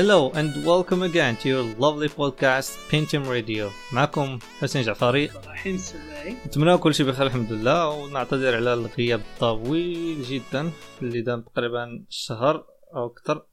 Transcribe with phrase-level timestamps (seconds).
[0.00, 3.70] Hello and welcome again to your lovely podcast Pentium Radio.
[3.92, 5.30] معكم حسين جعفري.
[5.46, 11.40] رحيم السباعي نتمنى كل شيء بخير الحمد لله ونعتذر على الغياب الطويل جدا اللي دام
[11.40, 12.66] تقريبا شهر
[12.96, 13.46] أو أكثر.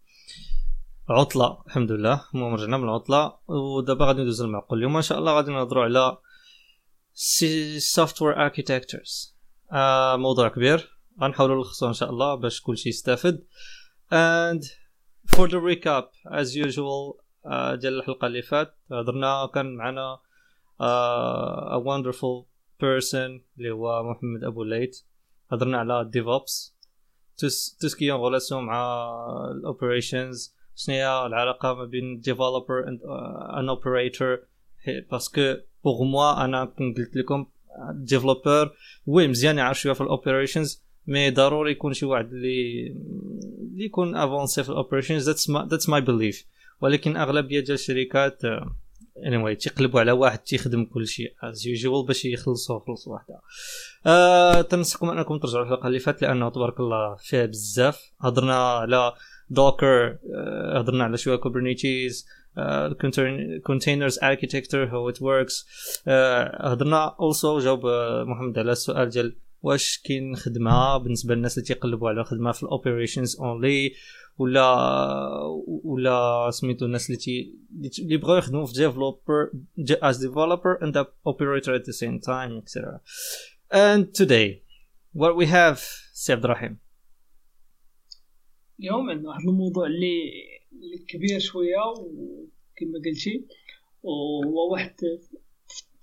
[1.10, 2.26] عطلة الحمد لله.
[2.34, 3.34] المهم رجعنا من العطلة.
[3.48, 4.78] ودابا غادي ندوز المعقول.
[4.78, 6.18] اليوم إن شاء الله غادي نهضروا على
[7.78, 9.36] software architectures
[9.72, 10.98] آه موضوع كبير.
[11.22, 13.44] غنحاولوا نلخصوا إن شاء الله باش كل شيء يستافد.
[14.12, 14.81] And
[15.28, 20.20] the recap as usual uh, ديال الحلقة اللي فات هضرنا كان معنا
[20.82, 22.46] a wonderful
[22.80, 25.04] person اللي هو محمد أبو ليت
[25.52, 26.76] هضرنا على DevOps
[27.38, 29.08] tout ce qui est en relation مع
[29.52, 33.00] ال operations شنو هي العلاقة ما بين developer and
[33.58, 34.40] an operator
[35.12, 37.46] parce que pour moi أنا كون قلت لكم
[37.94, 38.72] développeur
[39.06, 42.88] oui مزيان يعرف شوية في ال operations mais ضروري يكون شي واحد اللي
[43.72, 46.46] اللي يكون avancé في ال operations that's that's my belief
[46.82, 48.42] ولكن أغلبية ديال الشركات
[49.26, 53.40] any anyway, تيقلبوا على واحد تيخدم كل شيء as usual باش يخلصوا خلص واحدة.
[54.06, 58.12] أه تنصحكم أنكم ترجعوا الحلقة اللي فاتت لأنه تبارك الله فيها بزاف.
[58.22, 59.14] هضرنا على
[59.50, 60.18] Docker
[60.76, 62.26] هضرنا على شوية Kubernetes
[63.70, 65.66] containers architecture how it works.
[66.62, 67.86] هضرنا also جاوب
[68.28, 72.71] محمد على السؤال ديال واش كاين خدمة بالنسبة للناس اللي تيقلبوا على خدمة في ال
[72.71, 73.94] operations only
[74.38, 74.76] ولا
[75.84, 77.56] ولا سميتو الناس اللي تي
[78.00, 83.00] اللي بغاو يخدموا في developer as developer and operator at the same time etc
[83.74, 84.62] and today
[85.14, 85.80] what we have
[86.14, 86.78] سي عبد الرحيم
[88.80, 90.22] اليوم عندنا واحد الموضوع اللي
[91.08, 93.46] كبير شوية وكما قلتي
[94.04, 94.96] وهو واحد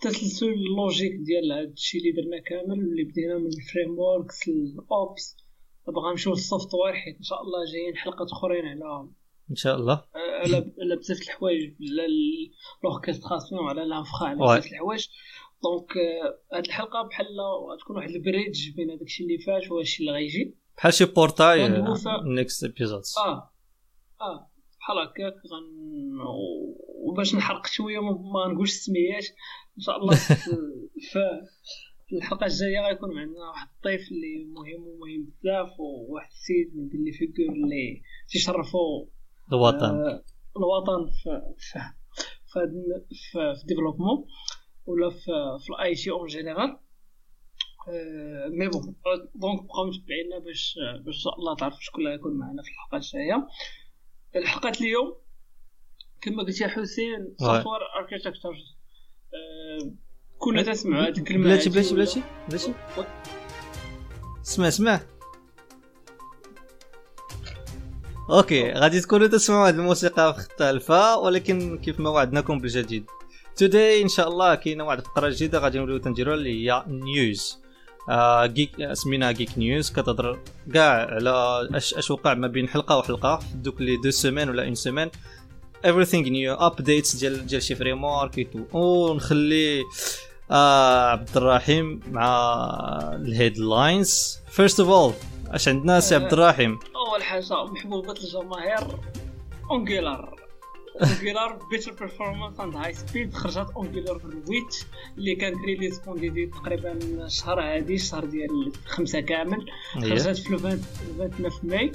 [0.04, 4.66] التسلسل ال logique ديال هذا الشيء اللي درنا كامل اللي بدينا من ال frameworks ال
[4.66, 5.36] ops.
[5.86, 9.09] دابا غنمشيو لل software حيت إن شاء الله جايين حلقات أخرين على
[9.50, 10.04] إن شاء الله.
[10.14, 11.75] على بزاف الحوايج.
[11.91, 12.06] على
[12.84, 15.06] l'orchestration على l'infra على بزاف الحوايج.
[15.62, 15.97] donc
[16.53, 17.26] هاد الحلقة بحال
[17.72, 20.56] غتكون واحد ال bridge بين الشيء اللي فات وهادشي اللي غيجي.
[20.76, 21.69] بحال شي portail
[22.25, 23.53] next episodes آه
[24.20, 25.34] آه بحال هكاك.
[25.34, 26.19] غن
[27.04, 29.26] وباش نحرق شوية ما نقولش السميات.
[29.78, 30.16] إن شاء الله
[31.11, 37.12] في الحلقة الجاية غيكون معنا واحد الضيف اللي مهم ومهم بزاف وواحد السيد من les
[37.12, 39.06] figures اللي تيشرفوا
[39.53, 39.84] الوطن.
[39.84, 40.25] آه
[40.56, 41.78] الوطن في في
[42.53, 42.61] في,
[43.33, 44.27] في, ديفلوبمون
[44.87, 45.33] ولا في
[45.65, 46.78] في ال IT en général
[48.59, 48.97] mais bon
[49.34, 52.97] donc بقاو متبعينا باش باش إن شاء الله تعرفوا شكون اللي غيكون معنا في الحلقة
[52.97, 53.47] الجاية.
[54.37, 55.15] الحلقة اليوم
[56.21, 58.78] كما قلت يا حسين software architecture
[60.39, 62.75] كنا تسمعوا هذه الكلمة بلاتي بلاتي بلاتي بلاتي.
[64.47, 65.00] اسمع اسمع.
[68.31, 73.05] okay غادي تكونوا تسمعوا هذه الموسيقى مختلفة ولكن كيف ما وعدناكم بالجديد.
[73.56, 77.59] today إن شاء الله كاينة واحد الفقره جديدة غادي نوليو تنديروها اللي هي news
[78.09, 80.39] آه geek سميناها geek news كتهضر
[80.75, 84.75] كاع على اش اش وقع ما بين حلقة وحلقة donc les deux semaines ولا une
[84.75, 85.10] semaine.
[85.87, 89.83] Everything new updates ديال ديال شي framework ونخلي
[90.50, 92.59] آه عبد الرحيم مع
[93.14, 95.12] ال headlines first of all
[95.47, 96.78] اش عندنا سي عبد الرحيم؟
[97.09, 98.99] أول حاجة محبوبه الجماهير
[99.70, 100.38] Angular.
[101.03, 104.43] Angular better performance and high speed خرجت Angular 8
[105.19, 109.66] اللي كان release candidate تقريبا الشهر هادي الشهر ديال خمسة كامل.
[109.95, 111.93] خرجت في 29 ماي.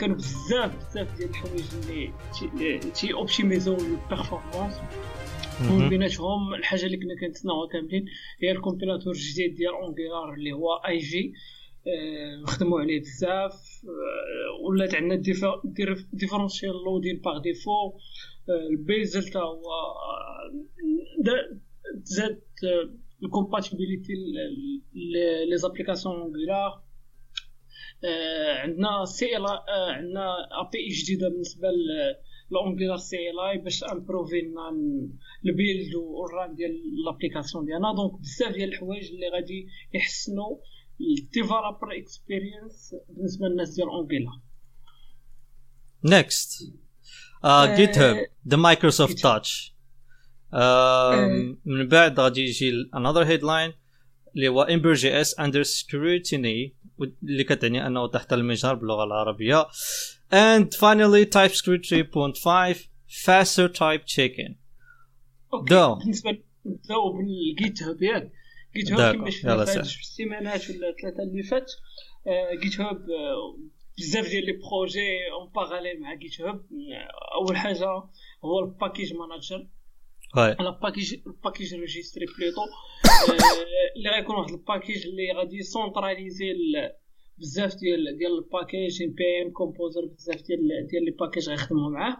[0.00, 4.80] كانوا بزاف بزاف ديال الحوايج اللي تي optimisaو ال performance
[5.70, 8.04] من بيناتهم الحاجة اللي كنا كنتسناوها كاملين
[8.42, 11.32] هي ال compilateur الجديد ديال اونجيلار اللي هو اي جي
[12.42, 13.52] نخدموا عليه بزاف.
[14.64, 15.22] ولات عندنا
[16.12, 17.92] differential loading par défaut
[18.70, 19.62] ال Bazel تا هو
[22.02, 22.40] زاد
[23.22, 24.12] ال compatibilité
[25.50, 26.81] les applications Angular
[28.62, 29.46] عندنا CL
[29.96, 30.26] عندنا
[30.60, 31.68] API جديده بالنسبة
[32.50, 34.40] ل Angular CLI باش improveي
[35.46, 37.94] ال build وال run ديال l'application ديالنا.
[37.94, 40.56] donc بزاف ديال الحوايج اللي غادي يحسنوا
[41.18, 44.40] ال developer experience بالنسبة للناس ديال اونجيلا
[46.04, 46.62] next
[47.76, 49.74] GitHub the Microsoft touch
[51.64, 53.72] من بعد غادي يجي another headline
[54.34, 56.72] اللي هو Ember JS under scrutiny
[57.02, 59.66] اللي كتعني أنه تحت المجهر باللغة العربية.
[60.32, 62.78] And finally TypeScript 3.5
[63.24, 64.52] faster type checking
[65.68, 65.94] دو.
[65.94, 68.32] بالنسبة دو بال GitHub ياك
[68.76, 71.72] GitHub كما شفنا في السيمانات ولا الثلاثه اللي فات.
[72.62, 73.06] GitHub
[73.98, 75.00] بزاف ديال les projets
[75.32, 76.66] en parallèle مع GitHub
[77.34, 77.86] أول حاجة
[78.44, 79.68] هو ال package manager هاي
[80.60, 82.60] على package ال package registry plutôt
[83.96, 86.52] اللي غيكون واحد ال package اللي غادي centraliser
[87.38, 92.16] بزاف ديال ديال ال package npm Composer بزاف ديال ديال les packages غيخدموا معاه.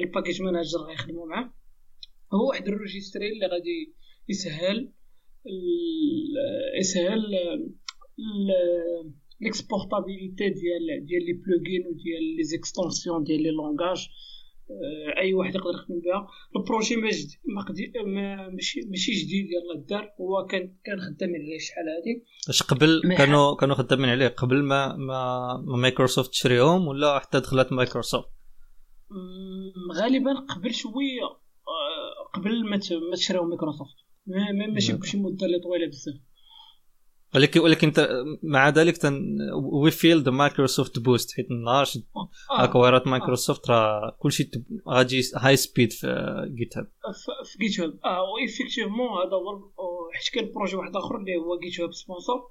[0.00, 1.54] ال package manager غيخدموا معاه.
[2.34, 3.94] هو واحد ال registry اللي غادي
[4.28, 4.92] يسهل
[6.80, 7.22] يسهل
[9.40, 14.08] l'exportabilité ديال ديال les plugins وديال les extensions ديال les langages
[15.18, 16.28] أي واحد يقدر يخدم بها.
[16.56, 17.28] ال projet ما جد
[18.06, 22.24] ما ماشي ماشي جديد يلاه دار هو كان كان خدام عليه شحال هادي.
[22.48, 27.72] اش قبل كانوا كانوا خدامين عليه؟ قبل ما ما, ما مايكروسوفت تشريهم ولا حتى دخلت
[27.72, 28.28] مايكروسوفت
[30.00, 31.24] غالبا قبل شوية.
[31.68, 33.94] آه، قبل ما ت- ما تشراو مايكروسوفت
[34.26, 34.92] ما- ما- ماشي.
[34.92, 36.14] بشي مدة اللي طويلة بزاف.
[37.34, 37.92] ولكن ولكن
[38.42, 39.36] مع ذلك تن
[39.82, 41.46] we feel the Microsoft boost حيت
[41.84, 44.50] شد آه، هكا مايكروسوفت راه كلشي
[44.88, 46.06] غادي high speed في
[46.58, 46.86] جيت هاب
[47.44, 51.92] في GitHub آه و effectivement هذا هو حيت كاين projet واحد آخر اللي هو GitHub
[51.92, 52.50] Sponsors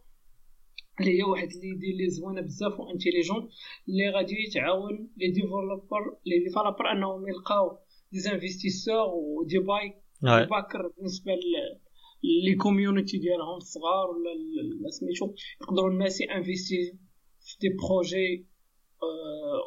[0.99, 3.49] اللي هي واحد اللي زوينة بزاف و intelligente
[3.89, 7.77] اللي غادي تعاون les développeurs les développeurs أنهم يلقاو
[8.11, 10.01] des investisseurs و des
[10.45, 11.86] backers بالنسبة ل-
[12.23, 16.97] les community ديالهم الصغار ولا سميتو يقدروا الناس investir
[17.39, 18.47] في des projets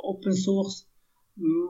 [0.04, 0.90] open source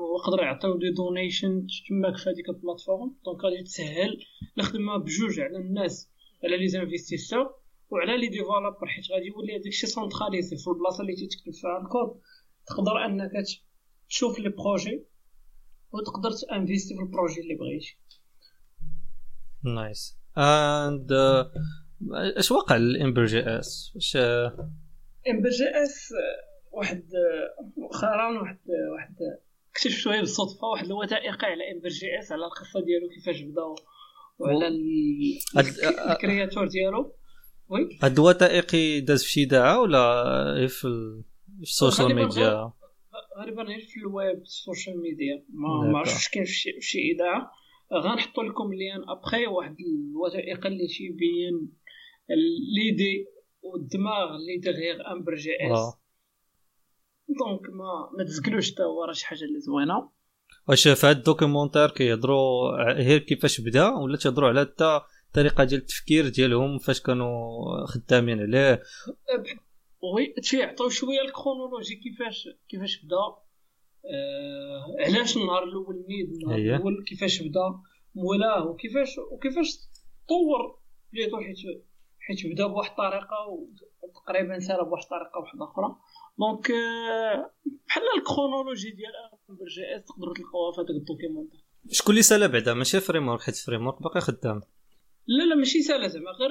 [0.00, 3.16] ويقدروا يعطيو des donations تماك في هذيك ال plateforme.
[3.24, 4.24] donc غادي تسهل
[4.58, 6.10] الخدمه بجوج على الناس
[6.44, 7.54] على les investisseurs
[7.90, 12.20] وعلى les développeurs حيت غادي يولي هذاك الشيء centralisé في البلاصة اللي تيتكتب فيها الكود.
[12.66, 13.30] تقدر أنك
[14.08, 15.04] تشوف les projets
[15.92, 17.98] وتقدر ت investir في ال projet اللي بغيتي.
[19.64, 21.12] nice and
[22.36, 26.08] اش وقع ال Ember JS واش ام بي جي اس
[26.72, 27.04] واحد
[27.76, 28.58] مؤخرا واحد
[28.94, 29.14] واحد
[29.70, 33.62] اكتشف شوية بالصدفة واحد الوثائقي على Ember JS على القصة ديالو كيفاش بدأ
[34.38, 34.68] وعلى
[36.12, 37.14] ال créateur ديالو.
[37.68, 37.98] oui.
[38.02, 40.22] هاد الوثائقي داز في شي اذاعه ولا
[40.56, 41.24] غير في ال-
[41.56, 42.72] في ال social media
[43.38, 45.44] غالبا غير في ال web ال social media
[45.90, 47.50] ما عرفتش واش كاين في شي اذاعه
[47.94, 51.72] غنحطوا لكم le lien après واحد الوثائقي اللي تيبين
[52.76, 53.26] l'idée
[53.62, 55.94] والدماغ اللي derrière Ember JS.
[57.28, 60.10] donc ما ما تزكلوش حتى هو راه شي حاجة اللي زوينة.
[60.68, 65.80] واش في هاد ال documentaire كيهضروا غير كيفاش بدأ ولا تيهضروا على حتى الطريقة ديال
[65.80, 68.82] التفكير ديالهم فاش كانوا خدامين عليه؟
[70.14, 73.49] oui تيعطيو شوية ال chronologie كيفاش كيفاش بدأ.
[74.04, 76.58] آه علاش النهار الأول نيد؟ النهار.
[76.58, 77.80] الأول كيفاش بدا؟
[78.14, 79.78] مولاه وكيفاش وكيفاش
[80.28, 80.78] طور
[81.12, 81.56] plutôt حيت
[82.20, 83.36] حيت بدا بواحد الطريقة
[84.02, 85.96] وتقريبا سال بواحد الطريقة واحدة أخرى.
[86.38, 87.50] donc آه،
[87.88, 89.12] بحال ال chronologie ديال
[89.50, 91.60] Ember JS تقدروا تلقاوها في هذاك ال documentaire
[91.90, 94.60] شكون اللي سالا بعدا؟ ماشي framework حيت framework باقي خدام.
[95.26, 96.50] لا لا ماشي سالا زعما غير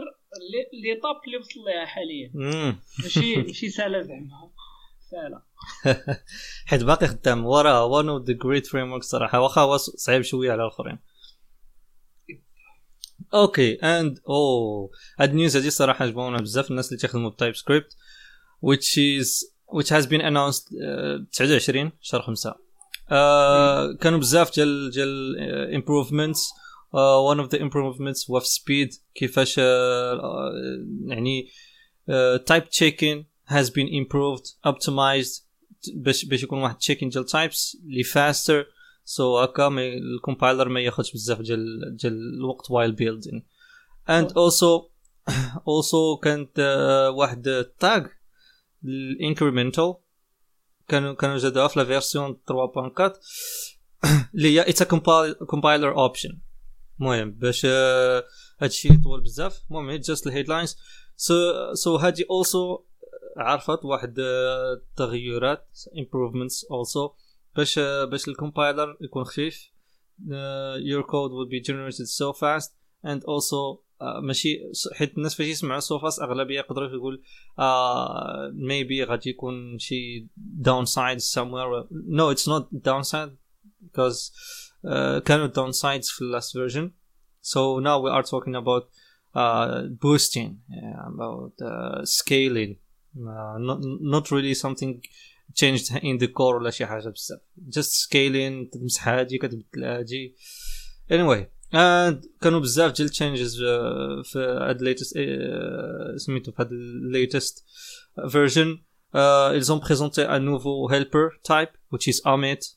[0.73, 2.31] l'étape اللي وصل ليها حاليا.
[3.03, 4.51] ماشي ماشي سالا زعما.
[5.11, 5.41] سالا
[6.65, 7.45] حيت باقي خدام.
[7.45, 9.39] وراه one of the great framework صراحة.
[9.39, 10.99] واخا هو صعيب شوية على الآخرين.
[13.33, 13.73] OK.
[13.73, 17.93] and أو هاد ال news هادي صراحة عجبونا بزاف الناس اللي تيخدموا ب TypeScript
[18.65, 19.27] which is
[19.77, 22.55] which has been announced uh, 29 شهر 5 uh,
[24.01, 26.39] كانوا بزاف ديال ديال uh, improvements.
[26.93, 29.63] uh, one of the improvements هو في speed كيفاش uh, uh,
[31.07, 31.49] يعني
[32.09, 35.43] uh, type checking has been improved optimized
[35.93, 38.65] باش باش يكون واحد checking ديال types اللي faster
[39.05, 43.45] so هكا ال compiler ما ياخذش بزاف ديال ديال الوقت while building
[44.09, 44.87] and also
[45.67, 48.07] also كانت uh, واحد ال tag
[48.85, 49.95] ال incremental
[50.87, 53.11] كانوا كانوا زادوها في la version 3.4
[54.35, 54.83] اللي هي it's
[55.47, 56.39] compiler option
[56.99, 58.23] المهم باش آه،
[58.59, 59.61] هادشي طول بزاف.
[59.69, 60.77] المهم just ال headlines
[61.17, 61.33] so
[61.73, 62.79] so هادي also
[63.39, 67.11] عرفت واحد آه، التغيرات improvements also
[67.55, 69.71] باش آه، باش ال compiler يكون خفيف
[70.31, 72.71] آه، your code will be generated so fast
[73.05, 74.59] and also آه، ماشي
[74.93, 77.21] حيت الناس فاش يسمعوا fast اغلبيه يقدروا يقول
[77.59, 80.27] آه maybe غادي يكون شي
[80.61, 83.31] downside somewhere no it's not downside
[83.83, 84.31] because
[84.85, 86.89] uh, كانوا downsides في last version
[87.41, 88.89] so now we are talking about
[89.35, 95.00] uh, boosting yeah, about uh, scaling uh, not, not really something
[95.54, 100.34] changed in the core ولا شي حاجه بزاف just scaling تمسح هادي كتبدل هادي
[101.12, 106.70] anyway and كانوا بزاف ديال changes uh, في هاد latest uh, سميتو في هاد
[107.12, 107.62] latest
[108.30, 108.84] version
[109.14, 112.74] Uh, ils ont présenté un nouveau helper type, which is Amit.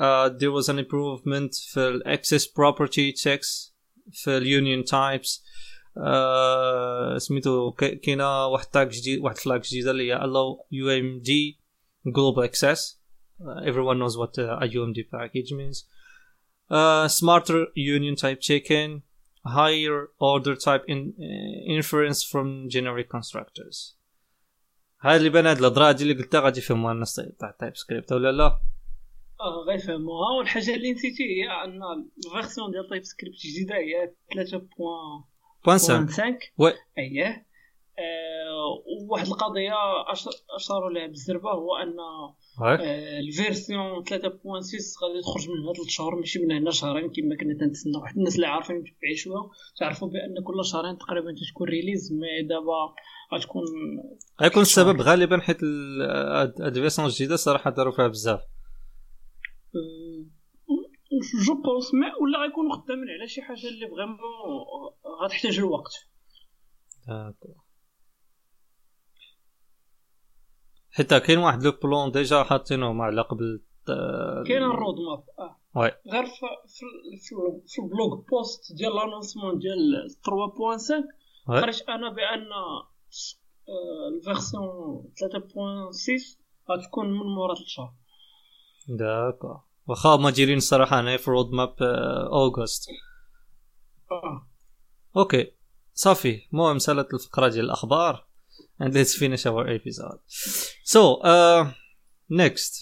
[0.00, 3.72] Uh, there was an improvement في access property checks
[4.12, 5.42] في union types.
[5.95, 11.29] Uh, سميتو كاينة واحد تاك جديد واحد فلاك جديدة اللي هي allow UMD
[12.11, 12.95] global access.
[13.39, 15.85] Uh, everyone knows what uh, a UMD package means.
[16.69, 19.03] Uh, smarter union type check-in,
[19.45, 23.95] higher order type in, uh, inference from generic constructors.
[24.99, 28.59] هذه اللي بان هاد الهضره اللي قلتها غادي يفهموها الناس تاع TypeScript ولا لا
[29.41, 31.81] آه غيفهموها والحاجة اللي نسيتي هي أن
[32.25, 35.32] ال version ديال TypeScript الجديدة هي 3.5
[35.65, 36.07] point cinq
[36.57, 37.45] oui اييه
[37.99, 39.73] آه، وواحد القضية
[40.55, 42.35] أشاروا لها بالزربه هو أن آه،
[43.19, 47.97] ال version 3.6 غادي تخرج من هاد الشهر ماشي من هنا شهرين كما كنا تنتسنى
[47.97, 52.95] واحد الناس اللي عارفين متبعين شوية تعرفوا بأن كل شهرين تقريبا تكون release mais دابا
[53.33, 53.63] غتكون
[54.41, 58.39] غيكون السبب غالبا حيت ال version الجديدة صراحة داروا فيها بزاف.
[61.45, 64.17] je pense mais ولا غيكونوا خدامين على شي حاجة اللي vraiment
[65.23, 65.93] غتحتاج الوقت
[67.07, 67.55] d'accord.
[70.91, 73.61] حيت كاين واحد le plan déjà حاطينه مع علاقه بال
[74.47, 76.47] كاين ال road map آه oui غير في
[77.67, 82.47] في, ال blog post ديال l'annoncement ديال 3.5 oui قريت أنا بان
[84.07, 86.37] ال version 3.6
[86.71, 87.93] غتكون من مورا 3 شهور
[88.87, 91.75] d'accord واخا هما دايرين الصراحه هنايا في road map
[92.31, 92.89] August
[95.17, 95.51] OK.
[95.93, 98.27] صافي المهم سالت الفقره ديال الأخبار.
[98.81, 100.19] And let's finish our episode.
[100.93, 101.01] So
[101.33, 101.71] uh
[102.29, 102.73] next.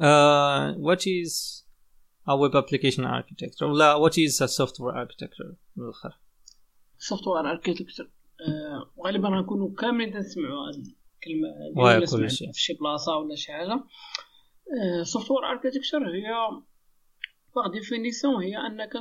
[0.00, 1.32] uh what is
[2.28, 3.66] a web application architecture?
[3.66, 6.18] لا what is a software architecture من الآخر؟
[6.98, 8.10] software architecture
[9.04, 12.06] غالبا غنكونوا كاملين تنسمعوا الكلمة ولا.
[12.06, 13.84] في شي بلاصة ولا شي حاجة.
[15.02, 16.30] software architecture هي
[17.56, 18.92] par définition هي أنك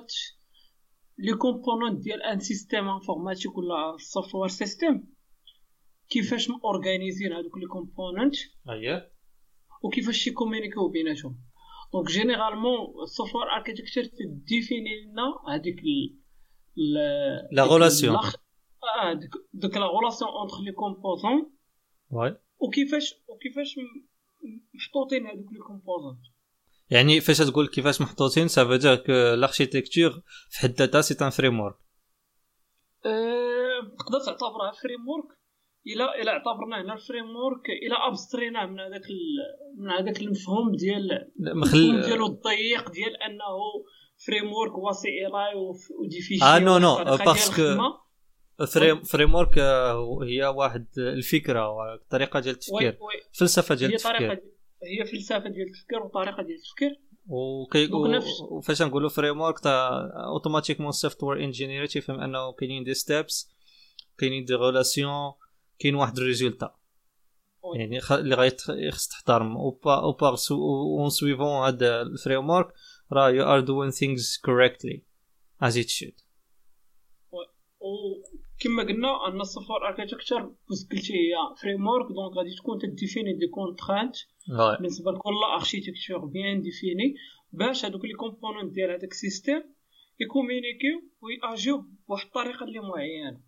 [1.17, 5.13] les composantes ديال un système informatique ولا software system
[6.09, 8.35] كيفاش مورغانيزين هادوك les composantes
[8.69, 9.11] اييه
[9.83, 11.39] وكيفاش يكومونيكيو بيناتهم.
[11.93, 15.75] donc généralement ال software architecture تديفيني لنا هذيك
[17.51, 18.15] la relation.
[18.15, 19.13] آه
[19.53, 21.53] ديك la relation entre les composants
[22.09, 23.75] واي وكيفاش وكيفاش
[24.73, 26.21] محطوطين هذوك les composants
[26.89, 31.75] يعني فاش تقول كيفاش محطوطين veut dire que l'architecture في حد ذاتها c'est un framework
[33.05, 35.39] أه تقدر تعتبرها فريم ورك
[35.87, 41.11] إلى إلى اعتبرنا هنا الفريم ورك إلى ابستريناه من هذاك ال- من هذاك المفهوم ديال
[41.39, 41.59] المفهوم
[41.95, 43.55] مخل ديالو الضيق ديال أنه
[44.27, 46.95] فريم ورك هو سي اي ودي فيشي آه، نو، نو،
[47.25, 47.61] باسكو.
[48.73, 49.59] فريم فريم ورك
[50.27, 52.97] هي واحد الفكرة الطريقة ديال التفكير.
[53.33, 54.43] فلسفة ديال التفكير.
[54.83, 56.99] هي فلسفة ديال التفكير وطريقة ديال التفكير.
[57.27, 57.89] وكي
[58.51, 59.89] وفاش نقولوا framework تا
[60.33, 63.51] automatiquement software engineer تيفهم أنه كاينين des steps
[64.17, 65.33] كاينين des relations
[65.79, 66.75] كاين واحد ال résultat.
[67.75, 69.57] يعني اللي غيت- خص تحترم.
[69.57, 72.73] ou par en suivant هذا ال framework
[73.11, 75.03] راه you are doing things correctly
[75.61, 76.13] as it should
[78.63, 83.47] وكما قلنا أن ال software architecture بس قلتي هي framework donc غادي تكون تديفيني des
[83.47, 84.15] contraintes
[84.77, 87.15] بالنسبة لكل architecture bien définie
[87.51, 89.63] باش هذوك les components ديال هذاك ال système
[90.19, 93.41] يكومونيكيو وياجيو بواحد الطريقة اللي معينة.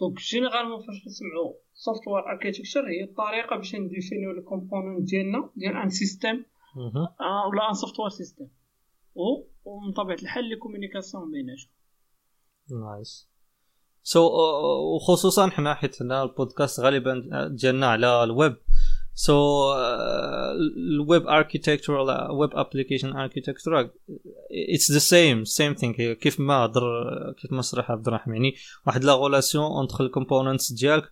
[0.00, 5.90] donc généralement فاش نسمعوا software architecture هي الطريقة باش نديفينيو les components ديالنا ديال un
[5.90, 6.44] système
[7.20, 8.50] آه، ولا un software system
[9.64, 11.70] ومن طبيعة الحال les communications بيناتهم.
[12.70, 13.27] nice
[14.12, 14.20] so
[14.94, 17.14] وخصوصا حنا حيت هنا البودكاست غالبا
[17.50, 18.56] ديالنا على الويب.
[19.14, 19.72] so
[20.76, 23.90] ال web architecture ولا web application architecture
[24.74, 26.82] it's the same same thing كيف ما هضر
[27.40, 28.54] كيف ما شرح عبد الرحمن يعني
[28.86, 31.10] واحد la relation entre ال components ديالك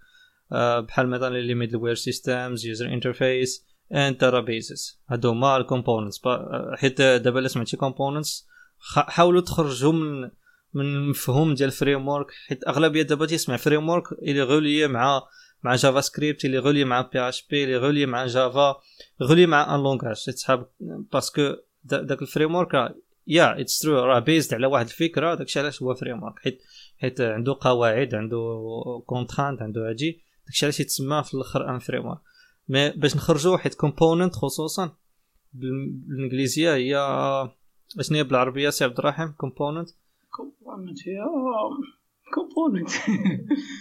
[0.52, 6.20] آه، بحال مثلا les middleware systems user interface and databases هادو هما ال components
[6.74, 8.46] حيت دابا إلا سمعتي components
[8.94, 10.30] حاولوا تخرجوا من
[10.76, 15.22] من المفهوم ديال framework حيت أغلبية دابا تيسمع framework اللي relié مع
[15.62, 18.76] مع JavaScript اللي relié مع PHP اللي relié مع Java
[19.22, 20.66] relié مع un langage تسحب
[21.12, 21.52] parce que
[21.84, 22.94] دا- داك ال framework
[23.26, 26.62] yeah it's true راه based على واحد الفكرة داكشي علاش هو framework حيت
[26.98, 28.62] حيت عنده قواعد عنده
[29.06, 32.18] contraintes عنده هادي داكشي علاش يتسمى في الأخر un framework
[32.68, 34.86] mais باش نخرجوا حيت component خصوصا
[35.52, 36.94] بال- بالإنجليزية هي
[38.02, 39.88] شنو هي بالعربية سي عبد الرحيم component
[40.36, 41.18] كومبوننت هي
[42.34, 42.90] component.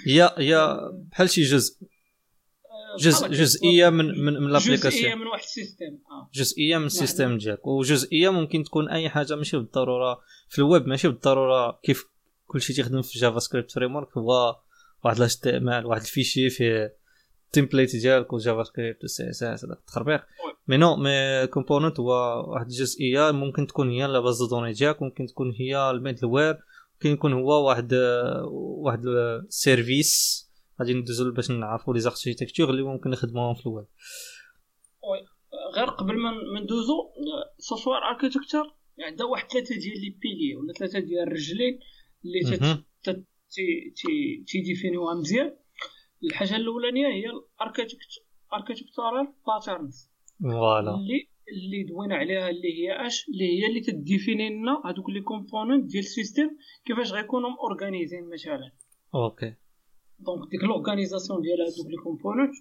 [0.07, 0.79] هي هي
[1.11, 1.75] بحال شي جزء.
[2.99, 6.29] جزء جزئية من من من جزئية l'application من واحد ال system آه.
[6.33, 7.67] جزئية من ال system ديالك.
[7.67, 10.19] وجزئية ممكن تكون أي حاجة ماشي بالضرورة.
[10.49, 11.79] في الويب ماشي بالضرورة.
[11.83, 12.05] كيف
[12.47, 14.55] كلشي تيخدم في JavaScript framework هو
[15.05, 16.95] واحد الاستعمال واحد ال fichier فيه
[17.57, 20.21] ال template ديالك و JavaScript وال CSS هذاك التخربيق.
[20.67, 22.11] mais non mais component هو
[22.47, 26.57] واحد الجزئيه ممكن تكون هي la base de données ديالك ممكن تكون هي ال middleware
[26.93, 27.93] ممكن يكون هو واحد
[28.51, 30.45] واحد ال service
[30.79, 33.85] غادي ندوزو باش نعرفوا les architectures اللي ممكن نخدموهم في الويب.
[35.75, 36.31] غير قبل ما
[36.61, 36.93] ندوزو
[37.57, 41.79] software architecture عندها واحد ثلاثة ديال les piliers ولا ثلاثة ديال الرجلين
[42.25, 42.83] اللي
[44.47, 45.55] تيديفينيوها مزيان.
[46.25, 47.25] الحاجة الأولانية هي
[48.51, 50.95] ال architectural patterns voilà.
[50.95, 55.85] اللي اللي دوينا عليها اللي هي أش اللي هي اللي تديفيني لنا هذوك les components
[55.91, 56.49] ديال ال system
[56.85, 58.71] كيفاش غيكونوا اورغانيزين مثلا.
[59.15, 59.53] okay.
[60.19, 62.53] donc ديك l'organisation ديال هذوك les components.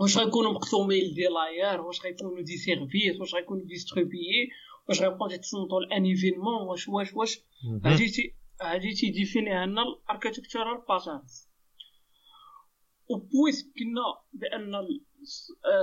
[0.00, 4.48] واش غيكونوا مقسومين des layers؟ واش غيكونوا des services؟ واش غيكونوا distribués؟
[4.88, 7.40] واش غيبقاو تيتصنتوا ل un événement واش واش واش.
[7.84, 11.49] هادي تي هادي تيديفينيها لنا ال architectural patterns
[13.10, 14.72] و puisque قلنا بأن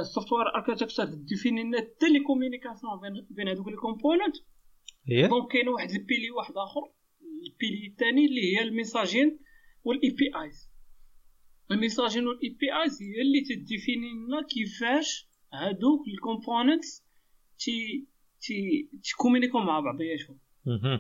[0.01, 2.91] ال software architecture ديفيني لنا حتى les communications
[3.29, 4.35] بين هادوك les components
[5.27, 6.81] donc كاين واحد ال pilier واحد آخر.
[7.47, 9.39] ال pilier الثاني اللي هي ال
[9.83, 10.69] messaging وال APIs
[11.71, 17.05] ال messaging وال APIs هي اللي تديفيني لنا كيفاش هادوك ال components
[17.59, 18.07] تي
[18.41, 20.39] تي تكومينيكو مع بعضياتهم.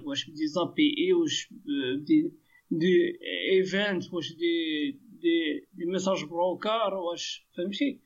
[0.05, 2.31] واش ب des API واش ب des
[2.71, 3.19] des
[3.51, 7.99] events واش des des des message brokers واش فهمتي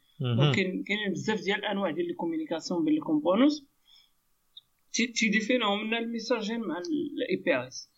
[0.55, 3.65] كاين كاينين بزاف ديال الانواع ديال ال communication بين ال components
[5.15, 7.89] تيديفينيو من ال messaging مع ال APIs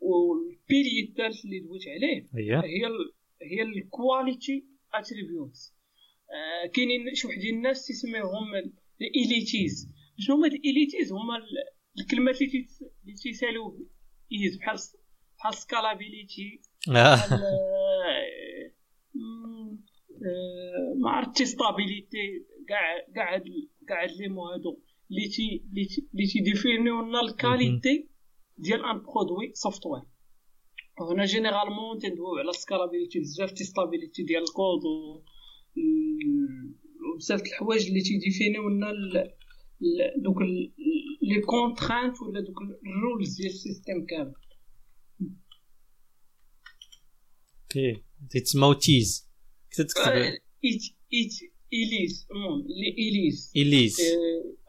[0.00, 5.74] وال pilier الثالث اللي دويت عليه هي هي ال هي ال quality attributes
[6.74, 8.54] كاينين شي وحدين الناس تسميهم
[9.00, 13.72] ال ilities شنو هما ال ilities هما ال- الكلمات اللي تيسالوا
[14.32, 14.78] ities بحال
[15.38, 16.60] بحال scalability
[21.02, 22.80] ما عرفتي stabilité كاع
[23.14, 23.44] كاع هاد
[23.88, 27.31] كاع هاد les mots هادو اللي تي اللي تي- اللي تي défini و لنا ال
[27.31, 28.08] qualité
[28.58, 30.02] ديال un produit software
[31.00, 35.22] هنا généralement تندويو على scalabilité بزاف تي stabilité ديال الكود و
[37.28, 38.92] د الحوايج اللي تي défini و لنا
[40.16, 40.36] دوك
[41.22, 44.32] les contraintes ولا دوك ال rules ديال ال système كامل
[47.68, 49.28] أوكي تيتسماو تيز
[49.76, 50.02] كنت تكتب
[50.64, 51.32] ايت ايت
[51.72, 53.96] اليز المهم لي اليز اليز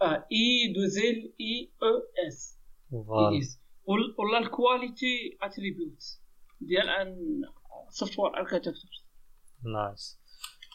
[0.01, 2.57] آه اي دو زيل اي أو اس
[3.85, 6.21] وال- ولا الكواليتي اتريبيوتس
[6.61, 7.41] ديال ان
[7.89, 8.91] سوفتوير اركيتكتور
[9.73, 10.19] نايس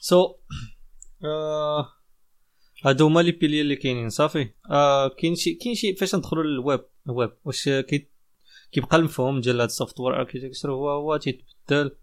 [0.01, 0.35] سو
[2.85, 4.51] هادو هما لي بيلي اللي كاينين صافي
[5.19, 8.09] كاين شي كاين شي فاش ندخلوا للويب الويب واش كي
[8.73, 11.97] كيبقى المفهوم ديال هاد ال software architecture هو هو تيتبدل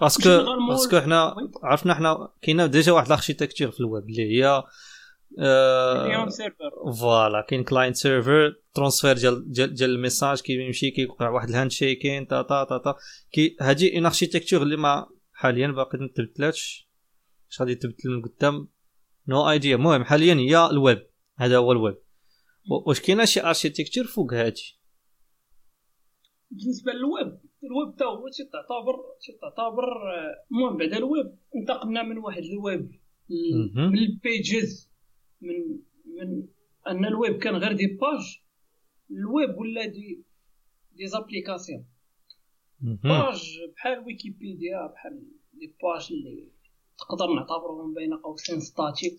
[0.00, 4.08] parce que Généralement, parce que حنا عرفنا حنا كاينة déjà واحد ال architecture في الويب
[4.08, 4.62] اللي هي
[6.28, 12.26] server voilà كاين client server transfert ديال ديال ال message كيمشي كيوقع واحد ال handshaking
[12.26, 12.94] تا تا تا تا.
[13.32, 16.90] كي هادي une architecture اللي ما حاليا باقي ما تبدلاتش
[17.50, 18.68] اش غادي تبدل من قدام؟
[19.28, 21.10] no idea المهم حاليا هي الويب.
[21.38, 21.96] هذا هو الويب.
[22.86, 24.80] واش كاينة شي architecture فوق هادي؟
[26.50, 27.39] بالنسبة للويب؟
[27.70, 28.96] الويب تا هو تعتبر
[29.40, 33.00] تعتبر آه، المهم بعد الويب انتقلنا من واحد الويب.
[33.90, 34.90] من ال pages
[35.40, 35.54] من
[36.06, 36.46] من
[36.86, 38.40] أن الويب كان غير des pages
[39.10, 40.22] الويب ولا des
[40.92, 41.84] des applications.
[42.82, 45.22] page بحال ويكيبيديا بحال
[45.54, 46.48] les pages اللي
[46.98, 49.16] تقدر نعتبرهم بين قوسين statique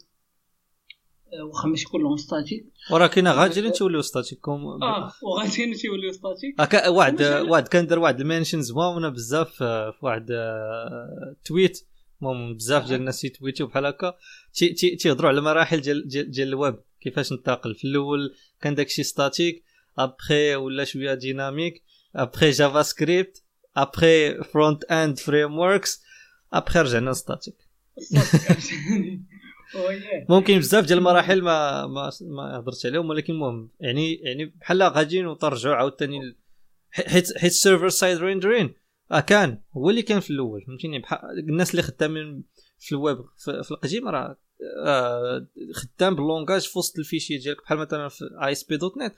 [1.50, 2.66] واخا ماشي كلهم statique.
[2.92, 6.56] وراه كاينة غادي توليو ستاتيكوم آه وغادي تيوليو statique.
[6.62, 11.86] هكا واحد واحد كان دار واحد ال mention زوينه بزاف آه، في واحد آه، tweet
[12.22, 14.14] المهم بزاف ديال الناس ي tweeti و بحال هكا.
[14.54, 19.04] تي- تي- تيهضروا على مراحل ديال ديال ديال الويب كيفاش انتقل في الأول كان داكشي
[19.04, 19.64] statique
[20.00, 21.84] ابخي ولا شوية dynamique
[22.16, 23.44] après JavaScript
[23.78, 26.02] après front end frameworks
[26.54, 27.56] après رجعنا statique
[30.30, 35.28] ممكن بزاف ديال المراحل ما ما ما هضرتش عليهم ولكن المهم يعني يعني بحال غاديين
[35.28, 36.20] وترجعوا عاوتاني
[36.92, 38.74] حيت حيت ال server side rendering
[39.12, 42.44] آه كان هو اللي كان في الأول فهمتيني؟ بحال الناس اللي خدامين
[42.80, 44.38] في الويب في, في القديم راه
[44.86, 49.14] آه خدام بال langage في وسط ال fichier ديالك بحال مثلا في ASP dot NET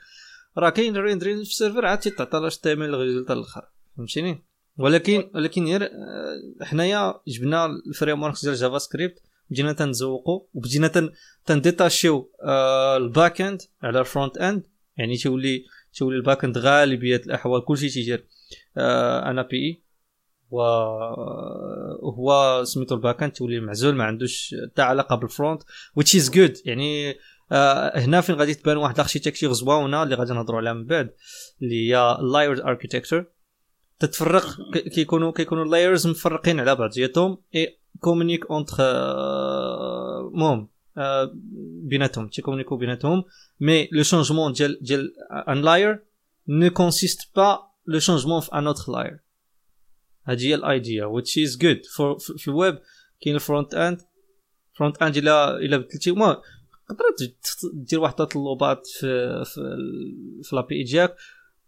[0.57, 3.61] راه كاين rendering في ال server عاد تيتعطى لاش تيميل ال result الآخر
[3.97, 4.45] فهمتيني؟
[4.77, 9.19] ولكن ولكن غير آه، حنايا جبنا ال framework ديال JavaScript
[9.53, 11.11] بدينا تنزوقوا وبدينا تن
[11.45, 14.63] تن détachi و آه ال back end على ال front end.
[14.97, 18.27] يعني تولي تولي ال back end غالبية الأحوال كلشي تيدير
[18.77, 19.84] آه un API.
[20.49, 21.83] وهو
[22.63, 25.63] سميتو ال back end تولي معزول ما عندوش حتى علاقة بال front
[25.99, 26.61] which is good.
[26.65, 27.15] يعني
[27.51, 31.13] آه هنا فين غادي تبان واحد ال architecture زوينه اللي غادي نهضروا عليها من بعد
[31.61, 33.25] اللي هي layered architecture
[33.99, 34.45] تتفرق
[34.95, 38.75] كيكونوا كيكونوا ال layers مفرقين على بعضياتهم ils communiquent entre
[40.27, 41.32] المهم آه،
[41.84, 43.23] بيناتهم تي communiqu و بيناتهم
[43.60, 46.03] mais le changement ديال ديال un layer
[46.49, 47.58] ne consiste pas
[47.89, 49.19] le changement في un autre layer
[50.23, 52.79] هذه هي ال idea which is good for في في الويب
[53.21, 54.01] كاين ال front end
[54.73, 56.41] front end الا الا بدلتي ما
[56.89, 57.03] تقدر
[57.73, 61.15] دير واحد التطلبات في في ال- في l'API ديالك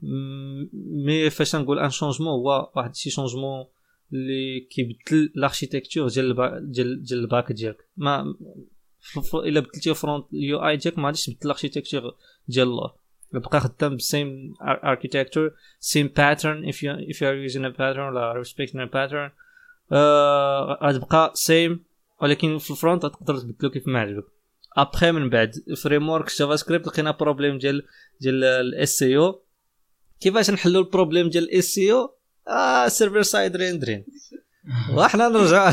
[0.01, 0.67] م-
[1.05, 3.65] mais فاش نقول un changement هو واحد شي changement
[4.13, 6.35] اللي كيبدل ال architecture ديال
[6.71, 7.77] ديال ديال ال back ديالك.
[7.97, 8.35] ما
[9.33, 12.15] إلا بدلتي front ال UI ديالك ما غاديش تبدل ال architecture
[12.47, 12.93] ديال الله
[13.33, 15.51] بقى خدام بال same architecture
[15.93, 19.31] same pattern if you if you are using a pattern ولا a pattern.
[19.91, 21.77] آه، غتبقى same
[22.21, 24.25] ولكن في ال front تقدر تبدلو كيف ما عجبك.
[24.77, 27.83] ابخي من بعد framework JavaScript لقينا problème ديال
[28.21, 29.41] ديال ال SEO
[30.19, 32.15] كيفاش نحلوا ال problème ديال ال SEO
[32.47, 34.05] آه server side rendering
[34.93, 35.71] وحنا نرجع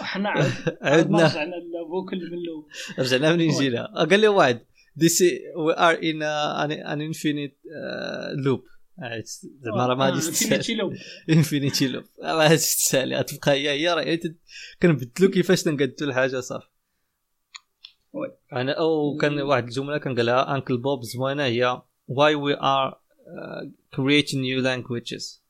[0.00, 1.26] حنا عاد عدنا.
[1.26, 2.66] رجعنا la boucle من الأول.
[2.98, 4.60] رجعنا منين جينا آه، قال لي واحد
[5.00, 5.20] this
[5.66, 8.62] we are in a, an, an infinite uh, loop.
[9.02, 9.22] آه،
[9.60, 10.98] زعما راه ما غاديش تسال تسال
[11.30, 14.18] infinity loop ما غاديش تسالي غتبقى هي هي راه
[14.82, 16.66] كنبدلو كيفاش تنقدو الحاجة صافي.
[18.12, 18.28] oui.
[18.52, 23.64] أنا أو كان واحد الجملة كان قالها Uncle Bob زوينة هي why we are uh,
[23.96, 25.43] creating new languages.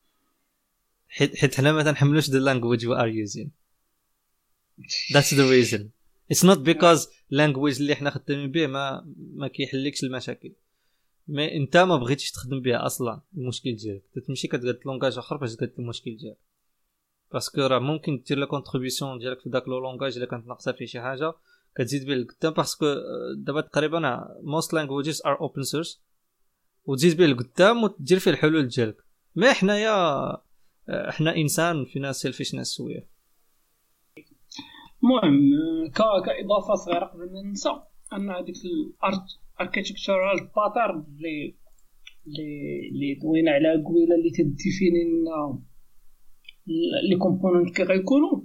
[1.17, 3.51] حيت حنا ما تنحملوش the language we are using.
[5.15, 5.93] That's the reason.
[6.33, 10.53] It's not because language اللي حنا خدامين به ما ما كيحلكش المشاكل.
[11.29, 15.73] mais انت ما بغيتيش تخدم بها أصلا المشكل ديالك تمشي كتقاد langage آخر باش تقاد
[15.79, 16.39] المشكل ديالك
[17.33, 20.73] parce que راه ممكن دير la contribution ديالك في داك le langage إلا كانت ناقصة
[20.73, 21.33] فيه شي حاجة.
[21.77, 25.99] كتزيد به لقدام parce que آه، دابا تقريبا most languages are open source.
[26.85, 28.97] وتزيد به لقدام وتدير فيه الحلول ديالك
[29.37, 30.45] mais حنايا
[30.89, 33.09] آه، حنا انسان فينا selfishness شوية.
[35.05, 35.51] المهم
[36.27, 37.71] كإضافة صغيرة قبل ما ننسى
[38.13, 39.27] أن هذيك ال
[39.61, 41.57] architectural pattern اللي
[42.27, 45.63] اللي اللي دوينا على قبيلة اللي ت définit لنا
[47.11, 48.43] les components كي غيكونوا.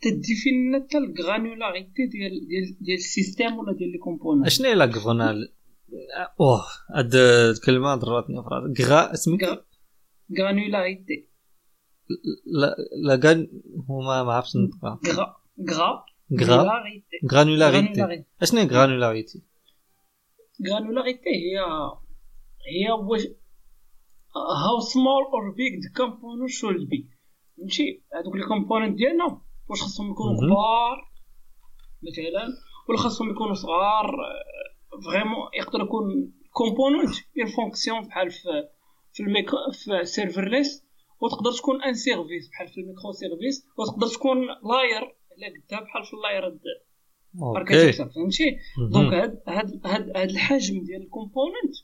[0.00, 4.46] ت définit لنا حتى ال granularité ديال ديال ديال ال système ولا ديال les components
[4.46, 4.84] أشنو هي لا
[6.40, 6.62] أوه
[6.94, 8.42] هاد الكلمة ضراتني
[8.74, 9.64] في راسي غرا
[10.30, 11.28] اسمك granularité
[12.46, 13.48] لا لا كان
[13.88, 15.00] هما ما عرفتش نطقها.
[15.06, 15.36] غرا
[15.70, 16.04] غرا
[16.40, 19.42] غرا granularité granularité أشنو هي granularité
[20.70, 21.58] granularité هي
[22.66, 23.22] هي واش
[24.66, 27.08] how small or big the component should be
[27.56, 30.36] فهمتي هذوك les components ديالنا واش خاصهم يكونوا.
[30.36, 31.10] كبار
[32.02, 32.46] مثلا
[32.88, 34.16] ولا خاصهم يكونوا صغار
[35.04, 38.48] vraiment يقدر يكون component une fonction بحال في
[39.16, 40.84] في الميكرو في serverless
[41.20, 46.04] وتقدر تكون un service بحال في ال micro service وتقدر تكون layer على قدها بحال
[46.04, 46.58] في ال
[47.56, 48.56] layer architecture فهمتي
[48.92, 49.14] donc.
[49.14, 51.74] هاد هاد هاد هاد الحجم ديال ال component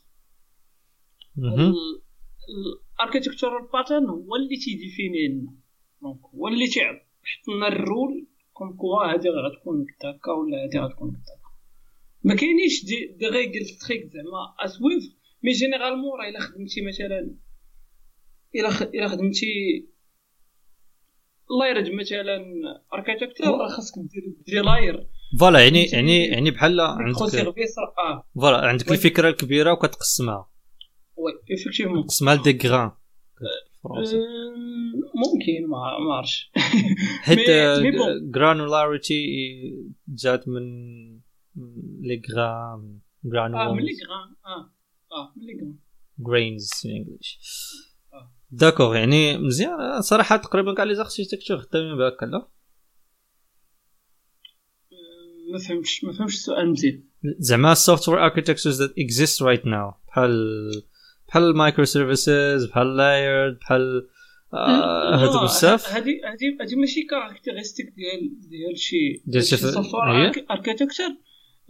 [1.35, 1.73] مهم.
[2.99, 5.53] ال architectural pattern هو اللي تي définit لنا
[6.01, 11.09] donc هو اللي تيحط لنا ال rule comme quoi هادي غتكون هكا ولا هادي غتكون
[11.09, 11.43] هكا
[12.23, 17.35] ما كاينينش des des règles strictes زعما à suivre mais généralement راه إلا خدمتي مثلا
[18.55, 18.89] إلا.
[18.93, 19.45] إلا خدمتي
[21.59, 22.43] layer مثلا
[22.93, 25.07] architecture راه خاصك دير des layers.
[25.39, 28.27] voilà يعني يعني يعني بحال عندك service آه.
[28.35, 28.91] voilà عندك.
[28.91, 30.49] الفكرة الكبيرة وكتقسمها.
[31.15, 32.91] oui effectivement قسمها ل des grains
[35.15, 35.77] ممكن ما
[36.07, 36.51] ما عرفتش.
[37.25, 37.49] حيت.
[38.23, 39.25] granularity
[40.07, 40.63] جات من
[42.01, 42.99] les grains
[43.55, 44.72] آه ملي granules grains آه.
[45.13, 45.77] آه ملي grains
[46.19, 47.05] grains في
[48.13, 48.31] آه.
[48.51, 50.01] d'accord يعني مزيان.
[50.01, 52.47] صراحة تقريبا كاع les architectures خدامين بهكا لا
[55.51, 57.03] ما فهمتش ما فهمتش السؤال مزيان.
[57.39, 60.31] زعما ال software architectures that exist right now بحال
[61.27, 64.09] بحال ال micro services بحال layered بحال
[64.53, 65.87] آه، لا، بزاف.
[65.89, 71.17] هادي هادي هادي ماشي caractéristique ديال ديال شي ديال شي هي؟ architecture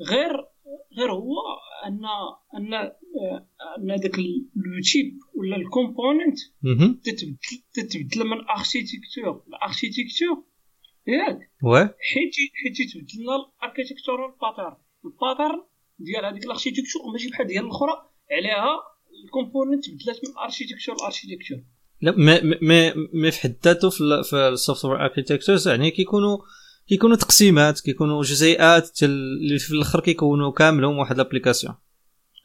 [0.09, 0.31] غير
[0.97, 1.33] غير هو
[1.87, 1.99] ان
[2.57, 2.73] أن
[3.77, 6.37] أن داك le type ولا ال component.
[7.03, 7.37] تتبدل
[7.73, 10.43] تتبدل من architecture ل architecture
[11.07, 11.39] ياك.
[12.13, 15.63] حيت حيت تبدلنا ال architectural pattern ال pattern
[15.99, 18.79] ديال هذيك ال architecture ماشي بحال ديال الأخرى عليها
[19.25, 21.59] ال component تبدلات من architecture ل architecture
[22.01, 26.37] لا ما ما ما في حد ذاته في ال- في ال software architectures يعني كيكونوا
[26.87, 31.75] كيكونوا تقسيمات كيكونوا جزيئات اللي في الأخر كيكونوا كاملهم واحد l'application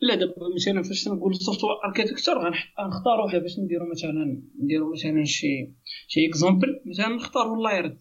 [0.01, 2.35] لا دابا مثلا فاش نقول software architecture
[2.79, 5.72] غنختاروا حنا باش نديروا مثلا نديروا مثلا شي
[6.09, 7.99] شي example مثلا نختاروا layered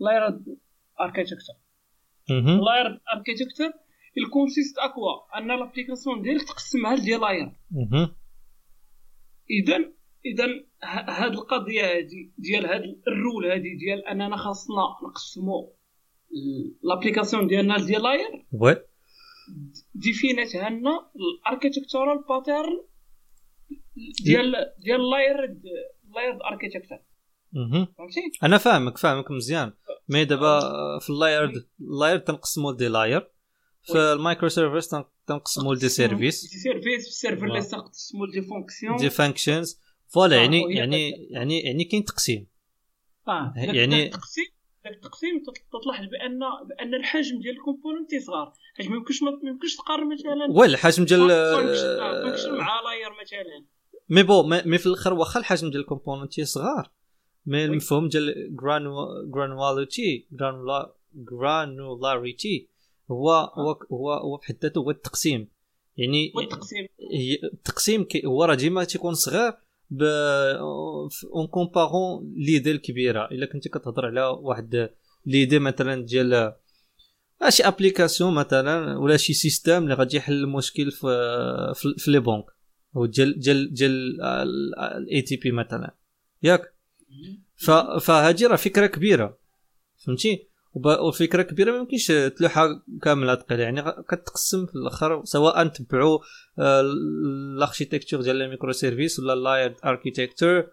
[0.00, 0.44] layered
[1.00, 1.56] architecture
[2.30, 2.60] مهم.
[2.64, 3.70] layered architecture
[4.18, 7.52] ال consiste à quoi أن l'application ديالك تقسمها ل des layers.
[9.50, 9.92] اذا
[10.26, 10.46] اذا
[11.08, 15.66] هاد القضية هادي ديال هاد ال rule هادي ديال أننا خاصنا نقسموا
[16.82, 18.46] l'application ديالنا ل des layers.
[18.52, 18.76] oui
[19.94, 22.84] ديفيناتها لنا ال architectural pattern
[24.24, 25.36] ديال ديال layer
[26.14, 26.98] layer architecture.
[27.98, 29.72] فهمتي؟ أنا فاهمك فاهمك مزيان.
[30.08, 30.60] mais دابا
[30.98, 33.28] في ال layered ال layer تنقسموا ل des layers.
[33.82, 38.42] في ال micro service تن- تنقسموا ل des services des services ال serverless تقسموا des
[38.42, 39.80] fonctions des functions
[40.14, 42.46] voilà آه، يعني يعني يعني يعني كاين تقسيم.
[43.28, 44.44] آه يعني- يعني التقسيم
[44.84, 45.42] داك التقسيم
[45.84, 50.46] تلاحظ بأن بأن الحجم ديال ال component صغار حيت ما يمكنش ما يمكنش تقارن مثلا
[50.60, 53.64] oui الحجم ديال function مع layer مثلا.
[54.08, 56.90] mais bon mais في الأخر واخا الحجم ديال ال component صغار
[57.46, 58.56] mais المفهوم ديال
[59.34, 60.26] granularity
[61.14, 62.68] granularity
[63.10, 65.48] هو هو هو هو بحد ذاته هو التقسيم.
[65.96, 66.32] يعني
[67.54, 69.52] التقسيم كي- هو راه ديما تيكون صغير
[69.92, 70.02] ب
[71.34, 74.90] en comparant l'idée الكبيره إلا كنتي كتهضر على واحد
[75.26, 76.52] l'idée مثلا ديال
[77.48, 81.06] شي application مثلا ولا شي système اللي غادي يحل المشكل في
[81.98, 82.44] في, les banques
[82.96, 84.22] أو ديال ديال ديال
[84.80, 85.94] الاي تي بي مثلا.
[86.42, 86.74] ياك؟
[87.56, 87.70] ف-
[88.06, 89.38] فهادي راه فكرة كبيرة
[90.06, 92.06] فهمتي؟ وفكرة كبيرة ما يمكنش
[92.36, 96.18] تلوحها كامله ثقيله يعني كتقسم في الأخر سواء تبعوا
[96.58, 100.66] ال architecture ديال ال micro service ولا ال layered architecture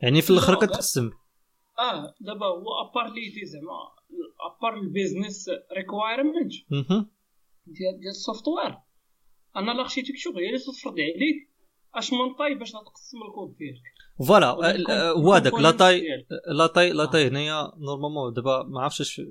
[0.00, 1.10] يعني في الأخر لا، كتقسم.
[1.78, 3.72] آه دابا هو à part l'idée زعما
[4.58, 6.52] à part ال business requirement.
[7.66, 8.78] ديال ديال ال software
[9.56, 11.50] أنا ال architecture هي اللي تفرض عليك
[11.94, 13.82] اش من taille باش تقسم الكود ديالك.
[14.28, 16.26] voilà آه، آه، هو هذاك la taille.
[16.46, 19.22] la taille la taille هنايا normalement دابا ما عرفتش اش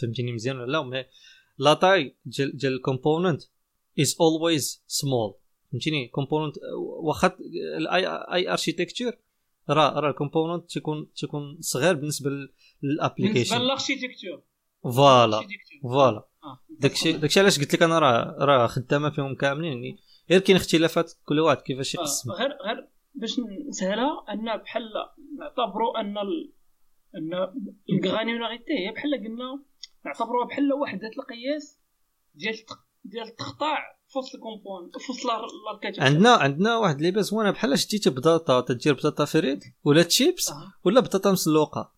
[0.00, 1.04] فهمتيني مزيان ولا لا mais
[1.58, 3.42] la taille ديال ديال ال component
[4.00, 5.34] is always small
[5.72, 6.54] فهمتيني؟ component
[7.02, 7.36] واخا
[7.78, 9.12] الاي اي architecture
[9.70, 13.56] راه راه ال component تيكون تيكون صغير بالنسبة بالنسبة لل application
[14.82, 15.80] voilà ال architecture.
[15.82, 16.16] voilà.
[16.16, 16.29] آه،
[16.68, 19.72] داكشي داكشي علاش قلت لك أنا راه راه خدامة فيهم كاملين.
[19.72, 19.98] يعني
[20.30, 23.36] غير كاين اختلافات كل واحد كيفاش آه، يقسم غير غير باش
[23.68, 24.82] نسهلها أن بحال
[25.38, 26.52] نعتبروا أن ال...
[27.16, 27.52] أن
[27.90, 29.62] ال granularité هي بحال قلنا
[30.04, 31.78] نعتبروها بحال وحدة القياس
[32.34, 32.54] ديال
[33.04, 38.10] ديال التقطاع في وسط ال component في وسط عندنا عندنا واحد لعبه زوينه بحال شديتي
[38.10, 40.72] بطاطا تدير بطاطا فريت ولا تشيبس آه.
[40.84, 41.92] ولا بطاطا مسلوقة؟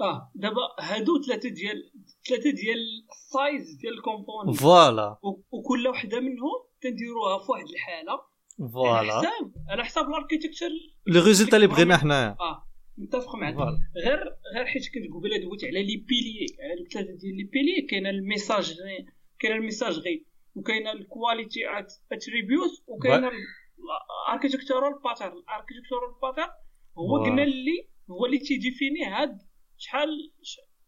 [0.00, 1.92] آه دابا هادو ثلاثة ديال
[2.28, 2.78] ثلاثة ديال
[3.10, 5.18] ال size ديال ال component voilà.
[5.50, 8.12] وكل وحدة منهم تنديروها في واحد الحالة.
[8.60, 10.68] على voilà حساب على حساب ال architecture.
[11.06, 12.36] les résultats اللي بغينا حنايا.
[12.40, 13.54] آه متفق معك
[14.04, 14.18] غير
[14.56, 18.06] غير حيت كنت قبيلة دويت على les piliers على دوك ثلاثة ديال les piliers كاين
[18.06, 18.74] ال message
[19.38, 20.26] كاين ال message غي.
[20.54, 21.60] وكاين ال quality
[22.12, 23.30] attribute وكاين
[24.28, 26.50] ال architectural pattern ال architectural pattern
[26.98, 27.24] هو.
[27.24, 29.38] قلنا اللي هو اللي تي définir هاد
[29.84, 30.08] شحال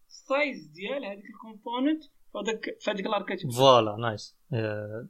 [0.07, 4.37] ال size ديال هذيك ال component فهذاك فهذيك ال architecture voilà nice.
[4.53, 5.07] آه،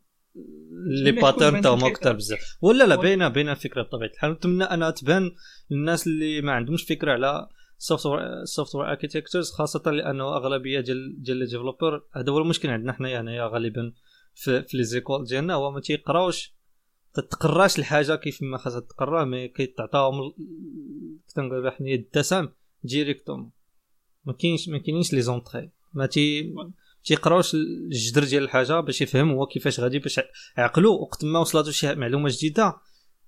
[1.03, 1.85] les patterns تاعهم.
[1.85, 2.57] أكثر بزاف.
[2.61, 4.31] ولا لا باينه باينة الفكرة بطبيعة الحال.
[4.31, 5.31] نتمنى انها تبان
[5.71, 11.45] للناس اللي ما عندهمش فكرة على software software architectures خاصة لأنه أغلبية ديال ديال les
[11.45, 13.93] développeurs هذا هو المشكل عندنا حنايا هنايا غالبا
[14.33, 15.53] في, في les écoles ديالنا.
[15.53, 16.57] هو ما تيقراوش
[17.13, 20.33] تتقراش الحاجة كيف ما خاصها تقرا مي كيتعطاهم
[21.27, 22.49] كتنقول حنايا الدسم
[22.83, 23.51] ديريكتوم
[24.27, 26.53] ما كاينش ما كاينينش لي زونطري ما تي
[27.03, 30.19] تيقراوش الجذر ديال الحاجة باش يفهم هو كيفاش غادي باش
[30.57, 32.75] عقلو وقت ما وصلاتو شي معلومة جديدة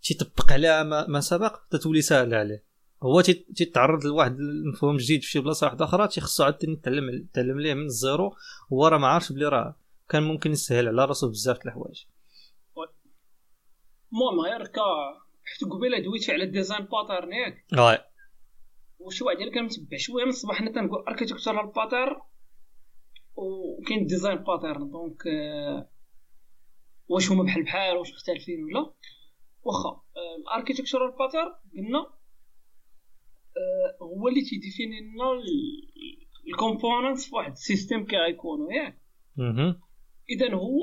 [0.04, 2.64] تيطبق عليها ما, ما سبق تتولي ساهلة عليه.
[3.04, 7.60] هو تي- تيتعرض لواحد المفهوم جديد في شي بلاصة واحدة أخرى تيخصو عاوتاني يتعلم يتعلم
[7.60, 8.36] ليه من الزيرو
[8.74, 9.76] هو راه ما عارفش بلي راه
[10.10, 12.04] كان ممكن يسهل على راسو بزاف د الحوايج.
[14.14, 14.82] المهم غير كا
[15.44, 17.66] حيت قبيلة دويت على ال design pattern ياك.
[19.00, 22.22] وشي واحد كان متبع شوية من الصباح حنا تنقول architectural pattern
[23.36, 25.90] وكاين design pattern donc آه،
[27.08, 28.94] واش هما بحال بحال واش مختلفين ولا.
[29.62, 30.02] واخا
[30.42, 32.00] ال architectural pattern قلنا
[33.58, 35.26] آه، هو اللي تي définir لنا
[36.48, 39.02] ال components في واحد ال système كي غيكونوا ياك.
[40.30, 40.82] اذا هو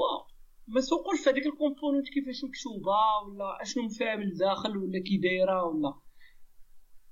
[0.69, 2.93] ما سوقوش في هذيك ال component كيفاش مكتوبة
[3.27, 5.95] ولا أشنو فيها من الداخل ولا كي دايرة ولا.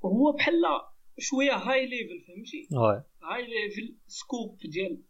[0.05, 0.55] هو بحال
[1.19, 2.69] شوية high level فهمتي؟
[3.23, 5.03] high level scope ديال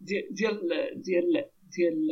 [0.00, 0.60] ديال ديال
[1.02, 1.44] ديال
[1.76, 2.06] ديال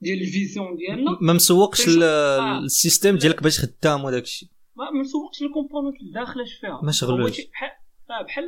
[0.00, 1.18] ديال ال vision ديالنا.
[1.20, 2.58] ما مسوقش آه.
[2.58, 6.80] ال system ديالك باش خدام وداك الشيء ما مسوقش ال component اللي داخلة اش فيها
[6.82, 7.36] ما شغلوش.
[7.36, 7.70] شي- بحال
[8.10, 8.44] آه، بحال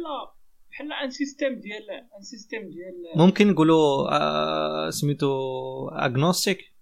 [0.70, 2.94] بحال un système ديال un système ديال
[3.26, 5.28] ممكن نقولوا آه، سميتو
[5.88, 6.72] agnostic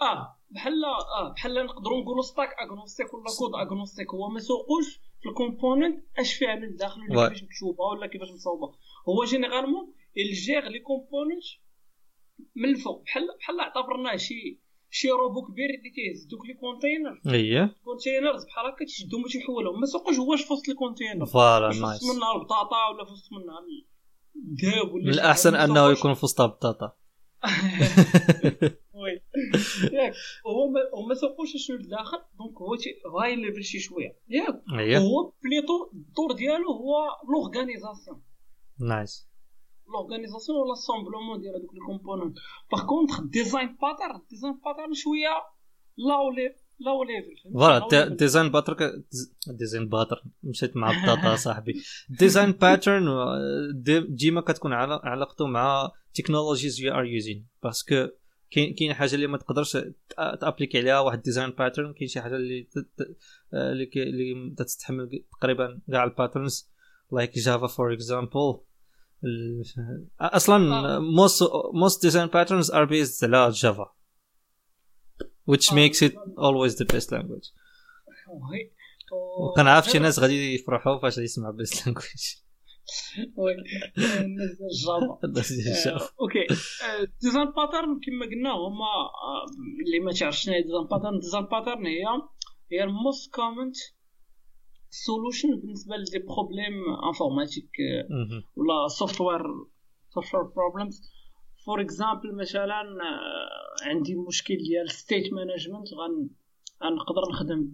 [0.00, 0.35] آه.
[0.56, 5.36] بحال آه بحال نقدروا نقولوا stack agnostic ولا code agnostic هو ما سوقوش في ال
[5.36, 7.28] component اش فيها من الداخل ولا.
[7.28, 8.74] كيفاش مكتوبة ولا كيفاش مصوبه
[9.08, 11.44] هو généralement إل gère les components
[12.54, 13.02] من الفوق.
[13.02, 18.66] بحال بحال اعتبرناه شي شي روبو كبير اللي كيهز دوك les containers اييه containers بحال
[18.66, 22.16] هكا تشدهم باش يحولهم ما سوقوش هو في وسط ال container voilà في nice وسط
[22.16, 23.58] منها البطاطا ولا في وسط منها
[24.36, 25.90] الذهب ولا من الأحسن أنه.
[25.90, 26.96] يكون في وسط البطاطا.
[29.98, 30.14] ياك
[30.46, 32.76] هو ما سوقوش شنو الداخل donc هو
[33.20, 34.16] high level شي شوية.
[34.28, 36.94] ياك اييه هو بليتو الدور ديالو هو
[37.32, 38.22] l'organisation.
[38.80, 39.28] nice.
[39.92, 42.36] l'organisation ولا ال assemblement ديال هذوك les components.
[42.72, 45.28] par contre design pattern design pattern شوية
[45.96, 48.08] low level low level؟ voilà.
[48.14, 49.04] design pattern
[49.46, 51.82] design pattern مشيت مع البطاطا صاحبي.
[52.08, 53.06] design pattern
[54.08, 58.06] ديما كتكون علا- علاقته مع technologies you are using parce que
[58.50, 59.78] كاين كاين حاجة اللي ما تقدرش
[60.40, 62.68] ت appliquer عليها واحد design pattern كاين شي حاجة اللي
[63.54, 66.70] آه، اللي اللي تستحمل تقريبا كاع ال patterns
[67.12, 68.60] like Java for example
[70.20, 71.42] أصلا most
[71.74, 73.96] most design patterns are based على Java
[75.46, 75.74] which آه.
[75.74, 77.52] makes it always the best language.
[79.40, 82.45] وكنعرف شي ناس غادي يفرحوا فاش يسمع best language.
[84.70, 85.18] ال Java
[85.92, 86.46] آه، okay
[87.22, 88.86] design pattern كما قلنا هما
[89.86, 92.04] اللي ما تعرفش شنو هي design pattern design pattern هي
[92.72, 93.76] هي ال most common
[94.90, 96.74] solution بالنسبة ل des problèmes
[97.08, 97.70] informatiques.
[98.56, 99.42] ولا software
[100.14, 101.00] software problems
[101.66, 102.82] for example مثلا
[103.82, 105.88] عندي مشكل ديال state management
[106.84, 107.72] غنقدر نخدم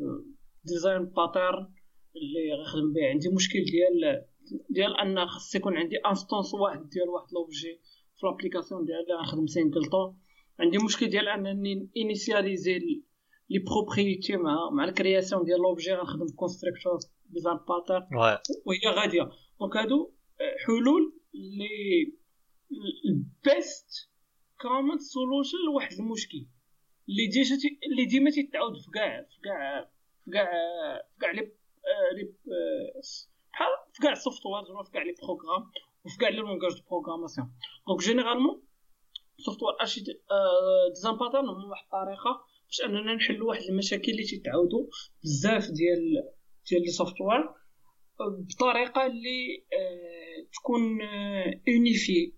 [0.65, 1.75] design pattern
[2.17, 4.25] اللي غنخدم به عندي مشكل ديال
[4.71, 7.81] ديال أن خاص يكون عندي instance واحد ديال واحد l'objet
[8.17, 10.19] في l'application ديالي غنخدم singleton
[10.61, 16.99] عندي مشكل ديال أنني initialiser les propriétés مع مع ال création ديال l'objet غنخدم constructor
[18.03, 18.41] Ouais.
[18.67, 19.31] وهي غادية.
[19.61, 20.13] donc هادو
[20.67, 22.15] حلول اللي
[23.09, 24.11] ال best
[24.61, 26.47] common solution لواحد المشكل.
[27.09, 27.57] اللي déjà
[27.93, 29.85] اللي ديما تيتعاود في كاع في كاع
[30.25, 30.47] في كاع
[31.13, 33.01] في كاع لي آه، لي آه،
[33.53, 35.71] بحال في كاع ال software ولا في كاع les programmes
[36.05, 37.53] وفي كاع les langages de programmation
[37.87, 38.63] donc généralement
[39.39, 40.01] software archi
[40.95, 44.87] design pattern هما واحد الطريقة باش أننا نحلوا واحد المشاكل اللي تيتعاودوا
[45.25, 46.03] بزاف ديال
[46.71, 47.43] ديال لي software
[48.21, 50.83] بطريقة اللي آه، تكون
[51.69, 52.33] unifiée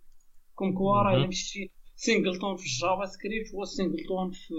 [0.55, 1.27] comme quoi راه.
[1.27, 4.55] مشيتي singleton في ال JavaScript هو singleton في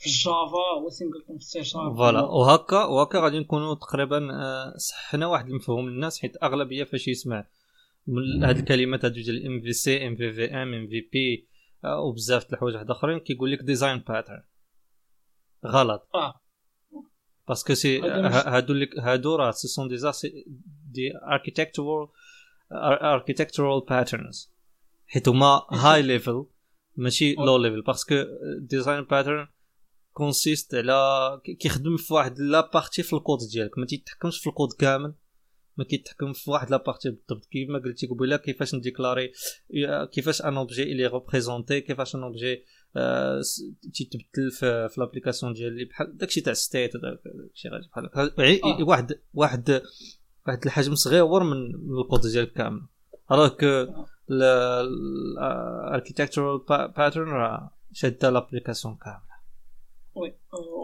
[0.00, 2.20] في ال Java هو سينجلتون في السي شارب فوالا.
[2.20, 7.46] وهكا وهكا غادي نكونوا تقريبا آه، صححنا واحد المفهوم للناس حيت أغلبية فاش يسمع.
[8.06, 11.48] من هاد الكلمات هادو ديال ام في سي ام في في ام ام في بي
[11.84, 14.42] وبزاف د الحوايج واحد آخرين كيقول لك design pattern
[15.66, 16.08] غلط.
[16.14, 16.34] آه.
[17.48, 19.96] parce que c'est هادو اللي هادو راه ce sont des
[20.90, 22.08] des architectural
[23.02, 24.52] architectural patterns
[25.06, 26.46] حيت هما high level
[26.96, 28.14] ماشي low level parce que
[28.60, 29.46] design pattern
[30.12, 33.78] consiste على كي- كيخدم في واحد la partie في الكود ديالك.
[33.78, 35.14] ما تيتحكمش في الكود كامل.
[35.76, 37.44] ما كيتحكم في واحد la partie بالضبط.
[37.46, 39.32] كيف ما قلتي قبيلة كيفاش ن déclarer
[40.12, 42.64] كيفاش un objet اللي représenter كيفاش un objet
[43.94, 45.84] تيتبدل في, في l'application ديالي.
[45.84, 48.22] بحال داكشي تاع state داكشي غادي بحال هكا.
[48.64, 48.84] آه.
[48.84, 49.82] واحد واحد
[50.46, 51.56] واحد الحجم صغير من
[52.00, 52.80] الكود ديالك كامل.
[53.32, 53.86] alors que
[55.38, 59.29] ال architectural pattern راه شادة l'application كامله
[60.20, 60.34] وي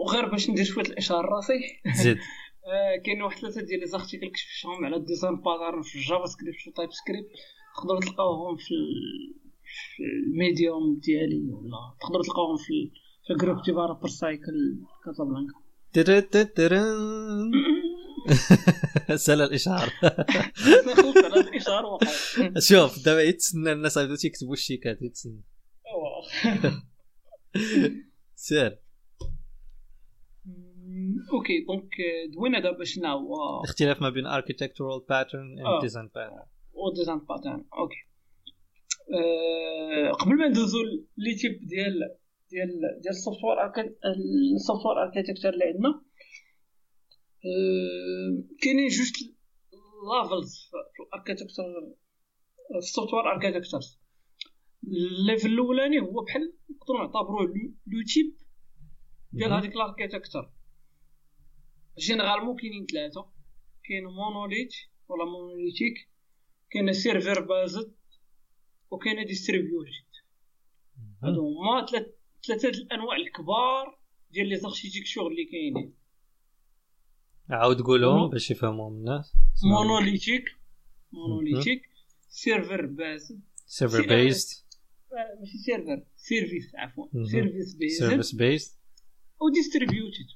[0.03, 1.59] وغير باش ندير شوية الإشارة راسي.
[2.03, 2.17] زيد.
[2.67, 6.67] آه، كاين واحد ثلاثة ديال les articles كتبتهم على ال design pattern في ال JavaScript
[6.67, 7.27] و TypeScript
[7.77, 9.35] تقدروا تلقاوهم في ال-
[9.95, 12.91] في الميديوم ديالي ولا تقدروا تلقاوهم في
[13.27, 15.53] في الجروب ديفلوبر سايكل كازابلانكا.
[19.15, 19.89] سأل الإشعار.
[21.85, 22.07] وقع
[22.69, 25.41] شوف دابا يتسنى الناس يكتبوا الشيكات يتسنى.
[28.35, 28.79] سير.
[31.33, 35.79] أوكي دونك آه، دوينا دابا شنو الاختلاف ما بين architectural pattern آه.
[35.79, 36.57] and design pattern.
[36.77, 38.01] و design pattern okay
[39.13, 40.77] أه قبل ما ندوزو
[41.17, 41.93] les types ديال
[42.49, 42.69] ديال
[43.01, 43.55] ديال ال software
[44.55, 45.89] ال software architecture اللي عندنا
[47.45, 49.11] أه كاينين جوج
[50.07, 51.63] levels في ال architecture
[52.71, 53.79] في ال software architecture
[54.83, 57.41] ال level الأولاني هو بحال نقدروا نعتبروه
[57.87, 58.37] le type
[59.31, 59.53] ديال.
[59.53, 60.51] هذيك ال architecture
[61.99, 63.25] généralement كاينين ثلاثة
[63.83, 64.73] كاين monolithe
[65.07, 66.09] ولا monolithique
[66.71, 67.93] كاين server based
[68.91, 70.07] وكاين distributed
[71.23, 72.05] هادو هما ثلاث
[72.47, 73.99] ثلاثة الانواع الكبار
[74.31, 75.93] ديال les architectures اللي كاينين
[77.49, 79.33] عاود قولهم باش يفهموهم الناس
[79.63, 80.43] monolithique
[81.11, 81.81] monolithique
[82.29, 84.65] server based server ser- based
[85.39, 87.07] ماشي server service عفوا.
[87.31, 88.79] service based service based
[89.41, 90.27] وديستريبيوتد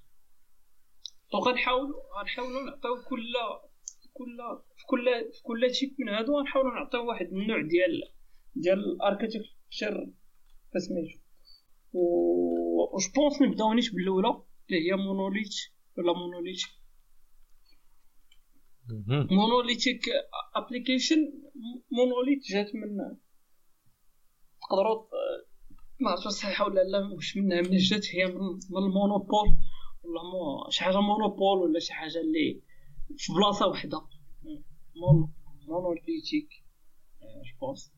[1.32, 3.34] دونك غنحاولوا غنحاولوا نعطيو كل
[4.14, 4.38] كل
[4.78, 8.02] في كل في كل تيب من هادو غنحاولوا نعطيو واحد النوع ديال
[8.56, 10.08] ديال الاركيتكتشر
[10.74, 11.20] فسميتو
[11.94, 15.56] و وش بونس نبداو نيش بالأولى اللي هي مونوليت
[15.98, 16.62] ولا مونوليت
[19.32, 20.02] مونوليتيك
[20.56, 21.34] ابليكيشن
[21.92, 23.18] مونوليت جات من
[24.62, 25.04] تقدروا
[26.00, 29.48] ما عرفتش صحيحة ولا لا واش منها من جات هي من المونوبول.
[30.04, 32.62] ولا مو شي حاجة مونوبول ولا شي حاجة اللي
[33.18, 34.02] في بلاصة وحدة.
[34.96, 35.34] مون
[35.68, 36.50] مونوليتيك
[37.22, 37.94] جو بونس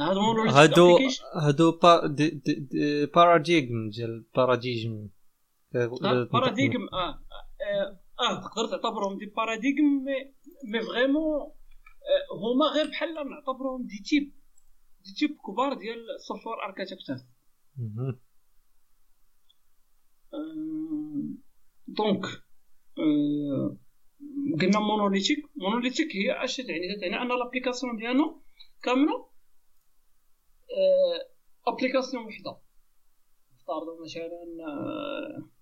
[0.00, 1.36] هذا مونوليتيك هادو application.
[1.42, 5.08] هادو با دي دي دي باراديغم ديال باراديجم
[6.32, 7.22] باراديغم آه
[8.20, 10.34] آه تقدر تعتبرهم دي باراديغم مي
[10.72, 11.52] مي فريمون
[12.32, 14.32] هما غير بحال نعتبرهم des types
[15.04, 17.24] des types كبار ديال ال software architecture
[21.88, 22.24] donc
[22.98, 23.76] آه،
[24.60, 28.40] قلنا monolithique monolithique هي اش تعني تعني ان l'application ديالنا
[28.82, 29.28] كامله
[31.66, 32.56] application وحده
[33.54, 34.30] نفترضوا مثلا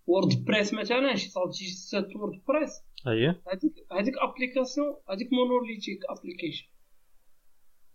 [0.06, 6.66] WordPress مثلا شي ص- شي site WordPress اييه هذيك هذيك application هذيك monolithic application.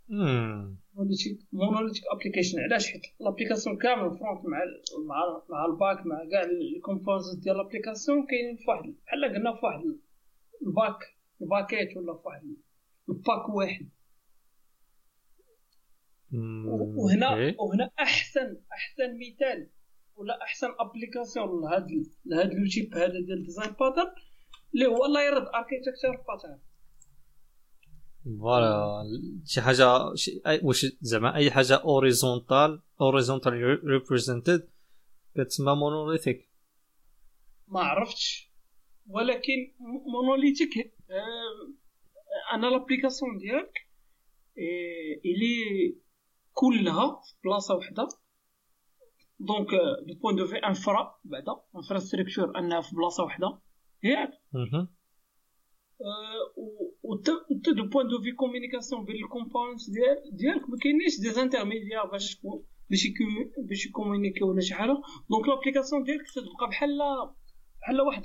[0.09, 4.59] monolithic monolithic application علاش؟ حيت l'application كامل front مع
[5.07, 6.43] مع مع ال back مع كاع
[6.75, 9.83] ال component ديال l'application كاينين في واحد بحال قلنا في واحد
[10.67, 10.99] ال pack
[11.41, 12.55] ال paquet ولا في واحد
[13.09, 13.89] ال pack واحد.
[16.97, 17.55] وهنا.
[17.59, 19.69] وهنا احسن أحسن مثال
[20.15, 21.87] ولا أحسن application لهاد
[22.25, 24.11] لهاد le type هذا ديال design pattern
[24.73, 26.59] اللي هو layered architecture pattern
[28.39, 29.03] voilà
[29.45, 33.53] شي حاجة شي أي- واش زعما اي حاجة horizontal horizontal
[33.83, 34.69] represented
[35.35, 36.49] كتسمى monolithic
[37.67, 38.49] ما عرفتش.
[39.07, 39.75] ولكن
[40.13, 40.69] monolithique
[41.09, 41.73] آه،
[42.55, 43.73] أنا l'application ديالك
[45.25, 45.95] الي
[46.53, 48.07] كلها في بلاصة وحده
[49.39, 49.67] donc
[50.07, 53.59] de point de vue infra بعدا infrastructure أنها في بلاصة وحده
[54.03, 54.29] ياك
[57.09, 57.17] مهم.
[57.17, 57.21] و
[57.59, 62.05] حتى de point de vue communication بين ال components ديال ديالك ما كاينينش des intermédiaires
[62.11, 62.41] باش
[62.89, 63.07] باش
[63.69, 66.97] باش ي communiquer ولا شي حاجة donc l'application ديالك تتبقى بحال
[67.81, 68.23] بحال واحد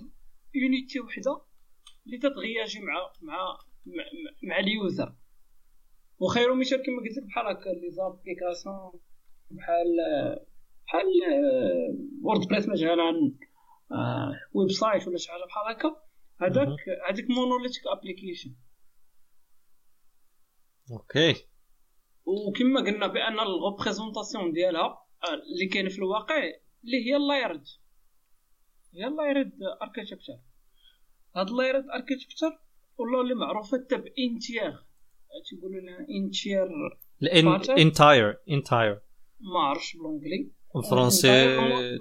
[0.55, 1.41] unité وحده
[2.07, 3.59] اللي تتغياجي مع مع
[4.43, 5.15] مع, ال user
[6.19, 8.93] وخير مثال كما قلت لك بحال هكا les applications
[9.51, 9.87] بحال
[10.87, 11.07] بحال
[12.23, 13.33] WordPress مثلا
[14.55, 16.05] website ولا شي حاجة بحال هكا
[16.41, 16.77] هذاك.
[17.09, 18.55] هذيك monolithic application
[20.93, 21.35] okay.
[22.27, 26.37] وكما قلنا بأن ال représentation ديالها آه، اللي كاين في الواقع
[26.85, 27.65] اللي هي ال layered
[28.95, 30.39] هي ال layered architecture
[31.37, 32.59] هاد ال layered architecture
[32.99, 34.85] ولا اللي معروفة حتى ب n-tier.
[35.51, 36.69] تيقولوا لها n-tier
[37.23, 37.71] الان Pattern؟
[38.51, 39.01] انتاير
[39.41, 41.29] ما عرفتش بالانجلي بالفرنسي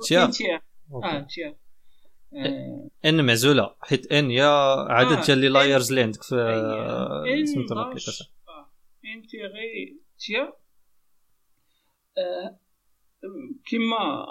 [0.08, 0.56] تيا إنتيير.
[0.56, 0.62] آه
[0.94, 1.08] أوكي.
[1.18, 1.56] انتيير
[2.36, 3.76] آه، إن معزولة.
[3.82, 4.48] حيت إن يا
[4.92, 5.50] عدد آه، ديال لي.
[5.50, 6.36] لايرز اللي عندك في.
[7.54, 8.43] سميتو الابليكاسيون آه،
[9.06, 10.54] انتيغي تيا
[13.72, 14.26] كما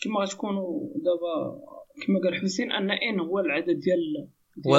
[0.00, 1.60] كما غتكونوا دابا
[2.06, 4.28] كما قال حسين أن إن هو العدد ديال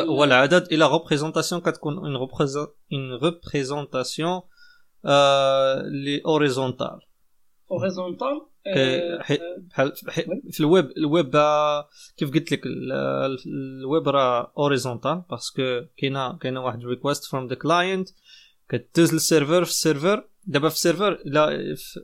[0.09, 4.41] والعدد إلى ريبريزونطاسيون كتكون اون اون ريبريزونطاسيون
[5.85, 6.99] les horizontales
[7.71, 8.41] horizontal
[9.21, 9.93] حي- بحال
[10.51, 11.31] في ال web ال web
[12.17, 13.37] كيف قلت لك ال- ال-
[13.81, 18.09] الويب راه horizontal parce que كاينة كاينة واحد request from the client
[18.69, 21.49] كدوز لل server في ال server دابا في السيرفر لا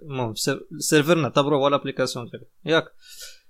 [0.02, 2.86] المهم في السير- ال server نعتبروه هو l'application ديالك ياك.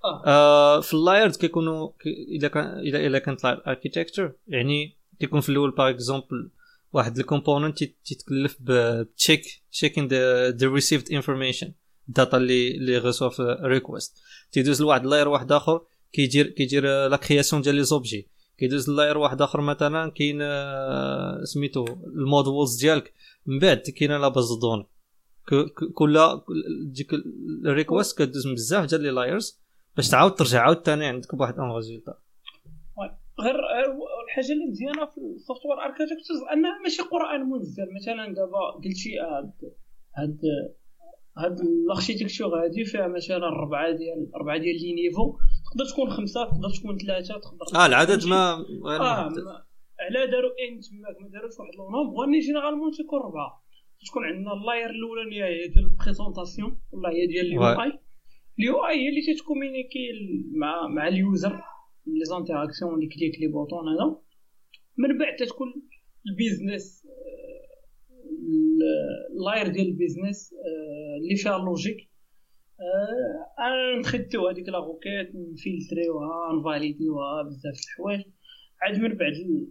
[0.06, 0.24] آه.
[0.28, 5.50] آه في ال layered كيكونوا كي- اذا كان اذا اذا كانت architecture يعني كيكون في
[5.50, 6.52] الأول par exemple
[6.94, 9.42] واحد ال component تيتكلف ب check
[9.72, 11.74] checking the received information
[12.10, 14.18] ال data اللي اللي غيسوا في request
[14.52, 15.82] تيدوز لواحد ال layer واحد آخر
[16.14, 18.30] كيدير كيدير la création ديال les objets
[18.60, 23.14] كيدوز ال layer واحد آخر مثلا كاين آه، سميتو ال models ديالك.
[23.46, 24.86] من بعد كاينة la base de données
[25.94, 26.20] كل
[26.86, 27.14] ديك
[27.66, 29.60] ال request كدوز بزاف ديال les layers
[29.96, 32.14] باش تعاود ترجع عاود ثاني عندك بواحد un résultat.
[33.40, 33.86] غير غير
[34.26, 37.88] الحاجة اللي مزيانة في ال software architectures أنها ماشي قرآن منزل.
[37.96, 39.54] مثلا دابا قلتي هاد
[40.18, 40.40] هاد
[41.38, 45.38] هاد ال architecture هادي فيها مثلا ربعة ديال ربعة ديال les niveaux.
[45.72, 49.38] تقدر تكون خمسة تقدر تكون ثلاثة تقدر آه العدد ما غير محدد.
[49.44, 49.66] ما-
[50.00, 53.64] على داروا n تماك ما داروش واحد le nombre واني généralement تيكون ربعة.
[54.08, 57.88] تكون عندنا ال layer الاولانيه هي ديال ال présentation ولا هي ديال ال U.
[57.88, 58.00] I
[58.60, 60.00] ال UI هي اللي تت communiquer
[60.52, 61.62] مع مع ال user
[62.08, 64.22] les interactions les clics les boutons هذا
[64.98, 65.68] من بعد تتكون
[66.30, 72.09] ال business آه، ال- ال layer ديال ال business آه، اللي فيها ال logique
[73.60, 78.22] آه، نتخيتو هذيك la requête نفلتريوها نفاليديوها بزاف د الحوايج.
[78.82, 79.68] عاد من بعد ال-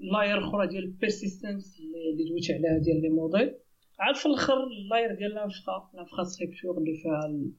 [0.00, 3.54] ال layer الاخرى ديال ال persistence اللي دويت عليها ديال les modèles.
[4.00, 7.52] عاد في الأخر ال layer ديال ال infra ال infrastructure اللي فيها ال-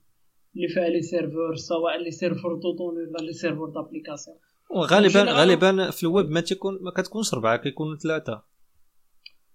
[0.56, 4.38] اللي فيها les serveurs سواء les serveurs de données ولا les serveurs d'application
[4.70, 8.34] وغالبا غالبا في الويب ما تكون ما كتكونش ربعة كيكونوا ثلاثة.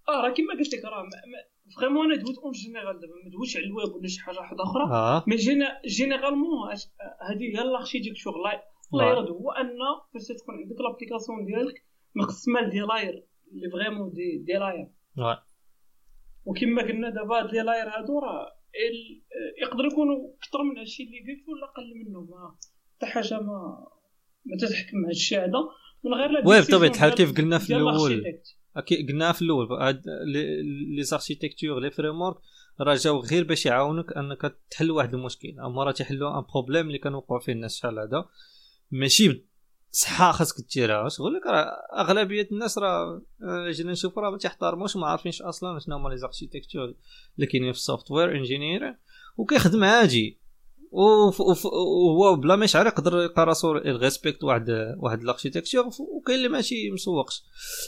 [0.09, 1.03] آه راه كيما قلت لك راه
[1.79, 4.83] vraiment أنا دويت en général دابا ما دويتش على الويب ولا شي حاجة واحدة أخرى
[4.83, 5.35] آه mais
[5.85, 6.69] généralement
[7.29, 8.59] هذه هي ال architecture layer
[8.93, 9.67] layer هو أن
[10.13, 11.83] باش تكون عندك l'application ديالك
[12.15, 14.87] مقسمه ل des layers اللي vraiment des des layers.
[16.45, 18.47] وكما قلنا دابا هاد لي لاير هادو راه
[19.61, 22.55] يقدر يكونوا أكثر من هادشي اللي قلت ولا أقل منه ما
[22.97, 23.87] حتى حاجة ما
[24.45, 25.59] ما تتحكم هادشي هذا
[26.03, 28.23] من غير لا وي الحال ديال- كيف قلنا في ديال الأول
[28.75, 28.83] l'architect.
[28.83, 29.67] أكي- قلنا في الأول
[30.95, 32.37] les architectures les frameworks
[32.81, 36.97] راه جاو غير باش يعاونوك انك تحل واحد المشكل اما راه تيحلوا un problème اللي
[36.97, 38.25] كانوا وقعوا فيه الناس شحال هذا
[38.91, 39.45] ماشي
[39.91, 43.21] صحه خاصك ديرها شغل لك راه اغلبيه الناس راه
[43.69, 46.83] جينا نشوفوا راه ما تيحترموش ما عارفينش أصلا شنو هما les architectures
[47.35, 48.97] اللي كاينين في ال software engineer
[49.37, 50.40] وكيخدم عادي
[50.91, 56.91] وهو بلا ما يشعر يقدر يلقى راسو respecte واحد واحد ال architecture وكاين اللي ماشي
[56.91, 57.43] مسوقش.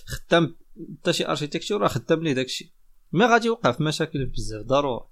[0.05, 0.55] خدام
[1.01, 2.73] حتى شي architecture راه خدام ليه داكشي.
[3.11, 5.05] ما غادي يوقع في مشاكل بزاف ضروري.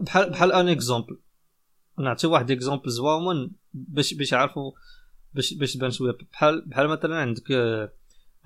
[0.00, 1.20] بحال بحال un exemple
[1.98, 4.72] نعطي واحد exemple زوامن باش باش يعرفوا
[5.34, 6.12] باش باش تبان شوية.
[6.32, 7.52] بحال بحال مثلا عندك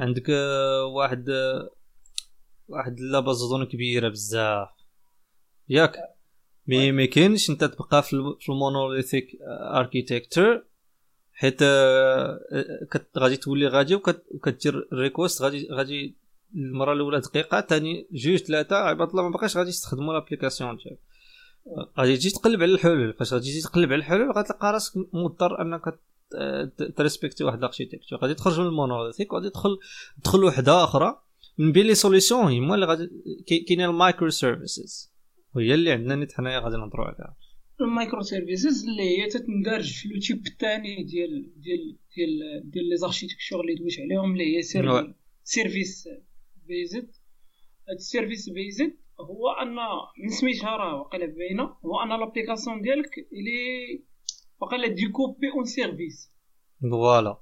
[0.01, 0.28] عندك
[0.95, 1.30] واحد
[2.68, 4.68] واحد la base de données كبيرة بزاف.
[5.68, 5.96] ياك.
[6.66, 9.36] mais ما كاينش انت تبقى في الم- في ال monolithic
[9.74, 10.64] architecture
[11.32, 16.16] حيت آه، آه، كت- غادي تولي غادي وكدير request غادي غادي
[16.54, 20.98] المرة الأولى دقيقة ثاني جوج ثلاثة عباد الله ما بقاش غادي تستخدموا l'application ديالك
[21.98, 25.98] غادي تجي تقلب على الحلول فاش غادي تجي تقلب على الحلول غتلقى راسك مضطر أنك
[26.78, 29.78] ت- تريسبكتي واحد ال architecture غادي تخرج من ال monolithic وغادي تدخل
[30.22, 31.20] تدخل وحده أخرى.
[31.59, 33.11] من بين les solutions هما اللي غادي
[33.68, 35.12] كاينين ال microservices
[35.55, 37.36] وهي اللي عندنا نيت حنايا غادي نهضروا عليها.
[37.80, 43.61] ال microservices اللي هي تتندرج في le type الثاني ديال ديال ديال ديال les architectures
[43.61, 45.12] اللي دويت عليهم اللي هي Ouais.
[45.45, 47.09] service-based
[47.88, 49.74] هاد ال service-based هو أن
[50.22, 54.02] من سميتها راه واقيلا باينة هو أن l'application ديالك الي
[54.61, 56.30] واقيلا découpée en services
[56.90, 57.38] voilà.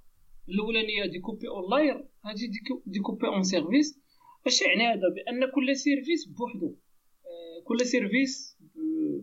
[0.49, 1.95] الأولانية découpée en layers
[2.25, 3.99] هادي découp- découpée en services
[4.47, 6.77] اش يعني هذا؟ بأن كل service بوحدو.
[7.25, 9.23] آه، كل service ب-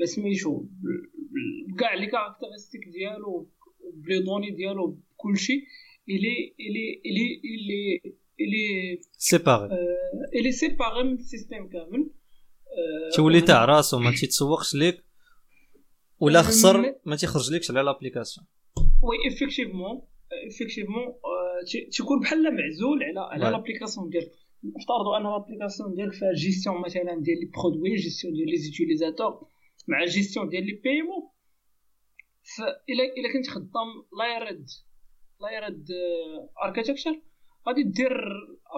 [0.00, 0.66] بسميتو ب-
[1.14, 3.50] ب- بكاع les caractéristiques ديالو
[3.94, 4.86] ب les données ديالو
[5.18, 5.66] بكلشي
[6.08, 8.00] الي الي الي الي
[8.40, 12.10] الي سيباري آه، الي سيباري من السيستيم كامل.
[12.66, 15.04] آه، تولي تاع راسو ما تيتسوقش ليك
[16.20, 18.46] ولا خسر ما تيخرجلكش على لابليكاسيون
[19.02, 20.02] وي افيكتيفمون
[20.48, 21.04] افيكتيفمون
[21.92, 23.50] تيكون بحال معزول على على.
[23.50, 24.32] l'application ديالك.
[24.64, 29.48] نفترضوا أن l'application ديالك فيها gestion مثلا ديال les produits gestion ديال les utilisateurs
[29.88, 31.28] مع gestion ديال les paiements
[32.56, 33.88] فإلا إلا كنت خدام
[34.18, 34.66] layered
[35.40, 35.86] layered
[36.64, 37.22] architecture
[37.68, 38.12] غادي دير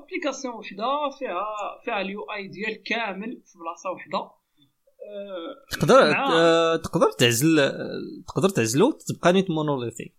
[0.03, 1.45] application وحدة فيها
[1.85, 4.19] فيها ال UI ديال كامل في بلاصة وحدة.
[4.19, 7.73] آه، تقدر آه، تقدر تعزل آه،
[8.29, 10.15] تقدر تعزلو تبقى نيت monolithique.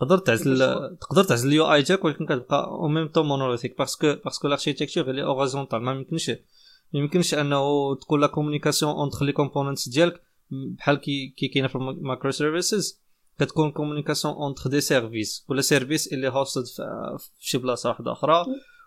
[0.00, 0.58] تقدر تعزل
[1.00, 4.48] تقدر تعزل ال UI تاعك ولكن كتبقى au même temps monolithique parce que parce que
[4.48, 10.22] l'architecture اللي horizontale ما يمكنش ما يمكنش أنه تكون la communication entre les components ديالك
[10.50, 13.00] بحال كي كي كاينة في ال microservices
[13.38, 18.44] كتكون communication entre des services كل service اللي hosted في شي بلاصة واحدة أخرى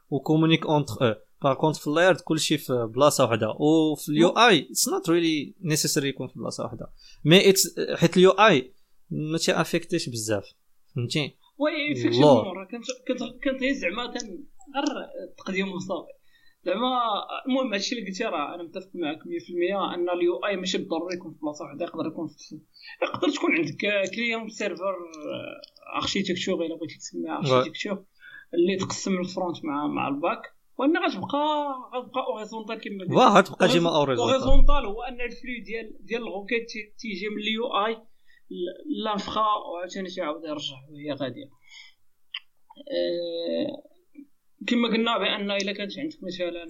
[0.10, 4.30] و communiquent entre eux par contre في ال layered كلشي في بلاصة واحدة وفي ال
[4.30, 6.88] UI it's not really necessary يكون في بلاصة واحدة
[7.26, 7.54] mais
[7.96, 8.74] حيت ال UI
[9.12, 10.54] ما affect يش بزاف.
[10.96, 14.86] فهمتي؟ oui effectivement كنت كنت كنت زعما غير
[15.38, 16.12] تقديم وصافي
[16.66, 16.88] زعما
[17.48, 21.34] المهم هادشي اللي قلتي راه أنا متفق معك 100% أن ال UI ماشي بالضروري يكون
[21.34, 22.60] في بلاصة واحدة يقدر يكون في
[23.04, 24.96] يقدر تكون عندك client server
[26.02, 28.06] architecture إلا بغيتي تسميها architecture
[28.54, 30.42] اللي تقسم ال front مع مع ال back
[30.78, 33.12] وأن غتبقى غتبقى horizontale كما قلت.
[33.12, 36.68] واه غتبقى ديما horizontale horizontale هو أن ال flow ديال ديال ال requête
[36.98, 37.98] تيجي من ال UI
[39.04, 41.46] l'infra وعاوتاني تعاود يرجع وهي غادية.
[42.92, 43.84] أه
[44.68, 46.66] كما قلنا بأن إلا كانت عندك مثلا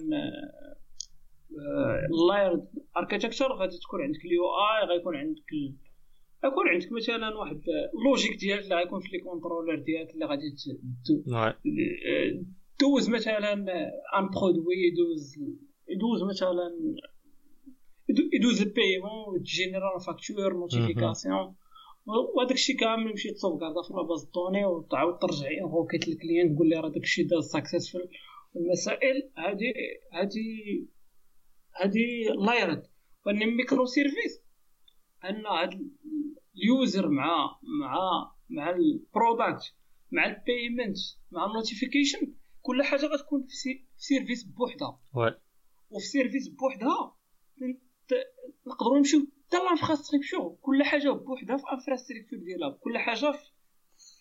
[2.10, 2.62] ال
[2.96, 5.42] layer architecture غادي تكون عندك ال UI غيكون عندك
[6.44, 7.60] غيكون عندك مثلا واحد
[7.98, 10.54] ال logique ديالك اللي غيكون في les controllers ديالك اللي غادي
[12.80, 15.34] دوز مثلا un produit يدوز
[15.88, 16.70] يدوز مثلا
[18.32, 21.54] يدوز ال paiement générer la facture notification
[22.06, 26.76] وهذاك الشيء كامل يمشي تصوفكاردا في لاباز دوني وتعاود ترجع requête لل client تقول لي
[26.76, 28.08] راه داك الشيء داز successful
[28.56, 29.72] المسائل هذه
[30.12, 30.86] هذه
[31.72, 32.82] هذه layered.
[33.26, 34.42] En microservice.
[35.24, 35.90] أن هاد
[36.56, 37.98] اليوزر مع مع
[38.50, 39.74] مع البرودكت
[40.12, 40.98] مع البيمنت
[41.30, 45.00] مع النوتيفيكيشن كل حاجة غتكون في service بوحدها.
[45.90, 47.16] وفي service بوحدها
[48.66, 53.50] نقدروا نمشيو حتى ال infrastructure كل حاجة بوحدها في infrastructure ديالها كل حاجة في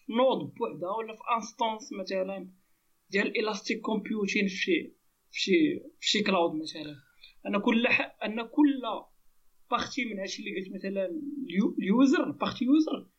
[0.10, 2.50] node بوحدها ولا في instance مثلا
[3.10, 4.94] ديال elastic computing في شي
[5.32, 6.96] في شي في شي cloud مثلا.
[7.48, 8.18] ان كل ح...
[8.26, 8.82] ان كل
[9.72, 11.10] partie من هادشي اللي قلت مثلا
[11.80, 13.10] ال user partie user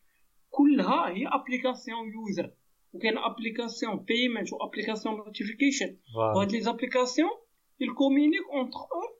[0.49, 2.53] كلها هي application user
[2.93, 5.97] وكاين application payment و application notification
[6.35, 7.29] وهاد les applications
[7.79, 9.14] ي communiquent entre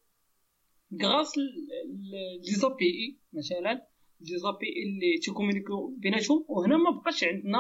[1.04, 3.88] eux grâce les API مثلا
[4.22, 7.60] les API اللي تي communiqu و بيناتهم وهنا ما بقاش عندنا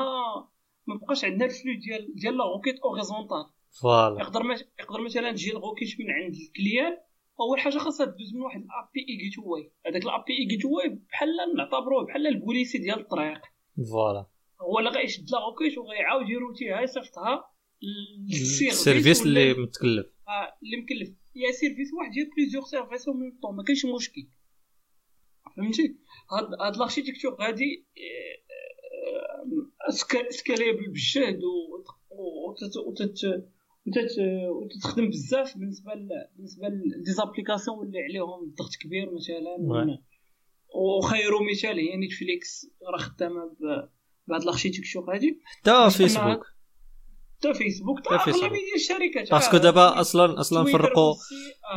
[0.87, 3.45] ما بقاش عندنا ال flow ديال ديال la requête horizontale
[3.81, 4.41] voilà يقدر
[4.79, 6.97] يقدر مثلا تجي ال requête من عند ال client
[7.39, 10.45] أول حاجة خاصها دوز من واحد الاب بي اي جيت واي هذاك الاب بي اي
[10.45, 13.41] جيت واي بحال نعتبروه بحال البوليسي ديال الطريق.
[13.91, 14.27] voilà
[14.61, 17.51] هو اللي غيشد la requête وغيعاود ي route يها يصيفطها
[18.27, 20.05] لل service اللي متكلف.
[20.27, 21.09] آه اللي مكلف.
[21.35, 24.27] يا service واحد يا plusieurs services au même temps ما كاينش مشكل
[25.57, 25.95] فهمتي
[26.31, 27.85] هاد هاد l'architecture غادي
[30.29, 31.39] scalable بالجهد
[34.49, 35.91] وتتخدم بزاف بالنسبة
[36.35, 36.67] بالنسبة
[37.05, 39.57] les applications اللي عليهم الضغط كبير مثلا
[40.75, 43.55] وخير مثال هي Netflix راه خدامه
[44.27, 46.54] بهاد l'architecture هادي حتى فيسبوك
[47.39, 51.15] حتى فيسبوك حتى أغلبية الشركات parce que دابا أصلا أصلا فرقوا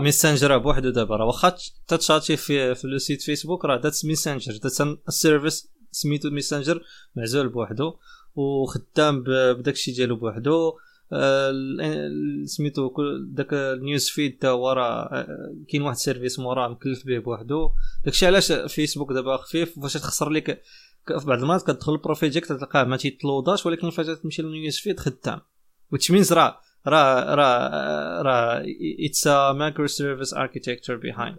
[0.01, 1.17] Messenger بوحدو دابا.
[1.17, 1.57] راه واخا
[1.89, 4.53] تتشاتي في في le site Facebook راه دات Messenger.
[4.53, 6.83] دات ال service سميتو Messenger
[7.17, 7.95] معزول بوحدو
[8.35, 10.73] وخدام بداك الشيء ديالو بوحدو.
[12.45, 15.27] سميتو داك ال news feed تا هو راه
[15.69, 17.71] كاين واحد service موراه مكلف به بوحدو.
[18.05, 20.63] داكشي علاش فيسبوك دابا خفيف؟ فاش تخسر لك
[21.07, 24.43] في بعض المرات كتدخل ال profil ديالك تلقاه ما تيت load اش ولكن فاش تمشي
[24.43, 25.41] لل news feed خدام
[25.95, 28.63] which means راه راه راه راه
[29.07, 31.37] it's a microservice architecture behind.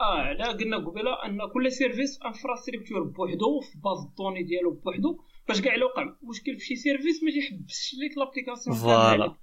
[0.00, 5.18] آه على قلنا قبيلة أن كل service infrastructure بوحدو في base de données ديالو بوحدو.
[5.48, 9.36] باش كاع الا وقع مشكل في شي service ما تيحبسش ليك l'application voilà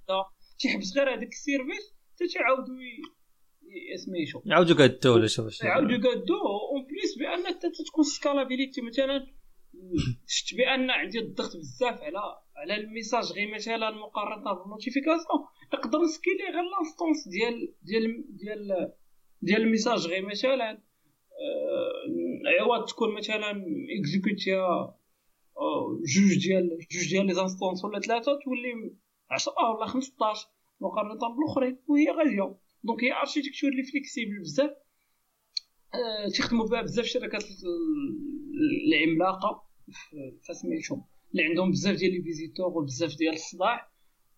[0.58, 2.74] تيحبس غير هذاك ال service حتى تيعاودوا
[4.04, 6.34] سميتو يعاودوا قادو ولا شوف يعاودوا قادو
[7.16, 9.26] plus بأن تكون scalabilité مثلا
[10.26, 12.18] شفت بأن عندي الضغط بزاف على
[12.56, 15.40] على الميساج غير مثلا مقارنة بالنوتيفيكاسيون
[15.74, 18.92] نقدر نسكيلي غير لانستونس ديال ديال ديال
[19.42, 20.82] ديال ال message غير مثلا.
[22.60, 23.64] عوض تكون مثلا
[23.98, 24.94] exécuté يا
[26.14, 28.94] جوج ديال جوج ديال les instances ولا ثلاثة تولي
[29.30, 30.48] 10 ولا 15
[30.80, 32.56] مقارنة بالأخرين وهي غالية.
[32.84, 34.70] donc هي architecture اللي flexible بزاف.
[36.34, 37.44] تيخدموا بها بزاف الشركات
[38.88, 39.64] العملاقة
[40.48, 43.90] فسميتهم اللي عندهم بزاف ديال les visiteurs وبزاف ديال الصداع.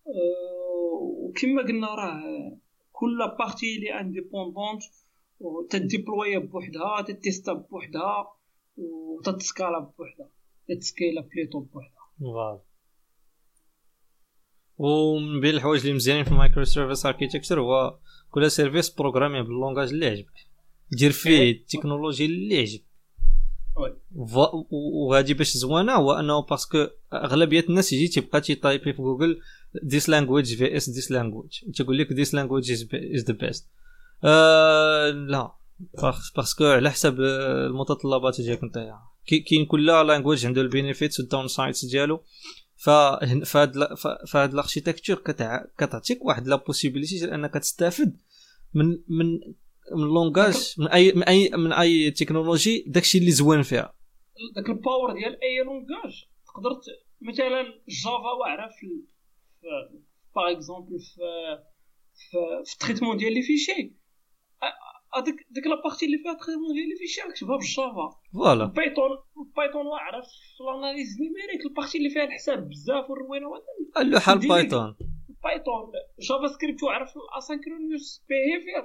[0.07, 2.21] أه وكما قلنا راه
[2.91, 4.83] كل partie لي indépendante
[5.69, 8.37] تديبلوي بوحدها تتيستا بوحدها
[8.77, 10.29] وتتسكالا بوحدها
[10.67, 12.09] تتسكيلا بليتو بوحدها.
[12.19, 12.61] voilà.
[14.77, 17.99] ومن بين الحوايج اللي مزيانين في ال micro service architecture هو
[18.31, 20.44] كل service بروغرامي بال langage اللي عجبك.
[20.91, 22.85] دير فيه التكنولوجيا اللي عجبك
[24.71, 29.41] وهادي باش زوينة هو أنه parce que أغلبية الناس يجي تيبقى تيطايبي في Google
[29.75, 31.73] this language vs this language.
[31.75, 32.81] تيقول لك this language is,
[33.19, 33.63] is the best.
[34.23, 35.51] آه لا.
[36.35, 41.85] parce que على حسب المتطلبات ديالك نتايا كاين كل language عنده ال benefits وال downsides
[41.85, 42.21] ديالو.
[42.77, 43.43] فهاد
[44.27, 45.15] فهاد ال architecture
[45.77, 48.17] كتعطيك واحد la possibilité انك تستافد
[48.73, 49.39] من من
[49.91, 53.93] من langage من اي من اي من أي تكنولوجي داكشي اللي زوين فيها.
[54.55, 56.25] داك ال power ديال أي langage.
[56.47, 56.69] تقدر
[57.21, 57.63] مثلا
[58.03, 58.87] Java واعرة في
[60.35, 61.21] par exemple في
[62.65, 63.93] في ال traitement ديال les fichiers
[65.15, 68.65] هذيك ديك la partie اللي فيها traitement ديال les fichiers كتبها بال Java voilà.
[68.65, 69.09] Python
[69.57, 73.47] Python واعرة في ال analyse numérique ال partie اللي فيها الحساب بزاف والروينة
[73.95, 74.95] قال حال Python
[75.43, 75.83] Python
[76.19, 78.83] JavaScript واعرة في ال asynchronous behavior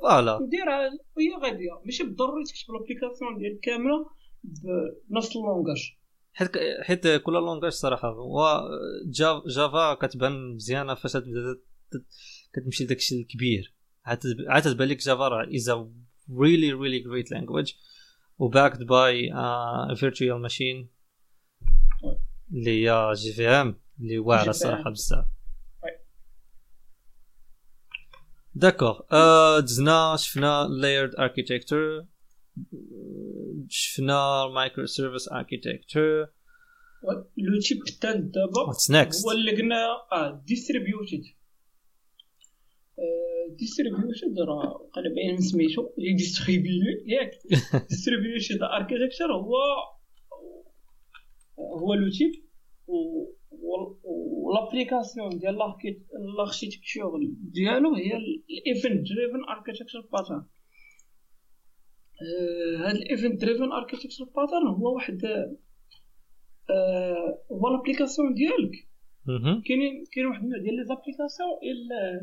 [0.00, 0.38] voilà.
[0.42, 1.82] نديرها وهي غادية.
[1.84, 4.06] ماشي بالضروري تكتب l'application ديال كاملة
[5.08, 5.92] بنفس ال langage
[6.32, 6.50] حيت
[6.82, 8.68] حيت كل langage صراحة هو
[9.46, 11.16] Java كتبان مزيانه فاش
[12.52, 13.74] كتمشي لداكشي الكبير.
[14.06, 15.70] عاد تبان لك Java راه is
[16.30, 17.74] really really great language
[18.38, 19.32] و backed by
[19.96, 20.88] virtual machine
[22.52, 25.24] اللي هي JVM اللي واعرة الصراحه بزاف.
[28.54, 29.00] d'accord
[29.60, 32.06] دزنا شفنا layered architecture
[33.68, 36.26] شفنا micro service architecture
[37.36, 38.72] le type الثالث دابا
[39.26, 41.22] هو اللي قلنا آه distributed
[43.58, 47.30] distributed راه قال باين سميتو distribué ياك
[47.90, 49.56] distributed architecture هو
[51.58, 52.32] هو le type
[54.50, 55.58] وال application ديال
[56.34, 57.20] ال architecture
[57.52, 60.44] ديالو هي ال event driven architecture pattern
[62.84, 65.18] هاد ال event driven architecture pattern هو واحد
[67.52, 68.88] هو ال application ديالك.
[69.66, 71.58] كاينين كاين واحد النوع ديال les applications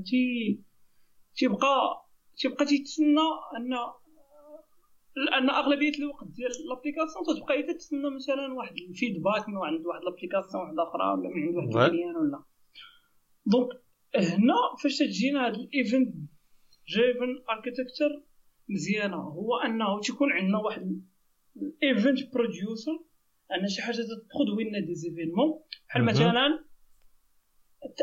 [0.05, 0.59] تي
[1.35, 2.05] تيبقى
[2.37, 3.69] تيبقى تيتسنى أن
[5.25, 10.63] لأن أغلبية الوقت ديال l'application تتبقى تتسنى مثلا واحد ال feedback من عند واحد l'application
[10.63, 12.43] واحدة أخرى ولا من عند واحد ال client ولا.
[13.45, 13.69] donc
[14.15, 16.15] هنا فاش تجينا هاد ال event
[16.95, 18.23] driven architecture
[18.69, 19.15] مزيانة.
[19.17, 21.01] هو أنه تيكون عندنا واحد
[21.61, 22.99] ال event producer
[23.51, 25.59] عندنا شي حاجة تبرودوي لنا des événements
[25.89, 26.63] بحال مثلا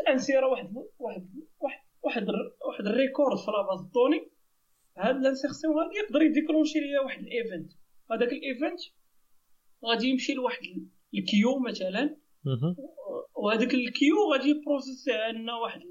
[0.05, 2.27] تانسيرا واحد واحد واحد واحد
[2.67, 4.31] واحد ال record في la base de données
[4.97, 7.71] هاد l'insertion هادي يقدر يديكلونشي ليا واحد ال event.
[8.11, 8.79] هذاك ال event
[9.85, 10.61] غادي يمشي لواحد
[11.13, 12.17] ال queue مثلا.
[13.35, 15.81] وهذاك ال queue غادي يبروسيسي عندنا واحد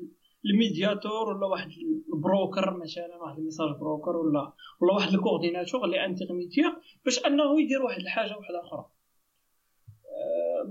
[0.45, 1.68] ال mediator ولا واحد
[2.14, 7.26] ال broker مثلا واحد ال message broker ولا ولا واحد ال coordinateur اللي intermédiaire باش
[7.26, 8.90] أنه يدير واحد الحاجة واحدة أخرى.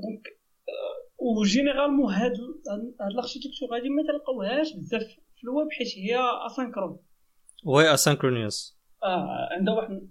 [0.03, 0.39] donc
[1.18, 2.31] و généralement هاد
[3.01, 5.03] هاد ال architecture غادي ما تلقاوهاش بزاف
[5.36, 6.99] في الويب حيت هي اسانكرون
[7.66, 8.80] وي اسانكرونيوس.
[9.03, 10.09] آه عندها واحد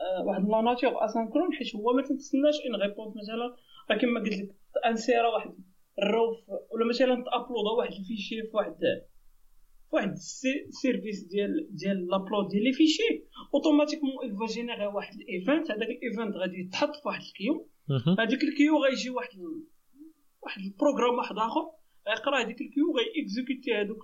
[0.00, 3.56] آه واحد la nature asynchrone حيت هو ما تنتسناش une réponse مثلا
[3.90, 4.54] راه كما قلت لك
[4.86, 5.54] انسيرا واحد
[5.98, 6.36] ال row
[6.70, 8.76] ولا مثلا تأبلودا واحد ال fichier في واحد
[9.90, 10.12] في واحد
[10.68, 13.24] ال service ديال ديال l'upload ديال les fichiers
[13.54, 17.68] automatiquement va générer واحد ال event هذاك ال event غادي يتحط في واحد ال queue.
[18.18, 19.38] هذيك ال queue غيجي واحد
[20.42, 21.64] واحد ال programme واحد آخر
[22.08, 24.02] غيقرا هذيك ال queue غي اكزيكوتي هذوك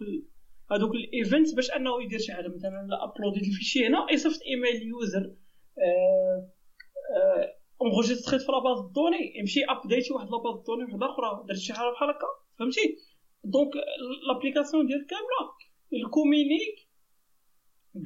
[0.73, 2.49] هذوك ال event باش انه يدير شي حاجة.
[2.49, 5.35] مثلا ابلودي ال fichier هنا يصيفط email user
[7.83, 12.09] اونغوجيستريت في لاباز دوني يمشي ابديتي واحد لاباز دوني وحده أخرى درت شي حاجة بحال
[12.11, 12.27] هكا
[12.59, 12.97] فهمتي؟
[13.45, 13.71] دونك
[14.29, 15.53] لابليكاسيون ديال كاملة
[15.93, 16.89] الكومينيك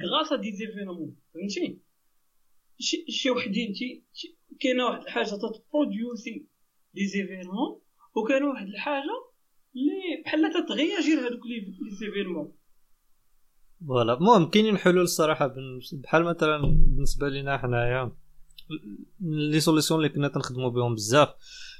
[0.03, 1.79] غراس دي زيفينمون فهمتي؟
[3.09, 4.03] شي وحدين تي
[4.59, 6.47] كاينة واحد الحاجة تتبروديوسي
[6.93, 7.81] دي زيفينمون
[8.15, 9.32] وكاينة واحد الحاجة
[9.75, 12.51] اللي بحال تتغياجير هذوك لي زيفينمون.
[13.87, 14.13] فوالا.
[14.13, 15.53] المهم كاينين حلول الصراحة
[15.93, 18.11] بحال مثلا بالنسبة لنا حنايا
[19.21, 21.29] les solutions اللي كنا تنخدموا بهم بزاف.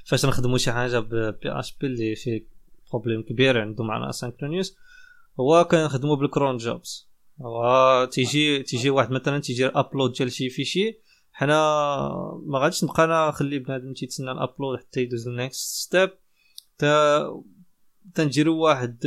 [0.04, 2.46] فاش نخدموا شي حاجة PHP اللي فيه
[2.90, 4.76] problème كبير عنده معنا asynchronous
[5.40, 7.10] هو كنخدموا بال cron jobs
[7.42, 10.98] هو تيجي تيجي واحد مثلا تيجي upload ديال شي fichier
[11.32, 11.56] حنا
[12.46, 16.10] ما غاديش نبقى أنا نخلي بنادم تيتسنى ال upload حتى يدوز لل next step
[18.14, 19.06] تنجيرو واحد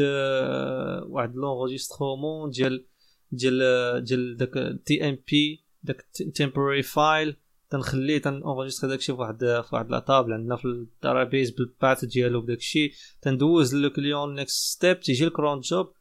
[1.08, 2.86] واحد l'enregistrement ديال
[3.32, 7.36] ديال ديال داك tmp داك temporary file
[7.70, 12.42] تنخليه تن enregistrer داكشي فواحد فواحد la table عندنا في ال database بال path ديالو
[12.42, 12.92] بداكشي
[13.22, 15.92] تندوز le client next step تيجي ال cron job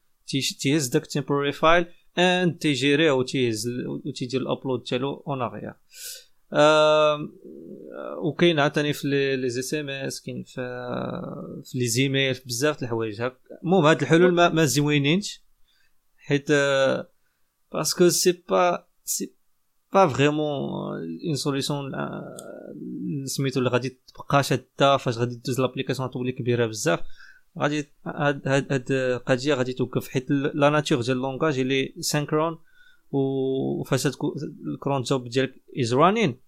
[0.61, 1.87] تيهز داك ال temporary file
[2.19, 3.69] and تي gérer يه وتيهز
[4.07, 5.77] وتيدير ال upload ديالو en arrière
[8.23, 10.55] وكاين عاوتاني في les SMS كاين في
[11.65, 13.23] في les emails بزاف د الحوايج.
[13.65, 15.41] المهم هاد الحلول ما, ما زوينينش
[16.19, 16.51] حيت
[17.73, 19.33] parce que c'est pas c'est
[19.93, 20.71] pas vraiment
[21.27, 21.93] une solution
[23.25, 27.01] سميتو اللي غادي تبقى شادة فاش غادي دوز l'application تولي كبيرة بزاف.
[27.59, 32.59] غادي هاد هاد القضية غادي توقف حيت la nature ديال ال langage اللي synchrone
[33.13, 36.41] وفاش ال cron job ديالك is running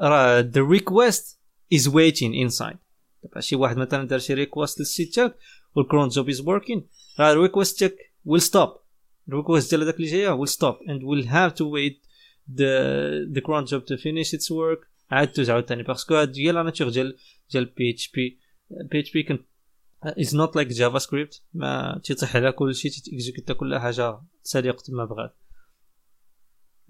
[0.00, 1.40] راه the request
[1.72, 2.76] is waiting inside
[3.22, 5.36] دابا شي واحد مثلا دار شي request لل site تاعك
[5.74, 6.86] وال cron job is working
[7.20, 8.68] راه ال request تاعك will stop
[9.28, 12.02] ال request ديال هذاك اللي جاية will stop and will have to wait
[12.48, 12.72] the
[13.34, 14.88] the cron job to finish its work.
[15.10, 17.16] عاد توز عاوتاني parce que هاد هي la nature ديال
[17.50, 18.38] ديال بي اتش بي
[18.90, 19.38] بي اتش بي كان
[20.02, 24.70] از نوت لايك جافا سكريبت ما تيطيح على كل شيء تي exécuter كل حاجة تسالي
[24.70, 25.36] وقت ما بغات.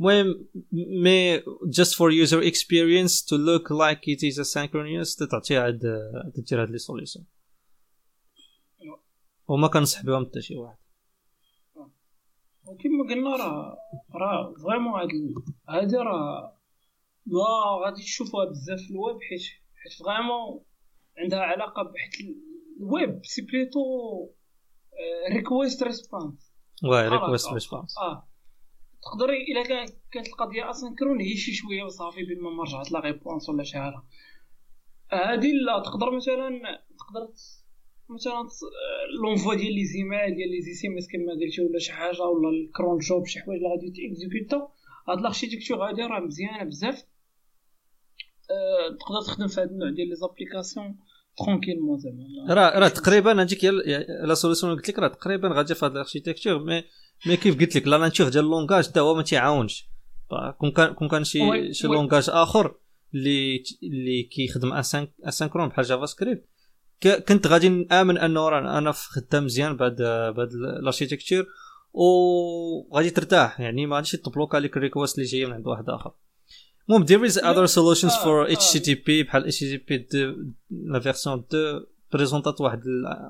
[0.01, 5.81] المهم mais just for user experience to look like it is asynchronous تعطي هاد
[6.35, 7.27] تدير هاد les solutions
[9.49, 10.79] وما كنصح بهم حتى شي واحد.
[12.65, 13.79] وكما قلنا راه
[14.15, 15.11] راه vraiment هاد
[15.69, 16.59] هادي راه
[17.27, 19.43] ما غادي تشوفوها بزاف في الويب حيت
[19.77, 20.65] حيت vraiment
[21.19, 22.37] عندها علاقة بحيت
[22.79, 23.81] ال web c'est plutôt
[25.33, 26.53] request response
[26.85, 28.29] oui request response آه
[29.03, 33.65] تقدري الا كانت القضية asynchrone هي شي شوية وصافي بما ما رجعت la réponse ولا
[33.65, 34.03] شي حاجة
[35.13, 36.61] هادي لا تقدر مثلا
[36.99, 37.29] تقدر
[38.09, 38.49] مثلا
[39.23, 42.99] l'envoi ديال les emails ديال les SMS كما قلتي ولا شي حاجة ولا ال cron
[42.99, 44.73] job شي حوايج اللي غادي تي exécuter
[45.09, 47.05] هاد l'architecture هادي راه مزيانه بزاف
[48.51, 50.99] أه تقدر تخدم في هاد النوع ديال les applications
[51.45, 53.65] tranquillement زعما راه راه تقريبا هذيك
[54.25, 56.85] la solution قلت لك راه تقريبا غادي في هاد ال architecture mais
[57.27, 59.89] mais كيف قلت لك؟ la nature ديال ال langage حتى هو ما تيعاونش.
[60.59, 62.75] كون كان كون كان شي شي langage آخر
[63.15, 64.73] اللي اللي كيخدم
[65.25, 66.49] asynchrone بحال JavaScript
[67.29, 69.97] كنت غادي نآمن أنه أنا خدام مزيان بعد
[70.37, 71.47] بعد ال architecture
[71.93, 73.61] وغادي ترتاح.
[73.61, 76.13] يعني ما غاديش ت bloquer عليك ال request اللي جاية من عند واحد آخر.
[76.89, 80.15] المهم there is other solutions for HTTP بحال HTTP
[80.71, 82.83] la version 2 présenter ات واحد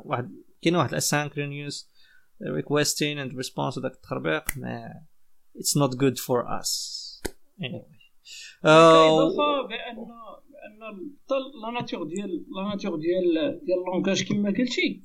[0.05, 0.33] واحد
[0.63, 1.91] كاين واحد ال asynchronous
[2.43, 5.03] requesting and response داك التخربيق mais
[5.59, 6.71] it's not good for us.
[7.61, 7.99] Anyway.
[8.65, 15.03] اضافه بان بأن la nature ديال la nature ديال ديال ال langage كما قلتي.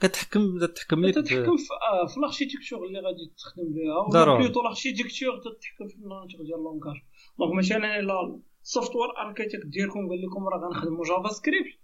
[0.00, 4.60] كتحكم تحكم لك تتحكم في آه في ال architecture اللي غادي تخدم بها ولا plutôt
[4.60, 6.96] ال architecture تتحكم في ال nature ديال ال langage
[7.40, 11.80] donc مثلا الا ال software architect ديالكم قال لكم راه غنخدموا JavaScript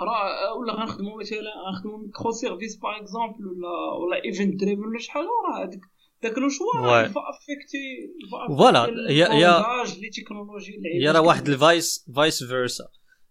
[0.00, 1.38] راه ولا غنخدموا مثلا
[1.68, 3.68] غنخدموا microservices par exemple ولا
[4.00, 5.80] ولا event driven ولا شي حاجة راه هذاك
[6.22, 8.12] داك le choix va affecter
[8.48, 9.62] voilà هي هي
[10.00, 12.88] les technologies هي راه واحد ال vice vice versa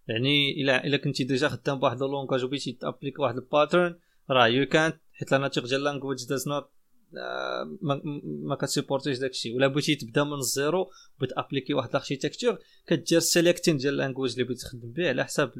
[0.08, 3.98] يعني الا الا كنتي déjà خدام بواحد langage وبغيتي t'appliquer واحد ال pattern
[4.30, 6.70] راه يو كانت حيت la nature ديال language does not
[7.12, 10.90] ما, ما كت supporter ش داكشي ولا بغيتي تبدا من الزيرو
[11.20, 15.24] بغيت appliquer واحد ال architecture كدير selecting ديال ال language اللي بغيت تخدم به على
[15.24, 15.52] حساب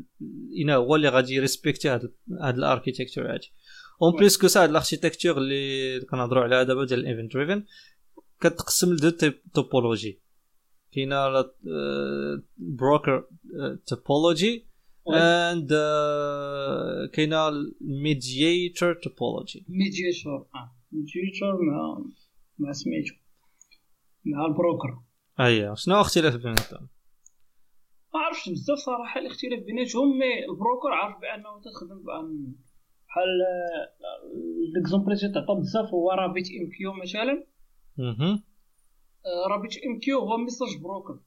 [0.63, 3.53] أنا هو اللي غادي ي respecter هاد هاد ال architecture هادي.
[4.03, 7.65] en plus que ça هاد ال architecture اللي كنهضروا عليها دابا ديال ال event driven
[8.41, 10.21] كتقسم ل deux topologies
[10.93, 11.45] كاينة
[12.59, 13.29] broker
[13.87, 14.67] topology
[15.09, 15.73] and
[17.13, 22.05] كاينة mediator topology mediator آه mediator مع
[22.59, 23.15] مع سميتو
[24.25, 24.99] مع ال broker.
[25.41, 26.89] اييه شنو الاختلاف بيناتهم؟
[28.15, 32.55] ما عرفتش بزاف صراحة الاختلاف بيناتهم mais ال broker عارف بأنه تخدم بأن
[33.07, 33.25] بحال
[34.75, 37.47] l'exemple اللي تعطى بزاف هو RabbitMQ مثلا.
[37.99, 38.43] أها
[39.51, 41.19] RabbitMQ هو message broker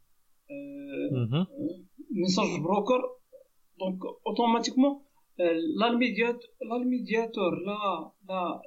[2.11, 3.01] message broker
[3.79, 5.01] donc automatiquement
[5.79, 6.39] لا ال mediat
[7.37, 8.61] لا لا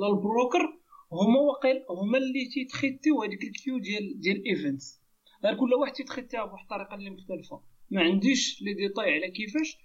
[0.00, 0.80] لا ال broker
[1.12, 5.00] هما واقيل هما اللي تي traiter يو هذيك ال queue ديال ديال ال events
[5.44, 7.62] غير كل واحد تي traiter يها بواحد الطريقة اللي مختلفة.
[7.90, 9.78] ما عنديش les détails على كيفاش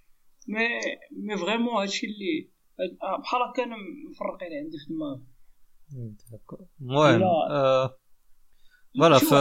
[0.48, 0.68] mais
[1.12, 2.50] mais vraiment هادشي اللي
[3.22, 3.76] بحال هكا أنا
[4.10, 5.22] مفرقين عندي في دماغي.
[6.80, 7.20] المهم
[8.98, 9.32] voilà ف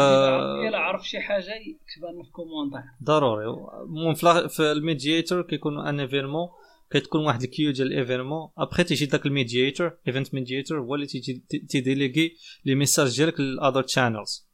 [0.67, 3.45] الا عرف شي حاجة يكتبها لنا في commentaire ضروري.
[3.83, 4.13] المهم
[4.47, 6.49] في ال mediator كيكون un événement
[6.95, 10.95] كتكون واحد ال queue ديال ال événement après تيجي داك ال mediator event mediator هو
[10.95, 11.07] اللي
[11.69, 12.35] تي déléguer
[12.65, 14.47] les messages ديالك لل other channels.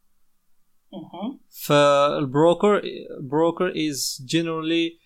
[1.49, 2.81] فال broker
[3.21, 4.99] broker is generally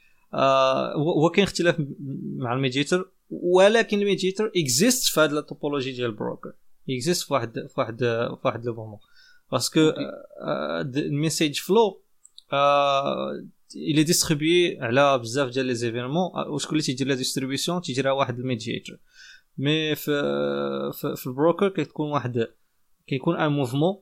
[0.96, 1.76] هو كاين اختلاف
[2.38, 6.54] مع ال mediator ولكن ال mediator exist في هذه ال topologie ديال ال broker
[6.90, 8.00] exist في واحد في واحد
[8.42, 9.00] في واحد le moment
[9.52, 9.94] parce que
[10.96, 12.02] ال message flow
[13.76, 18.40] il est distribué على بزاف ديال les événements وشكون اللي تيدير la distribution تيديرها واحد
[18.40, 19.00] ال mediator
[19.58, 20.12] mais في
[20.94, 22.48] في, في ال broker كتكون واحد
[23.08, 23.98] كيكون un mouvement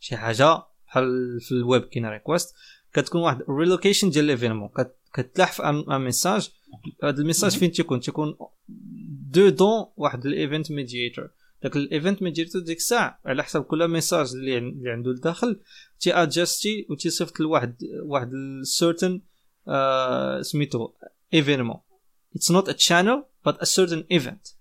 [0.00, 2.54] شي حاجة بحال في الويب كاين request
[2.92, 4.68] كتكون واحد relocation ديال l'événement
[5.14, 6.50] كتلاح في un message
[7.04, 8.36] هذا ال message فين تيكون؟ تيكون
[9.30, 11.30] دو donc واحد ال event mediator
[11.62, 15.60] داك ال event mediator ديك الساعة على حسب كل message اللي اللي عنده الداخل
[16.00, 18.32] تيادجستي وتيصيفط لواحد واحد
[18.62, 19.20] certain
[20.40, 20.92] سميتو
[21.34, 21.80] événement
[22.36, 24.54] it's not a channel but a certain event.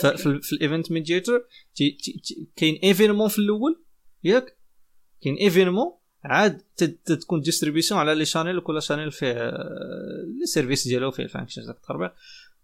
[0.00, 1.44] في, ال event mediator
[2.56, 3.84] كاين événement في الأول
[4.24, 4.58] ياك؟
[5.20, 5.92] كاين événement
[6.24, 6.62] عاد
[7.04, 9.32] تكون distribution على les channels وكل channel فيه
[10.38, 12.12] les services ديالو فيه ال functions داك التربيع.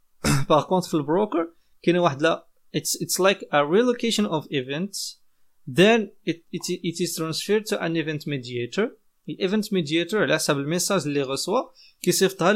[0.48, 1.52] par contre في ال broker
[1.82, 5.19] كاين واحد لا it's it's like a relocation of events
[5.66, 9.00] then it, it, it is transferred to an event mediator.
[9.28, 11.60] ال event mediator على حسب ال message اللي غسوا
[12.02, 12.52] كيصيفطها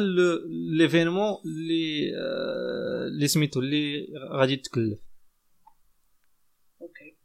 [0.78, 2.11] l'événement اللي
[3.07, 4.98] اللي سميتو اللي غادي يتكلف
[6.82, 7.16] OK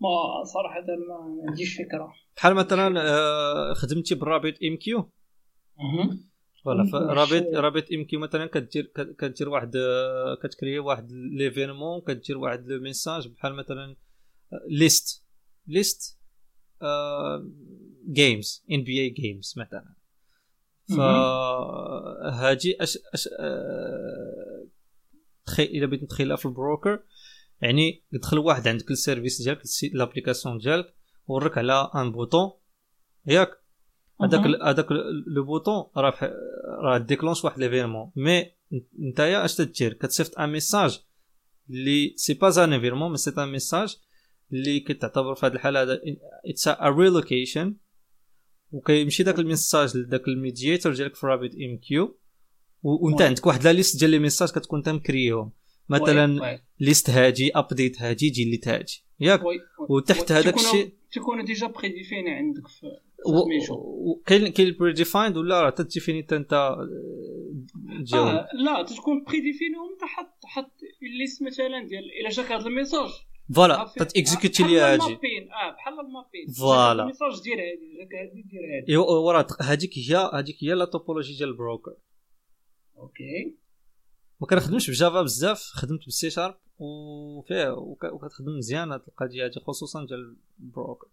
[0.00, 2.12] ما صراحة ما عنديش فكرة.
[2.36, 5.12] بحال مثلا آه، خدمتي بال RabbitMQ.
[6.64, 13.28] voilà Rabbit RabbitMQ مثلا كدير كدير واحد آه، كتكري واحد l'événement كدير واحد le message
[13.28, 13.96] بحال مثلا
[14.68, 15.26] list
[15.66, 16.18] list
[18.12, 19.94] games NBA games مثلا.
[20.88, 24.66] فهاجي اش اش أه
[25.46, 27.02] تخيل الا بغيت نتخيلها في ال broker
[27.60, 30.94] يعني يدخل واحد عندك ال service ديالك l'application ديالك
[31.26, 32.50] ورك على un bouton
[33.26, 33.50] ياك.
[34.22, 34.86] هذاك هذاك
[35.26, 36.14] le bouton راه
[36.82, 38.52] راه déclenche واحد l'événement mais
[38.98, 41.00] نتايا أش تدير؟ كتصيفط un message
[41.70, 43.96] اللي c'est pas un événement mais c'est un message
[44.52, 46.00] اللي كتعتبر في هذه الحالة هذا
[46.46, 47.76] it's a relocation
[48.72, 52.18] وكيمشي داك ال message لذاك ال mediator ديالك في RabbitMQ
[52.82, 55.52] وانت عندك واحد la liste ديال les messages كتكون انت مكريهم.
[55.88, 59.04] مثلا list هادي update هادي delete هادي.
[59.20, 59.40] ياك.
[59.88, 62.86] وتحت هذاك الشيء تكون déjà prédéfinie عندك في
[64.26, 66.76] كاين كاين ال predefined ولا راه تديفيني انت انت
[68.00, 68.26] جاوب.
[68.26, 70.72] آه لا تكون prédéfinie وانت حط حط
[71.02, 73.10] ال liste مثلا ديال إلا جاك هذا ال message.
[73.54, 75.02] voilà تاكزيكوتي لي هادي.
[75.02, 77.02] آه بحال ال mapping voilà.
[77.02, 78.96] ال message دير هادي جاك هادي دير هادي.
[78.96, 81.96] وراه هذيك هي هذيك هي la topologie ديال ال broker
[82.98, 83.56] OK
[84.40, 87.70] ما كنخدمش ب Java بزاف خدمت بالسي شارب وفيه
[88.12, 91.08] وكتخدم مزيان هاد القضية هادي خصوصا ديال ال broker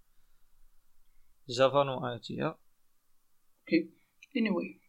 [1.50, 3.90] Java نو آي تي OK
[4.38, 4.80] anyway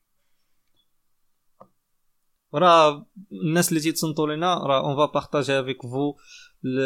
[2.55, 6.17] راه الناس اللي تيتصنتوا لينا راه on va partager avec vous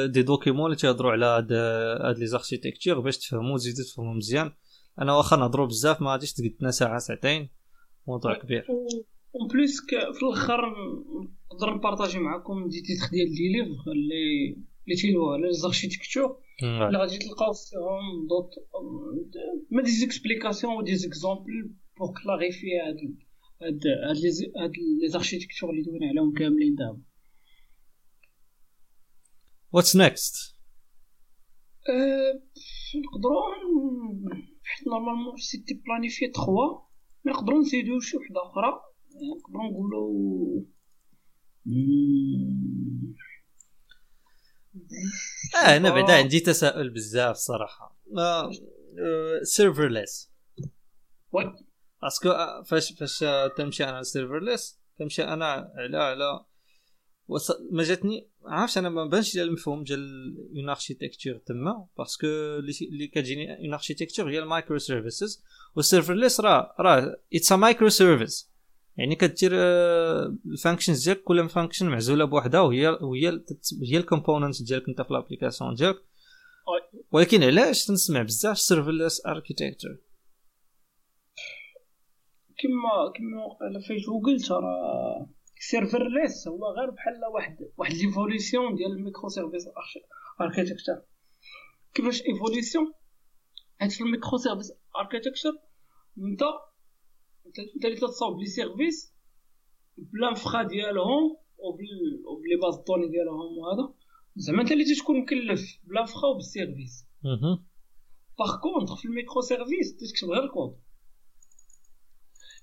[0.07, 1.53] des documents اللي تيهضروا على هاد
[2.07, 4.53] هاد les architectures باش تفهموا تزيدوا تفهموا مزيان.
[5.01, 7.49] أنا واخا نهضروا بزاف ما غاديش تقدنا ساعة ساعتين.
[8.09, 8.67] موضوع كبير.
[9.35, 10.61] en plus في الأخر
[11.53, 16.99] نقدر نبارطاجي معكم des titres ديال لي ليفغ اللي اللي تيلوها على les architectures اللي
[16.99, 18.51] غادي تلقاو فيهم دوت
[19.71, 22.97] ما des explications et des exemples pour clarifier هاد
[23.63, 23.81] هاد
[24.63, 27.01] هاد les architectures اللي دوينا عليهم كاملين دابا.
[29.75, 30.57] What's next
[33.05, 33.51] نقدروا
[34.65, 36.47] حيت normalement c'était planifié 3
[37.27, 38.81] نقدروا نزيدو شي وحدة أخرى.
[39.37, 40.65] نقدروا نقولوا
[45.57, 47.97] آه أنا بعدا عندي تساؤل بزاف صراحة.
[49.43, 50.33] serverless
[51.33, 51.55] oui
[52.03, 52.29] parce que
[52.63, 53.25] فاش فاش
[53.57, 56.45] تمشي أنا serverless تمشي أنا على على
[57.71, 63.65] ما جاتني عارفش أنا ما بانش المفهوم ديال une architecture تما parce que اللي كتجيني
[63.65, 65.45] une architecture هي ال microservices
[65.77, 68.55] وال serverless راه راه it's a microservice
[68.97, 73.41] يعني كدير ال functions ديالك كل function معزولة بوحدها وهي وهي
[73.83, 75.97] هي ال component ديالك انت في ال application ديالك.
[77.13, 79.97] ولكن علاش تنسمع بزاف serverless architecture
[82.59, 89.69] كما كما فاش قلت راه serverless هو غير بحال واحد واحد l'évolution ديال ال microservices
[90.41, 91.03] architecture
[91.95, 92.93] كيفاش évolution؟
[93.81, 95.53] حيت في ال microservices architecture
[96.19, 96.43] أنت
[97.77, 99.15] أنت اللي تتصاوب les services
[99.99, 103.95] ب l'infra ديالهم وب les bases de données ديالهم وهذا
[104.37, 107.07] زعما أنت اللي تكون مكلف ب l'infra وبال service
[108.39, 110.79] par contre في ال microservices تكتب غير الكود.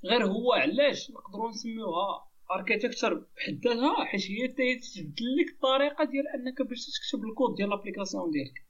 [0.05, 6.61] غير هو علاش نقدروا نسميوها architecture بحد ذاتها حيت هي تبدل لك الطريقة ديال أنك
[6.61, 8.65] باش تكتب الكود ديال l'application ديالك.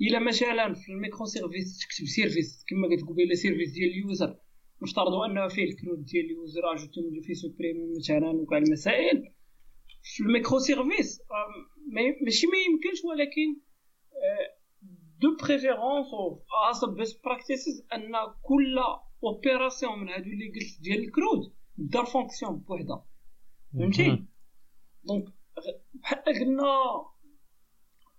[0.00, 4.38] إلا مثلا في ال microservices تكتب service كما قلت قبيلة service ديال ال user.
[4.82, 9.34] نفترضوا أنه فيه ال CRUD ديال ال user ajouter modifier supprime مثلا وكاع المسائل
[10.02, 11.20] في ال microservices
[12.24, 13.60] ماشي ما يمكنش ولكن
[15.20, 18.12] de préférence أو حسب best practices أن
[18.42, 18.78] كل
[19.24, 23.04] opération من هادو اللي قلت ديال ال CRUD دار fonction بوحدها
[23.74, 24.24] فهمتي
[25.04, 25.24] donc
[25.94, 26.64] بحال قلنا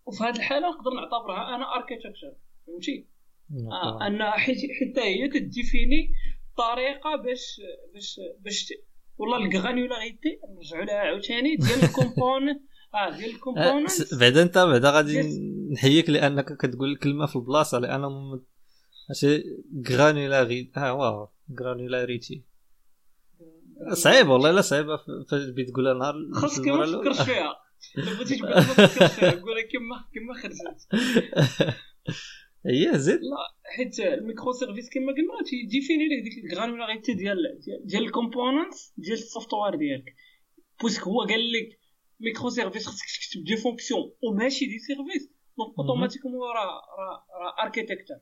[0.05, 2.33] وفي هذه الحالة نقدر نعتبرها أنا architecture
[2.67, 3.07] فهمتي؟
[3.71, 6.13] آه أن حيت حتى هي كديفيني
[6.57, 7.61] طريقة باش
[7.93, 8.73] باش باش
[9.17, 12.61] والله ال granularité نرجعوا لها عاوتاني ديال ال component
[12.95, 14.13] آه ديال ال component.
[14.19, 15.21] بعدا أنت بعدا غادي
[15.73, 18.01] نحييك لأنك كتقول الكلمة في البلاصة لأن
[19.09, 19.43] ماشي
[19.89, 21.29] granularité آه واو
[21.59, 22.43] granularité
[23.93, 24.97] صعيب والله لا صعيبه
[25.31, 27.55] فاش تقولها نهار خاصك ما تفكرش فيها
[27.97, 30.87] بغيتي تقول ما تفكرش فيها قولها كما كما خرجت.
[32.65, 33.37] هي زيد لا
[33.75, 37.37] حيت الـ micro-services كما قلنا تي définir لك ديك الـ granularité ديال
[37.85, 40.15] ديال الـ components ديال الـ software ديالك.
[40.81, 41.79] puisque هو قال لك
[42.19, 45.31] micro-services خاصك تكتب des fonctions وماشي des services.
[45.57, 48.17] donc automatiquement راه راه راه architecture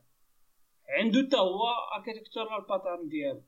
[0.88, 1.62] عنده حتى هو
[1.96, 3.42] architectural pattern ديالو.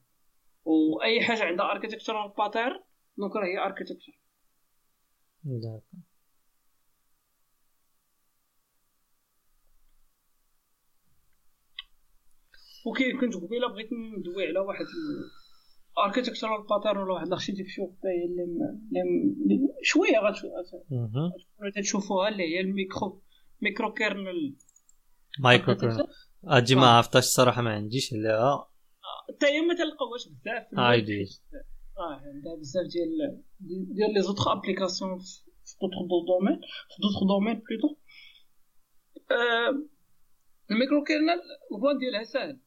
[0.64, 2.80] وأي حاجة عندها architectural pattern
[3.18, 4.14] donc راه هي architecture
[12.86, 14.84] وكي كنت قبيلة بغيت ندوي على واحد
[16.06, 20.18] architectural pattern ولا واحد الـ architecture هي اللي شوية
[21.76, 23.22] غتشوفوها اللي هي الـ micro
[23.62, 24.56] micro kernel.
[25.40, 26.06] micro kernel.
[26.44, 28.69] أجي ما عرفتش الصراحة ما عنديش عليها.
[29.36, 31.26] حتى هي ما تلقاوهاش بزاف عادي
[31.98, 33.42] آه عندها بزاف ديال
[33.94, 37.96] ديال les autres applications في d'autres domaines في d'autres domaines plutôt
[40.70, 41.40] الـ micro kernel
[41.72, 42.60] الـ plan ديالها ساهل.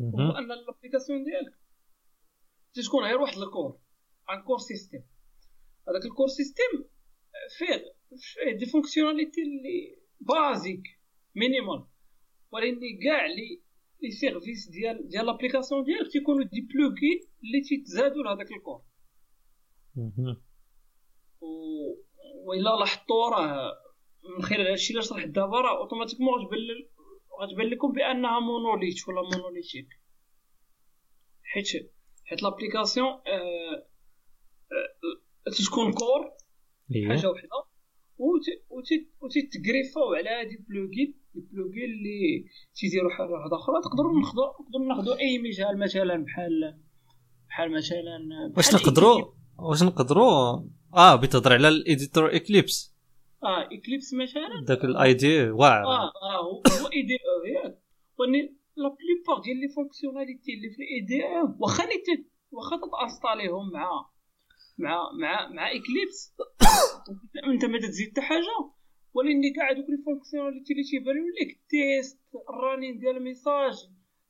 [0.00, 1.54] هو أن الـ application ديالك
[2.74, 3.78] تكون غير واحد الـ core
[4.30, 5.02] un core système
[5.88, 6.84] هذاك الـ core système
[7.58, 10.82] فيه فيه des fonctionnalités اللي basiques
[11.34, 11.84] minimales
[12.52, 13.62] ولكن كاع les
[14.04, 18.82] les services ديال ديال l'application ديالك تيكونوا des plugins اللي تيتزادوا لهذاك الـ core
[21.40, 21.46] و
[22.44, 23.72] وإلا لاحظتوا راه
[24.36, 26.60] من خلال هادشي اللي شرحت دابا راه automatiquement غتبان
[27.42, 29.88] غتبان لكم بأنها monolithe ولا monolithique
[31.42, 31.66] حيت
[32.24, 33.86] حيت l'application آه
[35.46, 36.32] آه تكون core
[37.08, 37.48] حاجة وحدة.
[39.20, 44.20] و تيت greffer او على هادي plugin الـ plugins اللي تيديروا حاجة واحدة أخرى نقدروا
[44.20, 46.78] ناخذوا نقدروا ناخذوا أي مثال مثلا بحال
[47.48, 49.24] بحال مثلا واش نقدروا
[49.58, 50.60] واش نقدروا
[50.94, 52.94] آه بتهضر على الـ éditeur Eclipse.
[53.42, 55.84] آه Eclipse مثلا؟ داك الـ IDE واعر.
[55.84, 56.42] آه آه
[56.80, 57.18] هو IDE
[57.54, 57.78] ياك.
[58.20, 61.22] وني la plupart ديال les fonctionnalités اللي في الـ IDE
[61.58, 61.84] واخا
[62.52, 63.90] واخا تا installer هم مع
[64.78, 66.34] مع مع مع Eclipse.
[67.52, 68.73] أنت ما تزيد حتى حاجة؟
[69.14, 72.18] ولكن كاع دوك les fonctionnalités اللي تيبانو لك test
[72.50, 73.74] الـ running ديال الـ message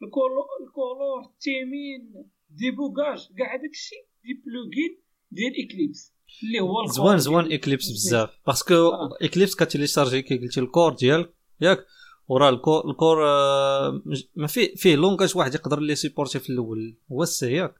[0.03, 7.19] الـ couleur الـ theming débogage كاع داك الشيء des plugins ديال Eclipse اللي هو زوان
[7.19, 8.31] زوان Eclipse بزاف.
[8.47, 8.91] parce que
[9.23, 11.87] Eclipse ك télécharger كي قلتي الـ core ديالك ياك
[12.29, 14.03] وراه الـ core الـ core آه،
[14.37, 16.97] ما فيه فيه langage واحد يقدر ل supporter في الأول.
[17.13, 17.75] هو الـ C ياك.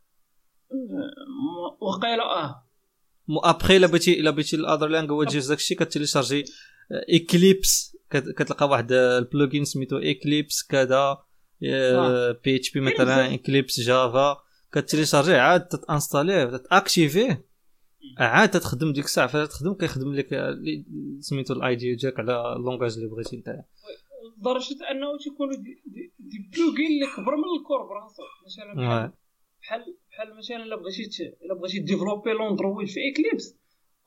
[1.81, 2.65] وقيلا آه.
[3.29, 6.45] ابخي إلا بغيتي إلا بغيتي الـ other languages داكشي ك télécharger
[6.91, 11.19] Eclipse كتلقى واحد الـ plugin سميتو Eclipse كذا
[12.45, 14.37] PHP مثلا Eclipse Java
[14.73, 17.45] ك télécharger يه عاد تانستاليه تاكتيفيه
[18.19, 20.57] عاد تخدم ديك الساعة فاش تخدم كيخدم لك
[21.21, 23.49] سميتو الـ IDE ديالك على الـ langage اللي بغيتي انت
[24.39, 29.13] لدرجة أنه تيكونوا des, des, des plugins اللي كبر من الـ core براسو مثلا بحال
[29.61, 33.57] بحال بحال مثلا إلا بغيتي إلا بغيتي développer l'Android في Eclipse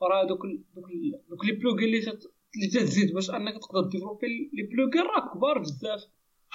[0.02, 0.40] راه دوك
[0.74, 0.84] دوك
[1.30, 2.18] دوك les plugins اللي
[2.54, 6.00] اللي تزيد باش أنك تقدر développer les plugins راه كبار بزاف.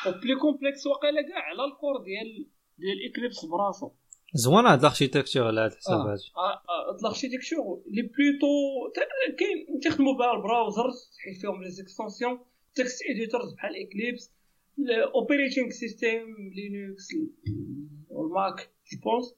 [0.08, 3.92] و plus complexe واقيلا كاع على الـ core ديال ديال Eclipse براسو.
[4.36, 6.22] زوين هاد الـ architecture على هاد الحساب هادي
[6.90, 8.54] هاد الـ architecture لي plutôt
[9.40, 12.40] كاين تخدموا بها الـ browsers تحيد فيهم les extensions
[12.76, 14.32] text editors بحال Eclipse
[14.80, 17.08] الـ operating system Linux
[18.10, 18.56] والـ Mac
[18.92, 19.36] je pense.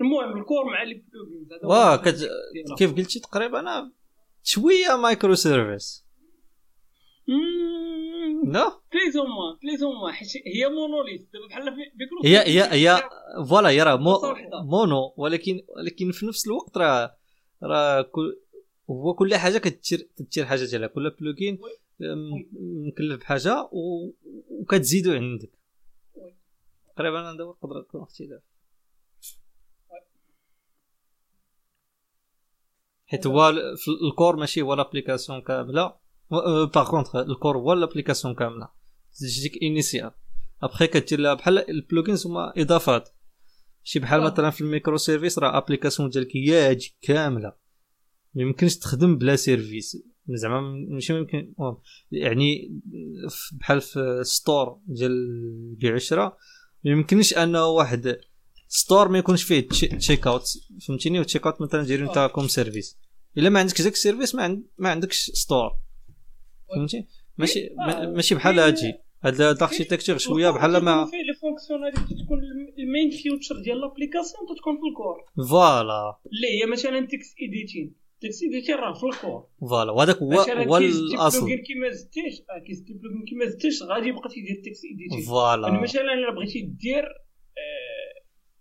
[0.00, 1.96] المهم الـ core مع les plugins واه
[2.78, 3.64] كيف قلتي تقريبا؟
[4.44, 6.04] شوية micro-services
[8.44, 8.80] لا
[9.62, 11.74] plus ou moins حيت هي monolithe دابا بحال
[12.24, 13.02] هي هي هي
[13.48, 14.18] voilà هي راه mo.
[14.64, 17.16] mono ولكن ولكن في نفس الوقت راه
[17.62, 18.36] راه كل
[18.90, 20.86] هو كل حاجة كتدير تدير حاجة ديالها.
[20.86, 21.04] كل.
[22.00, 22.46] م-
[22.88, 24.10] مكلف بحاجة و...
[24.50, 25.50] وكتزيدو عندك.
[26.96, 28.42] تقريبا هذا هو يقدر يكون اختلاف
[33.06, 33.48] حيت هو
[34.10, 35.94] الـ core ماشي هو l'application كاملة.
[36.74, 38.68] par contre الـ core هو l'application كاملة.
[39.20, 40.10] تجيك initiale
[40.62, 43.08] après كدير لها بحال الـ plugins هما إضافات.
[43.82, 44.30] شي بحال آه.
[44.30, 47.52] مثلا في الـ micro-services راه application ديالك هي هادي كاملة.
[48.34, 49.96] ما يمكنش تخدم بلا service
[50.28, 51.54] زعما ماشي ممكن.
[52.10, 52.80] يعني
[53.52, 56.36] بحال في store ديال البيع والشراء
[56.84, 58.18] ما يمكنش أنه واحد
[58.76, 60.42] store ما يكونش فيه che- check out
[60.88, 62.30] فهمتيني و check out مثلا دايرين انت.
[62.34, 62.98] comme service
[63.38, 64.64] الا ما عندكش داك الـ service ما, عند...
[64.78, 65.70] ما عندكش store
[66.74, 67.06] فهمتي
[67.38, 68.06] ماشي ما-.
[68.06, 68.92] ماشي بحال هادي
[69.24, 72.38] هاد الـ architecture شوية بحال ما فيه les fonctionnalités تكون
[72.78, 77.94] الـ main feature ديال l'application تكون في الـ core voilà اللي هي مثلا text editing
[78.20, 82.40] text editing راه في الـ core voilà وهذاك هو مثلا هو الاصل plugin كيما زدتيش
[82.40, 86.60] آه كيزدي plugin كيما زدتيش غادي يبقى تيدير text editing يعني voilà مثلا الا بغيتي
[86.62, 87.04] دير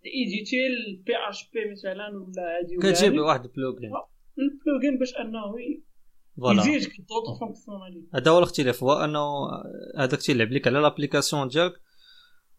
[0.05, 3.91] éditer ال PHP مثلا ولا هادي ولا كتجيب واحد ال plugin
[4.39, 5.41] ال plugin باش أنه
[6.37, 6.59] voilà.
[6.61, 8.83] يزيدك d'autres fonctionnalités هذا هو الاختلاف.
[8.83, 9.21] هو أنه
[9.97, 11.73] هذاك تيلعب لك على l'application ديالك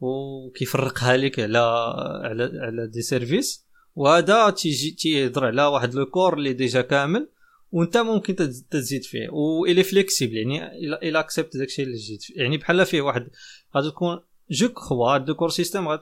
[0.01, 1.59] وكيفرقها لك على
[2.25, 3.67] على على des services.
[3.95, 7.29] وهذا تيجي تيهضر على واحد le core اللي déjà كامل
[7.73, 9.29] وأنت ممكن تز- تزيد فيه.
[9.31, 12.35] والي flexible يعني إلى إلى accept داكشي اللي جيت فيه.
[12.37, 13.29] يعني بحال فيه واحد
[13.77, 14.21] غادي تكون
[14.51, 16.01] je crois هاد ال core system آه،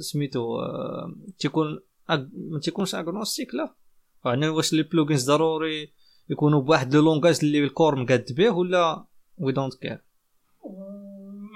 [0.00, 0.58] سميتو
[1.38, 3.74] تيكون ما تيكونش agnostique لا
[4.24, 5.92] يعني واش les plugins ضروري
[6.30, 9.04] يكونوا بواحد le langage اللي ال core مقاد به ولا
[9.38, 10.04] we don't care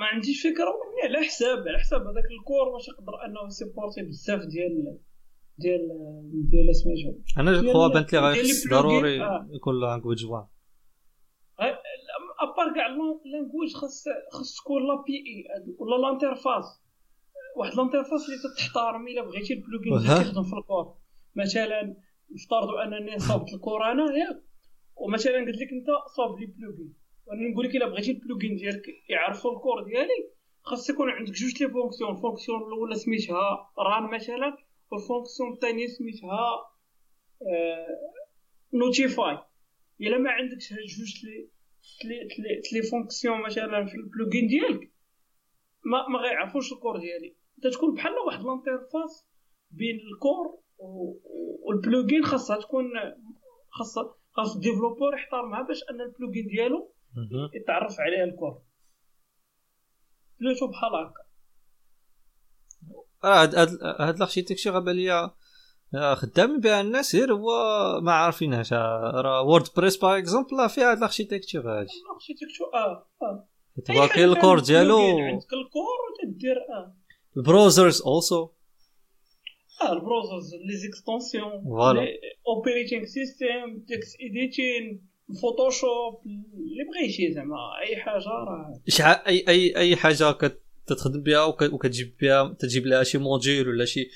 [0.00, 0.64] ما عنديش فكرة.
[0.64, 2.00] ولكن على حساب على حساب.
[2.00, 4.98] هذاك ال core واش يقدر أنه يsupporter بزاف ديال
[5.58, 5.80] ديال
[6.50, 9.48] ديال سميتو أنا ديال- خوا بانت لي ضروري آه.
[9.50, 10.44] يكون language one
[12.42, 12.86] à part كاع
[13.24, 15.44] language خاص خاص تكون l'API
[15.78, 16.82] ولا l'interface
[17.56, 20.02] واحد l'interface اللي تحترم الا بغيتي ال plugin وها.
[20.02, 20.94] ديالك يخدم في ال core
[21.36, 21.96] مثلا
[22.34, 24.42] نفترضوا انني صوبت ال core أنا ياك
[24.96, 25.86] ومثلا قلت لك انت
[26.16, 26.94] صوب لي plugin
[27.26, 30.30] وأنا نقول لك الا بغيتي ال plugin ديالك يعرفوا ال core ديالي
[30.62, 34.56] خاص يكون عندك جوج les fonctions ال fonction الاولى سميتها run مثلا
[34.92, 36.40] وال fonction الثانية سميتها
[38.74, 39.38] notify
[40.00, 41.48] الا ما عندكش هاد جوج لي
[42.00, 44.92] تلي تلي تلي fonctions مثلا في ال plugin ديالك.
[45.84, 47.36] ما ما غيعرفوش ال core ديالي.
[47.56, 49.26] انت تكون بحال واحد l'interface
[49.70, 50.60] بين ال core
[51.66, 52.84] وال plugin خاصها تكون
[53.70, 56.94] خاصها خاص ال développeur يحترمها باش أن ال plugin ديالو
[57.54, 58.62] يتعرف عليها ال core.
[60.40, 61.30] plutôt بحال هكا.
[63.24, 63.54] آه، هاد
[64.00, 65.30] هاد ال architecture غابه ليا
[66.14, 67.50] خدامين بها الناس غير هو
[68.02, 71.88] ما عارفينهاش آه، راه WordPress par exemple فيها هاد ال architecture هادي.
[72.06, 73.06] ال architecture آه
[74.02, 74.06] آه.
[74.14, 74.98] كاين ال core ديالو.
[75.18, 75.98] عندك ال core
[76.28, 76.94] وتدير آه.
[77.36, 78.48] ال browsers also
[79.82, 82.06] آه ال browsers les extensions voilà.
[82.48, 85.06] Operating system text editing
[85.42, 87.56] Photoshop اللي بغيتي زعما.
[87.88, 88.80] أي حاجة راه.
[88.88, 93.68] شحال اي اي أي حاجة كت- تخدم بها وك- وكتجيب بها تجيب لها شي module
[93.68, 94.10] ولا شي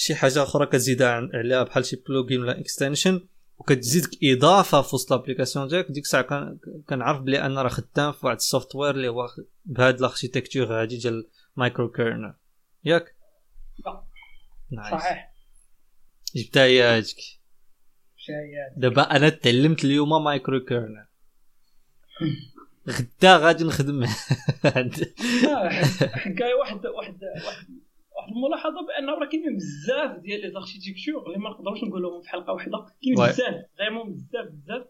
[0.00, 5.68] شي حاجة أخرى كتزيدها عليها بحال شي plugin ولا extension وكتزيدك إضافة في وسط l'application
[5.68, 5.90] ديالك.
[5.90, 6.56] ديك الساعة
[6.88, 9.28] كنعرف بلي أنا راه خدام في واحد ال software اللي هو
[9.64, 12.34] بهاد ال architecture هادي ديال microkernel
[12.84, 13.14] ياك.
[14.70, 15.34] nice صحيح.
[16.36, 17.16] جبتها هي هاديك.
[18.76, 21.06] دابا أنا تعلمت اليوم microkernel
[22.88, 24.06] غدا غادي نخدم
[26.00, 27.87] حكايه واحد واحد واحد
[28.18, 32.52] واحد الملاحظة بأنه راه كاينين بزاف ديال les architectures اللي ما نقدروش نقولهم في حلقة
[32.52, 33.14] واحدة كاين.
[33.14, 34.86] بزاف vraiment بزاف بزاف.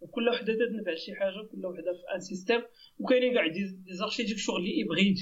[0.00, 2.62] وكل وحدة تنفع شي حاجة كل وحدة في un système
[2.98, 5.16] وكاينين كاع des architectures اللي hybrides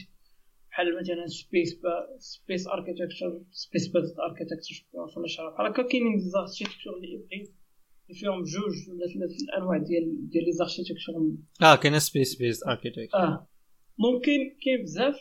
[0.71, 1.79] بحال مثلا space
[2.19, 5.83] space architecture space based architecture ولا شي بحال هكا.
[5.83, 7.17] كاينين des architectures اللي
[8.05, 10.97] اللي فيهم جوج ولا ثلاث الانواع ديال ديال les architectures
[11.63, 13.49] آه كاين space based architecture آه.
[13.99, 15.15] ممكن كاين بزاف.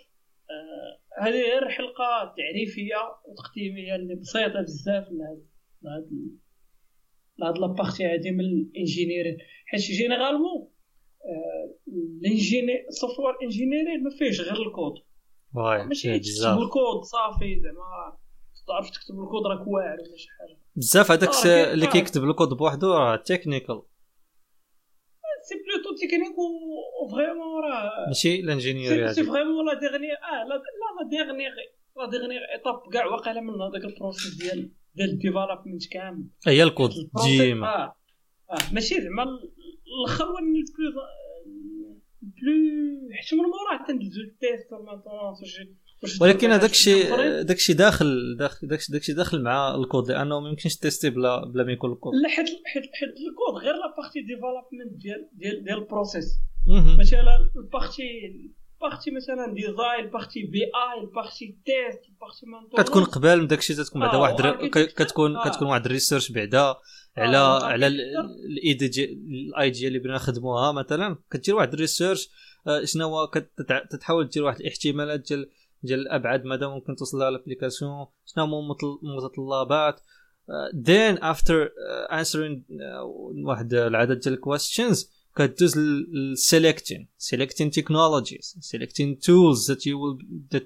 [1.22, 5.48] هذه غير حلقة تعريفية وتقديمية اللي بسيطة بزاف لهاد
[7.40, 9.38] لهاد la partie هادي من ال engineering.
[9.66, 10.70] حيت généralement
[11.88, 14.94] ال engineer ال software engineering ما فيهش غير الكود.
[15.56, 18.18] واي ماشي تكتب الكود صافي زعما
[18.68, 20.58] تعرف تكتب الكود راك واعر ولا شي حاجة.
[20.76, 21.90] بزاف هذاك آه، اللي آه.
[21.90, 23.82] كيكتب الكود بوحدو راه technical
[25.48, 25.56] c'est
[25.94, 31.52] plutôt technique و vraiment راه ماشي l'ingénierie c'est vraiment la dernière آه لا la dernière
[31.98, 36.28] la dernière étape كاع واقيلا من هذاك ال process ديال ديال ال development كامل.
[36.48, 36.92] هي الكود
[37.26, 37.68] ديما.
[37.68, 37.96] آه
[38.52, 41.02] آه ماشي زعما الأخر هو ال plus
[42.22, 42.54] plus
[43.12, 44.74] حيت من موراه تندوزو ال test
[45.42, 45.76] وشي
[46.22, 47.42] ولكن هذاك شي الشيء.
[47.42, 51.64] داك الشيء داخل داخل داك الشيء داخل مع الكود لأنه ما يمكنش tester بلا بلا
[51.64, 55.78] ما يكون الكود لا حيت حيت حيت الكود غير la partie development ديال ديال ديال
[55.78, 56.40] ال process.
[57.00, 58.04] مثلا ال partie
[58.84, 63.42] ال partie مثلا design ال partie API ال partie test ال partie maintenance كتكون قبل
[63.42, 65.50] من داك الشيء تكون بعدا آه، واحد كتكون آه.
[65.50, 66.76] كتكون واحد ال research بعدا
[67.18, 68.50] على آه، على architecture.
[68.50, 72.30] ال idée ال idée اللي بغينا نخدموها مثلا كدير واحد ال research
[72.84, 73.32] شنو هو
[73.90, 75.50] تتحاول دير واحد الاحتمالات ديال
[75.84, 80.00] ديال الأبعاد مدى ممكن توصل لها ال application شنو هما المتطلبات
[80.74, 83.04] then after uh, answering uh,
[83.46, 90.24] واحد العدد ديال الكويستشنز كدوز لل selecting selecting technologies selecting tools will
[90.56, 90.64] that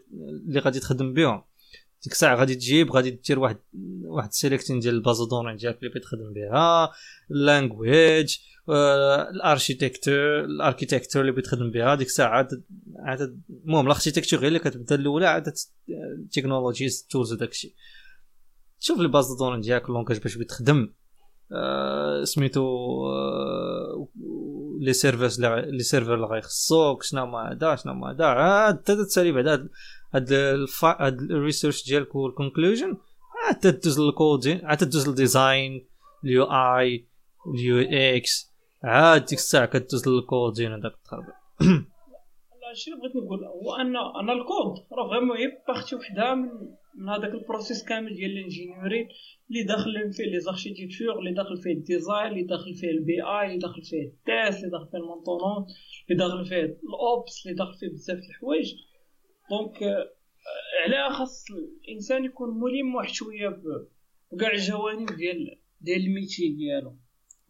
[0.48, 1.44] اللي غادي تخدم بهم.
[2.04, 3.58] ديك الساعة غادي تجيب غادي دير واحد
[4.06, 6.92] واحد selecting ديال ال base de données ديالك اللي بغيت تخدم بها
[7.32, 8.38] ال language
[8.70, 12.64] ال architecture ال architecture اللي بغيت تخدم بها ديك الساعة عاد
[13.00, 15.54] عاد المهم ال architecture غير اللي كتبدا الأولى عاد
[16.32, 17.74] technologies tools وداك الشيء.
[18.80, 20.94] شوف les bases de données ديالك ال langage باش بغيت تخدم.
[21.52, 22.62] آه، سميتو
[23.08, 24.08] آه،
[24.80, 29.70] les servers les serveurs اللي غيخصوك شنو هما هذا شنو هما هذا عاد تسالي بعدا
[30.14, 32.98] هاد- هاد ال research ديالك وال conclusion
[33.46, 35.88] عاد تدوز لل coding عاد تدوز لل design
[36.24, 37.08] ال UI
[37.56, 38.54] ال UX.
[38.88, 41.36] عاد ديك الساعة كدوز لل coding هذاك التخربيق
[42.72, 46.50] الشيء اللي بغيت نقول؟ هو ان أنا الكود راه vraiment هي partie وحدة من
[46.96, 49.08] من هذاك ال process كامل ديال ال ingénierie
[49.50, 53.46] اللي داخل فيه les architectures اللي داخل فيه ال design اللي داخل فيه ال API
[53.46, 55.66] اللي داخل فيه ال test اللي داخل فيه ال maintenance
[56.10, 58.74] اللي داخل فيه ال Ops اللي داخل فيه بزاف د الحوايج.
[59.50, 60.10] donc آه،
[60.84, 61.46] عليها خاص
[61.86, 63.50] الإنسان يكون ملم واحد شوية
[64.32, 66.98] بكاع الجوانب ديال ديال ال métier ديالو.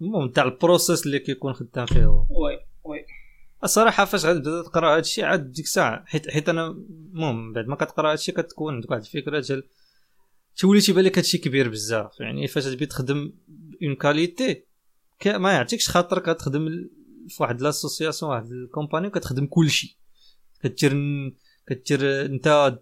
[0.01, 3.05] المهم تاع ال process اللي كيكون خدام فيه هو oui oui.
[3.63, 7.75] الصراحة فاش تبدا تقرأ هذا الشيء عاد ديك الساعة حيت حيت أنا المهم بعد ما
[7.75, 9.63] كتقرأ هذا الشيء كتكون عندك واحد الفكرة ديال
[10.57, 12.19] تولي تيبان لك هادشي كبير بزاف.
[12.19, 13.33] يعني فاش تبي تخدم
[13.83, 14.63] en qualité
[15.25, 16.89] ما يعطيكش خاطرك كتخدم
[17.27, 19.97] في واحد l'association واحد ال company وكتخدم كلشي
[20.63, 20.91] كدير
[21.67, 22.77] كدير انت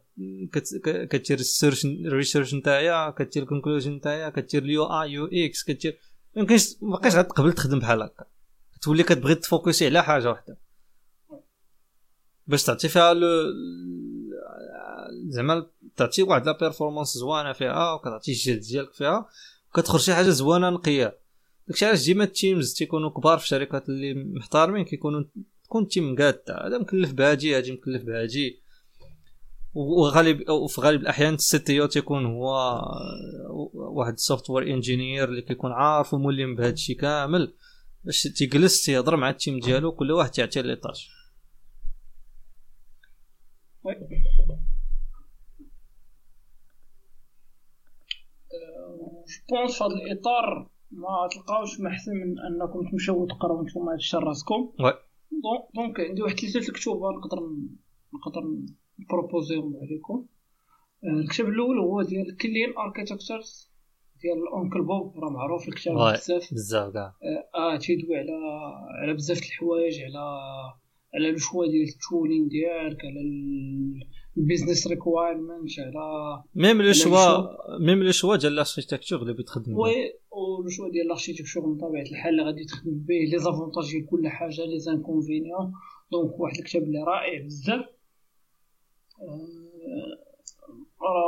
[0.51, 5.11] كت- ك- كدير ال search ال research نتايا كدير ال conclusion نتايا كدير ال UI
[5.11, 5.97] UX كدير
[6.35, 8.25] ميمكنش مابقاش غاد تقبل تخدم بحال هكا.
[8.81, 10.57] تولي كتبغي تفوكسي على حاجة واحدة
[12.47, 13.53] باش تعطي فيها لو
[15.27, 19.29] زعما تعطي واحد la performance زوانة فيها وكتعطي الجهد ديالك فيها
[19.69, 21.17] وكتخرج شي حاجة زوانة نقية.
[21.67, 25.23] داكشي علاش ديما ال teams تيكونوا كبار في الشركات اللي محترمين كيكونوا
[25.65, 26.67] تكون team قادة.
[26.67, 28.59] هذا مكلف بهادي هادي مكلف بهادي.
[29.75, 32.81] وغالب وفي غالب الأحيان ال CTO تيكون هو
[33.73, 37.53] واحد ال software engineer اللي كيكون عارف وملم بهذا الشيء كامل
[38.03, 40.81] باش تيجلس تيهضر مع ال team ديالو كل واحد تيعطيه لي
[43.83, 43.95] oui
[49.49, 54.19] Bon في هذا الاطار ما تلقاوش ما احسن من انكم تمشيو وتقراو نتوما هاد الشيء
[54.19, 54.71] راسكم
[55.75, 57.39] donc عندي واحد ثلاثة الكتب نقدر
[58.13, 58.41] نقدر
[58.99, 60.25] نبروبوزيهم عليكم
[61.03, 63.69] آه، الكتاب الأول هو ديال clean architectures
[64.21, 65.95] ديال Uncle Bob راه معروف الكتاب.
[65.95, 66.53] بزاف.
[66.53, 67.13] بزاف كاع.
[67.55, 68.31] آه تيدوي على
[69.01, 70.19] على بزاف د الحوايج على
[71.13, 73.21] على le choix ديال ال tooling ديالك على
[74.37, 77.37] ال business requirement على même le لا، choix
[77.79, 79.73] même le choix ديال l'architecture اللي بتخدم.
[79.77, 79.93] oui
[80.31, 84.05] و le choix ديال l'architecture من طبيعة الحال اللي غادي تخدم به les avantages ديال
[84.05, 85.71] كل حاجة les inconvénients
[86.11, 87.85] donc واحد الكتاب اللي رائع بزاف.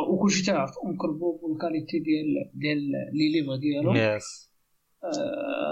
[0.10, 2.78] وكلشي تعرف Uncle Bob وال qualité ديال ديال
[3.14, 4.52] les livres ديالو yes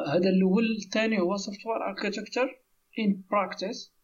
[0.08, 2.62] هذا الأول الثاني هو software architecture
[3.00, 3.96] in practice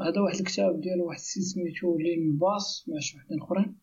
[0.00, 3.78] هذا واحد الكتاب ديال واحد السيد سميتو Len Bass مع شي وحدين اخرين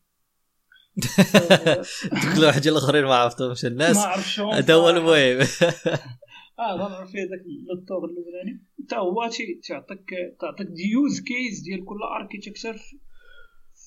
[2.12, 3.98] دوك الواحد ديال الاخرين ما عرفتهمش الناس
[4.40, 5.48] هذا هو المهم
[6.60, 7.42] آه نعرف فيه داك
[7.78, 8.66] ال auteur الأولاني.
[8.86, 9.30] حتى هو
[9.70, 10.10] تعطيك
[10.40, 12.78] تعطيك des use cases ديال كل architecture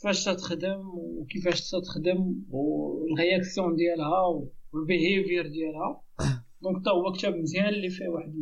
[0.03, 6.03] فاش تخدم وكيفاش تخدم وال réaction ديالها وال behavior ديالها.
[6.63, 8.35] donc حتى هو كتاب مزيان اللي فيه واحد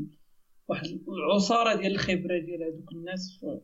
[0.69, 3.61] واحد العصارة ديال الخبرة ديال هذوك الناس في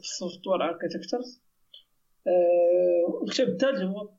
[0.00, 1.00] ال software الكتاب
[3.48, 4.10] الثالث هو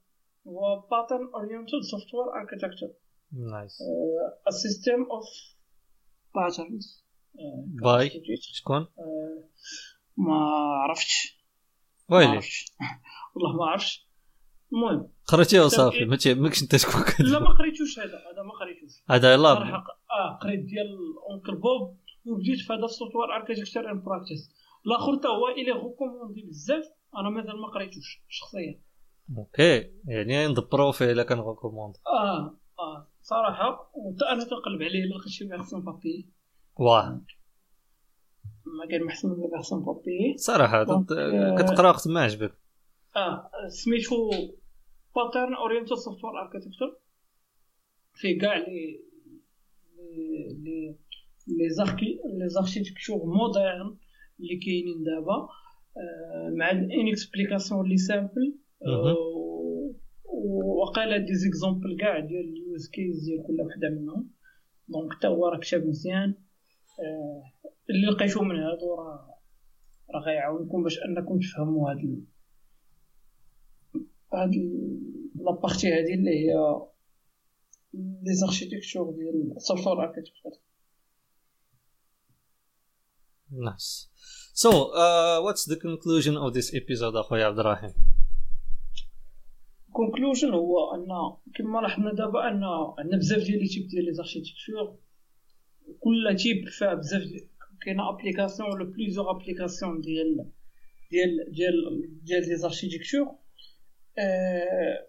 [0.48, 2.94] هو pattern oriented software architecture
[3.32, 3.78] nice
[4.50, 5.56] a system of
[6.36, 7.06] patterns
[7.84, 8.88] by شكون
[10.18, 10.36] ما
[10.84, 11.46] عرفتش.
[12.10, 12.32] ويلي.
[13.36, 14.10] والله ما عرفتش.
[14.74, 15.12] المهم.
[15.28, 19.04] قريتيه وصافي ما ماكش انت تكون لا ما قريتوش هذا هذا ما قريتوش.
[19.10, 19.52] هذا يلا.
[19.52, 20.98] آه قريت ديال
[21.30, 24.52] اونكل بوب وبديت في هذا السوفتوير اركتيكتشر ان براكتيس
[24.86, 26.84] الآخر تا هو إلي ريكوموندي بزاف
[27.18, 28.82] أنا مازال ما قريتوش شخصيا.
[29.38, 29.92] أوكي.
[30.08, 33.12] يعني ندبروا فيه إلا كان ريكوموند آه آه.
[33.26, 33.92] صراحة
[34.32, 36.30] أنا تنقلب عليه الا لقيت شي فيرسون بابي
[36.76, 37.22] واه
[38.66, 42.54] ما كان محسن من فيرسون بابي صراحة آه، كتقرا وقت ما عجبك.
[43.16, 44.30] آه سميتو
[45.16, 46.98] pattern oriented software architecture
[48.14, 49.02] في كاع les
[50.64, 50.96] les
[51.48, 53.98] les archi les architectures modernes
[54.40, 55.50] اللي كاينين دابا.
[55.98, 58.56] آه، مع une explication les simple.
[60.64, 64.30] وقال des exemples كاع ديال ال use case ديال كل وحدة منهم
[64.88, 66.34] donc حتى هو راه كتاب مزيان
[67.00, 67.44] آه،
[67.90, 69.40] اللي لقيتو من هادو راه
[70.14, 72.26] راه غيعاونكم باش أنكم تفهموا هاد.
[74.34, 74.52] هاد
[75.36, 76.54] la partie هادي اللي هي
[77.94, 80.52] les architectures ديال ال software architecture
[83.52, 84.12] nice
[84.58, 88.15] So, uh, what's the conclusion of this episode اخويا عبد الرحيم؟
[89.96, 91.08] conclusion هو أن
[91.56, 92.64] كما لاحظنا دابا أن
[92.98, 95.00] عندنا بزاف ديال les types ديال les architectures
[96.00, 97.22] كل type فيها بزاف
[97.82, 100.52] كاينة application ولا plusieurs applications ديال
[101.12, 101.76] ديال ديال
[102.24, 103.28] ديال les architectures
[104.18, 105.08] آه،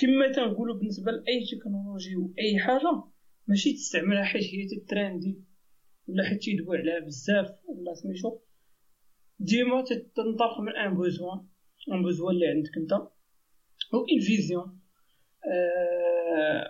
[0.00, 3.02] كما تنقولوا بالنسبة لأي technology واي حاجة
[3.48, 5.44] ماشي تستعملها حيت هي ت trendy
[6.08, 8.38] ولا حيت تيدوي عليها بزاف ولا سميتو.
[9.38, 11.53] ديما تنطلق من un besoin
[11.92, 12.92] un besoin اللي عندك انت
[13.92, 14.80] و une vision
[15.52, 16.66] آه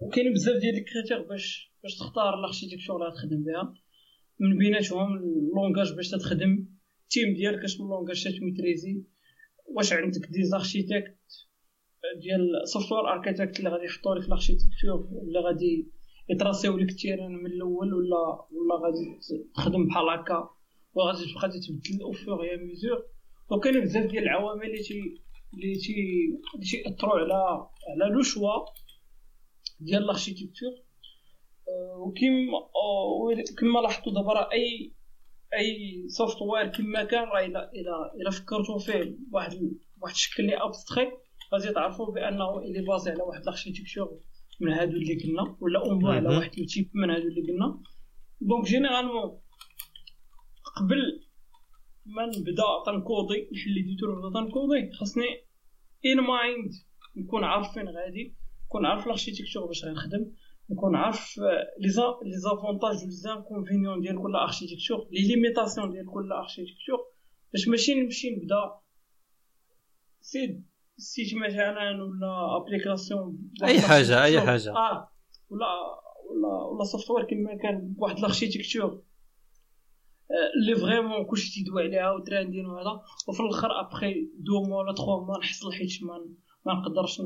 [0.00, 3.74] وكاينين بزاف ديال ال critères باش باش تختار ال architecture اللي غتخدم بها.
[4.40, 6.66] من بيناتهم ال langage باش تخدم
[7.02, 9.02] ال team ديالك اش من langage تميتريزي
[9.66, 11.18] واش عندك des architectes
[12.20, 15.88] ديال software architect اللي غادي يحطوا لك ال architecture اللي غادي
[16.30, 19.20] يتراسيو لك ال terrain من الأول ولا ولا غادي
[19.54, 20.50] تخدم بحال هكا
[20.94, 23.06] وغادي تبقى تتبدل au fur et à mesure
[23.50, 25.00] وكاين بزاف ديال العوامل اللي تي
[25.54, 25.94] اللي تي
[26.54, 27.34] اللي تيأثروا على
[27.88, 28.52] على le choix
[29.80, 30.72] ديال ال architecture
[31.98, 32.58] وكيما
[33.58, 34.92] كما لاحظتوا دابا راه اي
[35.58, 39.50] أي software كما كان راه الا الا إلا فكرتوا فيه بواحد
[39.96, 41.12] بواحد الشكل اللي abstrait
[41.54, 44.20] غادي تعرفوا بأنه اللي basé على واحد ال architecture
[44.60, 46.28] من هادو اللي قلنا ولا un peu على.
[46.28, 47.82] واحد le type من هادو اللي قلنا
[48.40, 49.40] donc généralement
[50.76, 51.27] قبل
[52.16, 55.44] ما نبدا تن coder نحل l'éditeur ونبدا تن coder خاصني
[56.06, 56.72] in mind
[57.16, 58.34] نكون عارف فين غادي
[58.66, 60.32] نكون عارف ال architecture باش غنخدم
[60.70, 61.38] نكون عارف
[61.78, 61.88] les
[62.22, 66.98] les avantages و les inconvénients ديال كل architecture les limitations ديال كل architecture
[67.52, 68.80] باش ماشي نمشي نبدا
[70.20, 74.70] site مثلا ولا application أي حاجة، أي حاجة.
[74.70, 75.10] آه
[75.50, 75.66] ولا
[76.30, 79.02] ولا ولا software كما كان بواحد ال architecture
[80.56, 85.26] اللي vraiment كلشي تيدوي عليها و trending وهذا وفي الآخر après deux mois ولا trois
[85.26, 85.90] mois نحصل حيت
[86.66, 87.22] ما نقدرش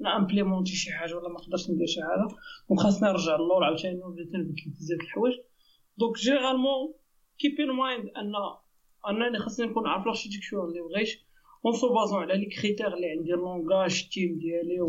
[0.00, 2.28] ن implémenter شي حاجة ولا ما نقدرش ندير شي حاجة.
[2.68, 5.34] donc خاصني نرجع للور عاوتاني ونبدا تنبدل بزاف الحوايج.
[5.98, 6.94] donc généralement
[7.38, 8.32] keep in mind ان
[9.10, 11.08] أنني خاصني نكون عارف ال architecture اللي بغيت.
[11.66, 14.80] en se basant على les critères اللي عندي ال langage ال team ديالي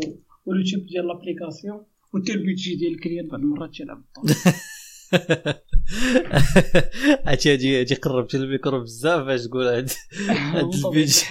[0.46, 4.04] و le type ديال l'application وتي ال budget ديال ال client بعض المرات تيلعب
[7.26, 9.90] عرفتي هادي هادي قربت الميكرو بزاف باش تقول هاد
[10.54, 11.24] هاد البيج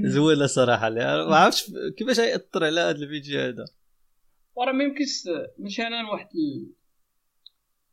[0.14, 3.64] زوينة صراحة ما عرفتش كيفاش يأثر على هاد الفيديو هذا.
[4.54, 5.22] وراه ما يمكنش
[5.58, 6.28] مثلا واحد.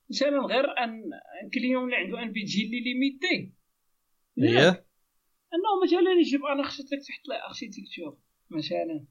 [0.09, 1.03] مثلا غير un
[1.53, 3.53] client اللي عنده un budget اللي limité.
[4.39, 4.67] هي؟
[5.53, 8.17] أنه مثلا يجيب أنا خشيت لك تحت ال architecture
[8.49, 9.05] مثلا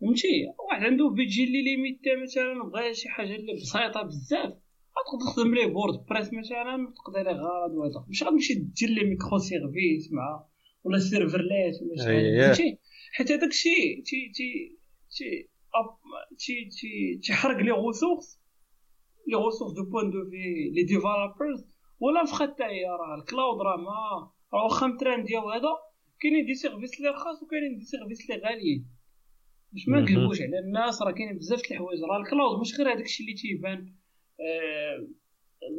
[0.00, 4.52] فهمتي؟ واحد عنده budget اللي limité مثلا بغى شي حاجة اللي بسيطة بزاف
[4.96, 10.46] غتقدر تخدم ليه ب WordPress مثلا تقدر غاد وهذا مش غتمشي دير ليه microservices مع
[10.84, 12.04] ولا serverless ولا شي.
[12.06, 12.78] حاجة فهمتي؟
[13.12, 14.78] حيت هذاك الشيء تي تي
[15.10, 15.48] تي
[16.38, 18.40] تي تي تيحرق les ressources
[19.28, 21.66] les ressources du point de vue les developers
[22.00, 25.68] و l'infra حتى هي راه ال cloud راه ما راه واخا م trendé وهذا
[26.20, 28.86] كاينين des services اللي رخاص وكاينين des services اللي غاليين.
[29.72, 30.00] باش ما.
[30.00, 32.00] نقلبوش على الناس راه كاينين بزاف د الحوايج.
[32.10, 33.94] راه ال cloud ماشي غير هذاك الشيء اللي تيبان
[34.40, 35.08] آه،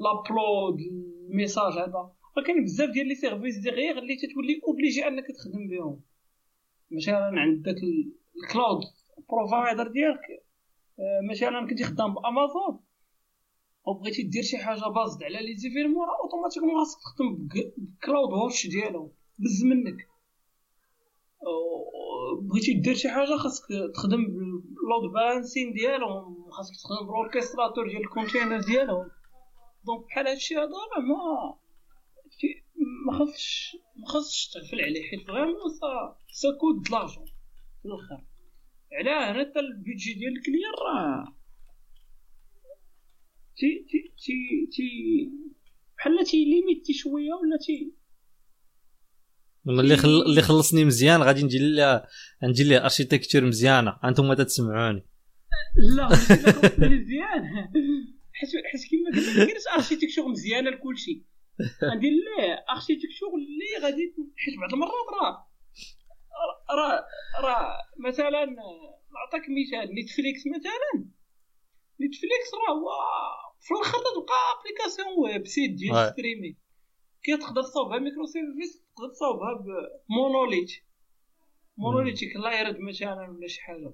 [0.04, 2.12] l'upload les images هذا.
[2.38, 6.02] راه كاين بزاف ديال les services derrière اللي تتولي obligé انك تخدم بهم.
[6.92, 8.12] مثلا عندك ال-
[8.44, 8.82] ال cloud
[9.30, 10.22] provider ديالك
[11.00, 12.80] آه، مثلا كنتي خدام بأمازون
[13.86, 17.48] وبغيتي دير شي حاجة based على les événements راه automatiquement خاصك تخدم
[17.78, 20.08] ب cloud host ديالهم بز منك
[22.42, 23.66] بغيتي دير شي حاجة خاصك
[23.96, 29.10] تخدم ب ال load balancing ديالهم خاصك تخدم ب ال orchestrateur ديال ال container ديالهم.
[29.86, 31.58] donc بحال هادشي هذا راه ما
[33.06, 37.26] ما خاصش ما خاصش تغفل عليه حيت vraiment ça ça coûte de l'argent
[37.82, 38.24] في الآخر.
[38.94, 41.34] علاه هنا حتى ال budget ديال ال client راه
[43.58, 44.88] تي تي تي تي
[45.98, 47.94] بحال تي limiter شوية ولا تي
[49.70, 50.22] اللي خل...
[50.22, 52.08] اللي خلصني مزيان غادي نجي لها
[52.44, 54.00] نجي لها architecture مزيانة.
[54.04, 55.08] أنتم تتسمعوني.
[55.96, 56.08] لا
[56.78, 57.44] مزيان.
[58.34, 61.26] حيت حيت كيما قلت ما كاينش architecture مزيانة لكلشي.
[61.84, 65.48] غندير ليه architecture اللي غادي حيت بعض المرات راه
[66.78, 67.06] راه
[67.44, 67.78] راه
[68.08, 71.10] مثلا نعطيك مثال نيتفليكس مثلا.
[72.00, 72.90] نيتفليكس راه هو
[73.60, 76.58] في الآخر تلقى application website ديال streaming
[77.24, 79.64] كتقدر تصاوبها microservices تقدر تصاوبها
[80.10, 80.72] ب monolithe
[81.78, 83.94] monolithique layered مثلا ولا شي حاجة.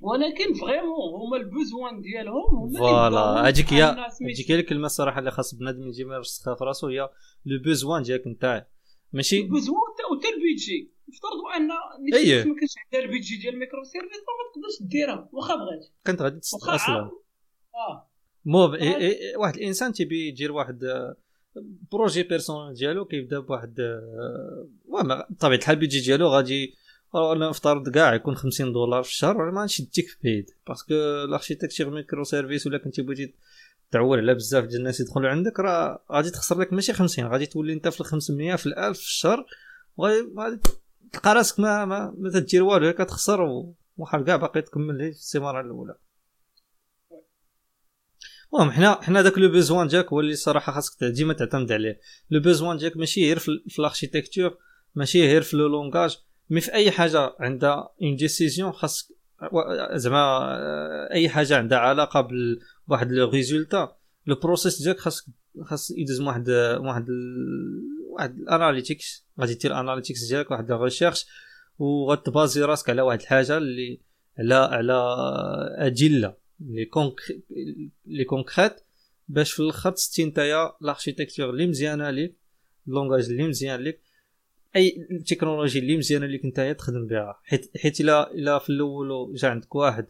[0.00, 3.48] ولكن vraiment هما ال besoin ديالهم هما voilà.
[3.48, 7.10] هذيك هي هذيك هي الكلمة الصراحة اللي خاص بنادم يجي يرسخها في راسو هي
[7.46, 8.66] le besoin ديالك انت.
[9.12, 9.76] ماشي؟ ال besoin
[10.12, 11.70] وتا البيجي نفترضوا أن
[12.14, 12.44] أيه.
[12.44, 17.10] ما كانش عندها البيجي ديال ال microservices ما تقدرش ديرها واخا بغات كنت غادي أصلا.
[17.74, 18.10] آه.
[18.44, 20.84] مو إيه إيه واحد الإنسان تيبي يدير واحد
[21.92, 23.74] projet personnel ديالو كيبدا بواحد
[25.30, 26.74] بطبيعة الحال البيجي ديالو غادي
[27.14, 30.94] نفترض كاع يكون 50 دولار في الشهر ما غاديش يديك في بيد parce
[31.30, 33.34] que l'architecture microservices ولا كنتي بغيتي
[33.90, 37.72] تعول على بزاف ديال الناس يدخلوا عندك راه غادي تخسر لك ماشي 50 غادي تولي
[37.72, 39.46] انت في 500 في الألف في الشهر
[39.96, 40.60] وغادي
[41.12, 43.64] تلقى راسك ما ما, ما تدير والو كتخسر
[43.98, 45.94] وحال كاع باقي تكمل في السيمانه الأولى.
[48.54, 52.00] المهم حنا حنا داك le besoin ديالك هو اللي الصراحه خاصك ديما تعتمد عليه.
[52.30, 54.58] le besoin ديالك ماشي غير في ال architecture
[54.94, 56.18] ماشي غير في le langage
[56.50, 59.06] mais في أي حاجة عندها une décision خاصك
[59.94, 62.28] زعما آه، أي حاجة عندها علاقة
[62.88, 65.24] بواحد le résultat le process ديالك خاصك
[65.64, 67.06] خاص يدوز واحد واحد
[68.10, 71.26] واحد ال analytics غادي دير analytics ديالك واحد recherche
[71.78, 74.00] وغت baser راسك على واحد الحاجة اللي
[74.38, 74.94] على على
[75.78, 76.39] أدلة.
[76.60, 77.20] اللي conc-
[78.06, 78.80] اللي concrètes
[79.28, 82.36] باش في الآخر ت tester نتايا l'architecture اللي مزيانة ليك
[82.88, 84.00] ال langage اللي مزيان ليك
[84.76, 87.40] أي التكنولوجي اللي مزيانة ليك نتايا تخدم بها.
[87.44, 90.06] حيت حيت الا إلا في الأول جا عندك واحد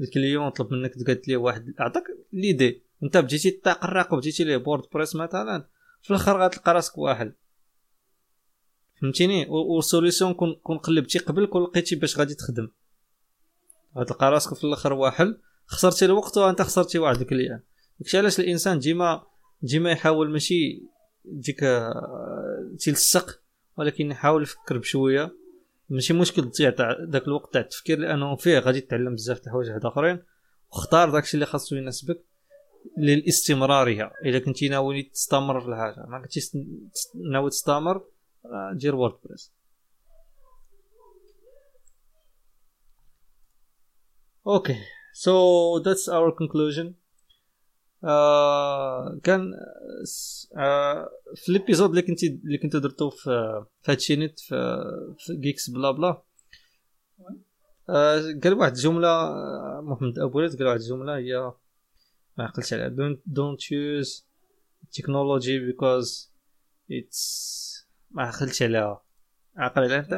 [0.00, 2.82] ال client طلب منك قالت ليه واحد عطاك l'idée.
[3.02, 5.68] أنت بديتي تقرق وبديتي ليه WordPress مثلا
[6.02, 7.32] في الآخر غتلقى راسك واحد.
[9.00, 12.68] فهمتيني؟ وال solution كون كون قلبتي قبل كون لقيتي باش غادي تخدم.
[13.96, 15.36] غتلقى راسك في الآخر واحد.
[15.70, 17.60] خسرتي الوقت وأنت خسرتي واحد ال client
[18.00, 19.22] داكشي علاش الإنسان ديما
[19.62, 20.82] ديما يحاول ماشي
[21.24, 23.40] ديك آه، تيلصق
[23.76, 25.36] ولكن يحاول يفكر بشوية.
[25.88, 26.70] ماشي مشكل تضيع
[27.04, 30.22] داك الوقت تاع التفكير لأنه فيه غادي تتعلم بزاف د الحوايج واحد آخرين.
[30.72, 32.24] واختار داكشي اللي خاصو يناسبك
[32.98, 34.12] للاستمرارية.
[34.24, 36.50] إذا كنتي ناوي تستمر في الحاجة ما كنتيش
[37.32, 38.04] ناوي تستمر
[38.44, 39.52] آه، دير WordPress
[44.46, 44.76] okay.
[45.24, 45.32] So
[45.84, 46.86] that's our conclusion.
[48.02, 54.40] Uh, كان uh, في ال épisode اللي كنتي اللي كنتو درتو في في هادشي .NET
[54.40, 54.82] في,
[55.18, 56.22] في GeeksBlaBla.
[57.88, 57.92] Uh,
[58.44, 59.32] قال واحد الجملة
[59.80, 61.52] محمد أبو قال واحد الجملة هي
[62.38, 62.88] ما عقلتش عليها.
[62.88, 64.22] Don't, don't use
[64.98, 66.28] technology because
[66.90, 67.20] it's
[68.10, 69.02] ما عقلتش عليها.
[69.56, 70.12] عقل عليها أنت.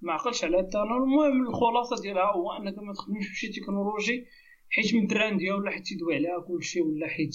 [0.00, 4.26] ما عقلش على التانر المهم الخلاصة ديالها هو أنك ما تخدمش بشي تكنولوجي
[4.70, 7.34] حيت مtrendيا ولا حيت تدوي عليها كلشي ولا حيت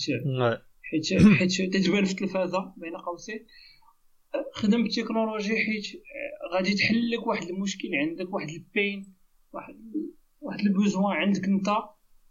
[0.81, 3.45] حيت حيت تتبان في التلفازة بين قوسين.
[4.53, 6.03] خدم بالتكنولوجي حيت
[6.53, 9.16] غادي تحل لك واحد المشكل عندك واحد ال pain
[9.53, 9.76] واحد
[10.41, 11.69] واحد ال besoin عندك أنت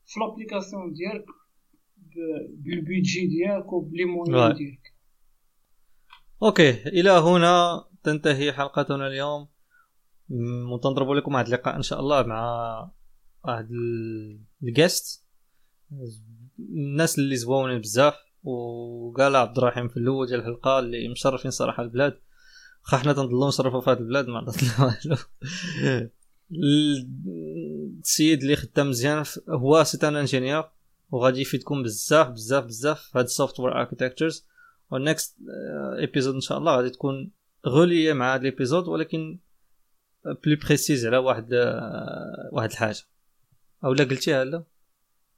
[0.07, 1.25] في l'application ديالك
[2.49, 4.93] بالبيجي ديالك وب les moyens ديالك.
[6.43, 9.52] okay إلى هنا تنتهي حلقتنا اليوم.
[10.73, 12.91] وتنضرب لكم واحد اللقاء إن شاء الله مع
[13.45, 13.69] واحد
[14.63, 15.25] ال guest
[16.59, 18.15] الناس اللي زواونين بزاف
[18.45, 22.19] وقال عبد الرحيم في الأول ديال الحلقة اللي مشرفين صراحة البلاد.
[22.83, 25.17] خا حنا تنضلو نشرفوا في هذه البلاد ما عرفنا والو
[28.01, 30.65] السيد اللي خدام مزيان هو c'est un ingénieur
[31.11, 34.47] وغادي يفيدكم بزاف بزاف بزاف في هاد ال software architectures
[34.91, 35.37] وال next
[35.99, 37.31] episode إن شاء الله غادي تكون
[37.67, 39.39] reliée مع هاد ال episode ولكن
[40.45, 43.03] plus précise على واحد آه، واحد الحاجة.
[43.85, 44.65] أو لا قلتيها لا؟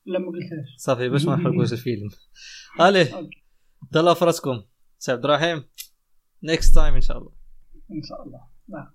[0.06, 0.74] لا ما قلتهاش.
[0.77, 2.09] صافي باش ما نحرقوش الفيلم.
[3.14, 3.44] okay.
[3.93, 4.62] تهلاو في راسكم
[4.98, 5.65] سي عبد الرحيم
[6.43, 7.32] next time إن شاء الله.
[7.74, 8.40] إن شاء الله.
[8.69, 8.93] نعم.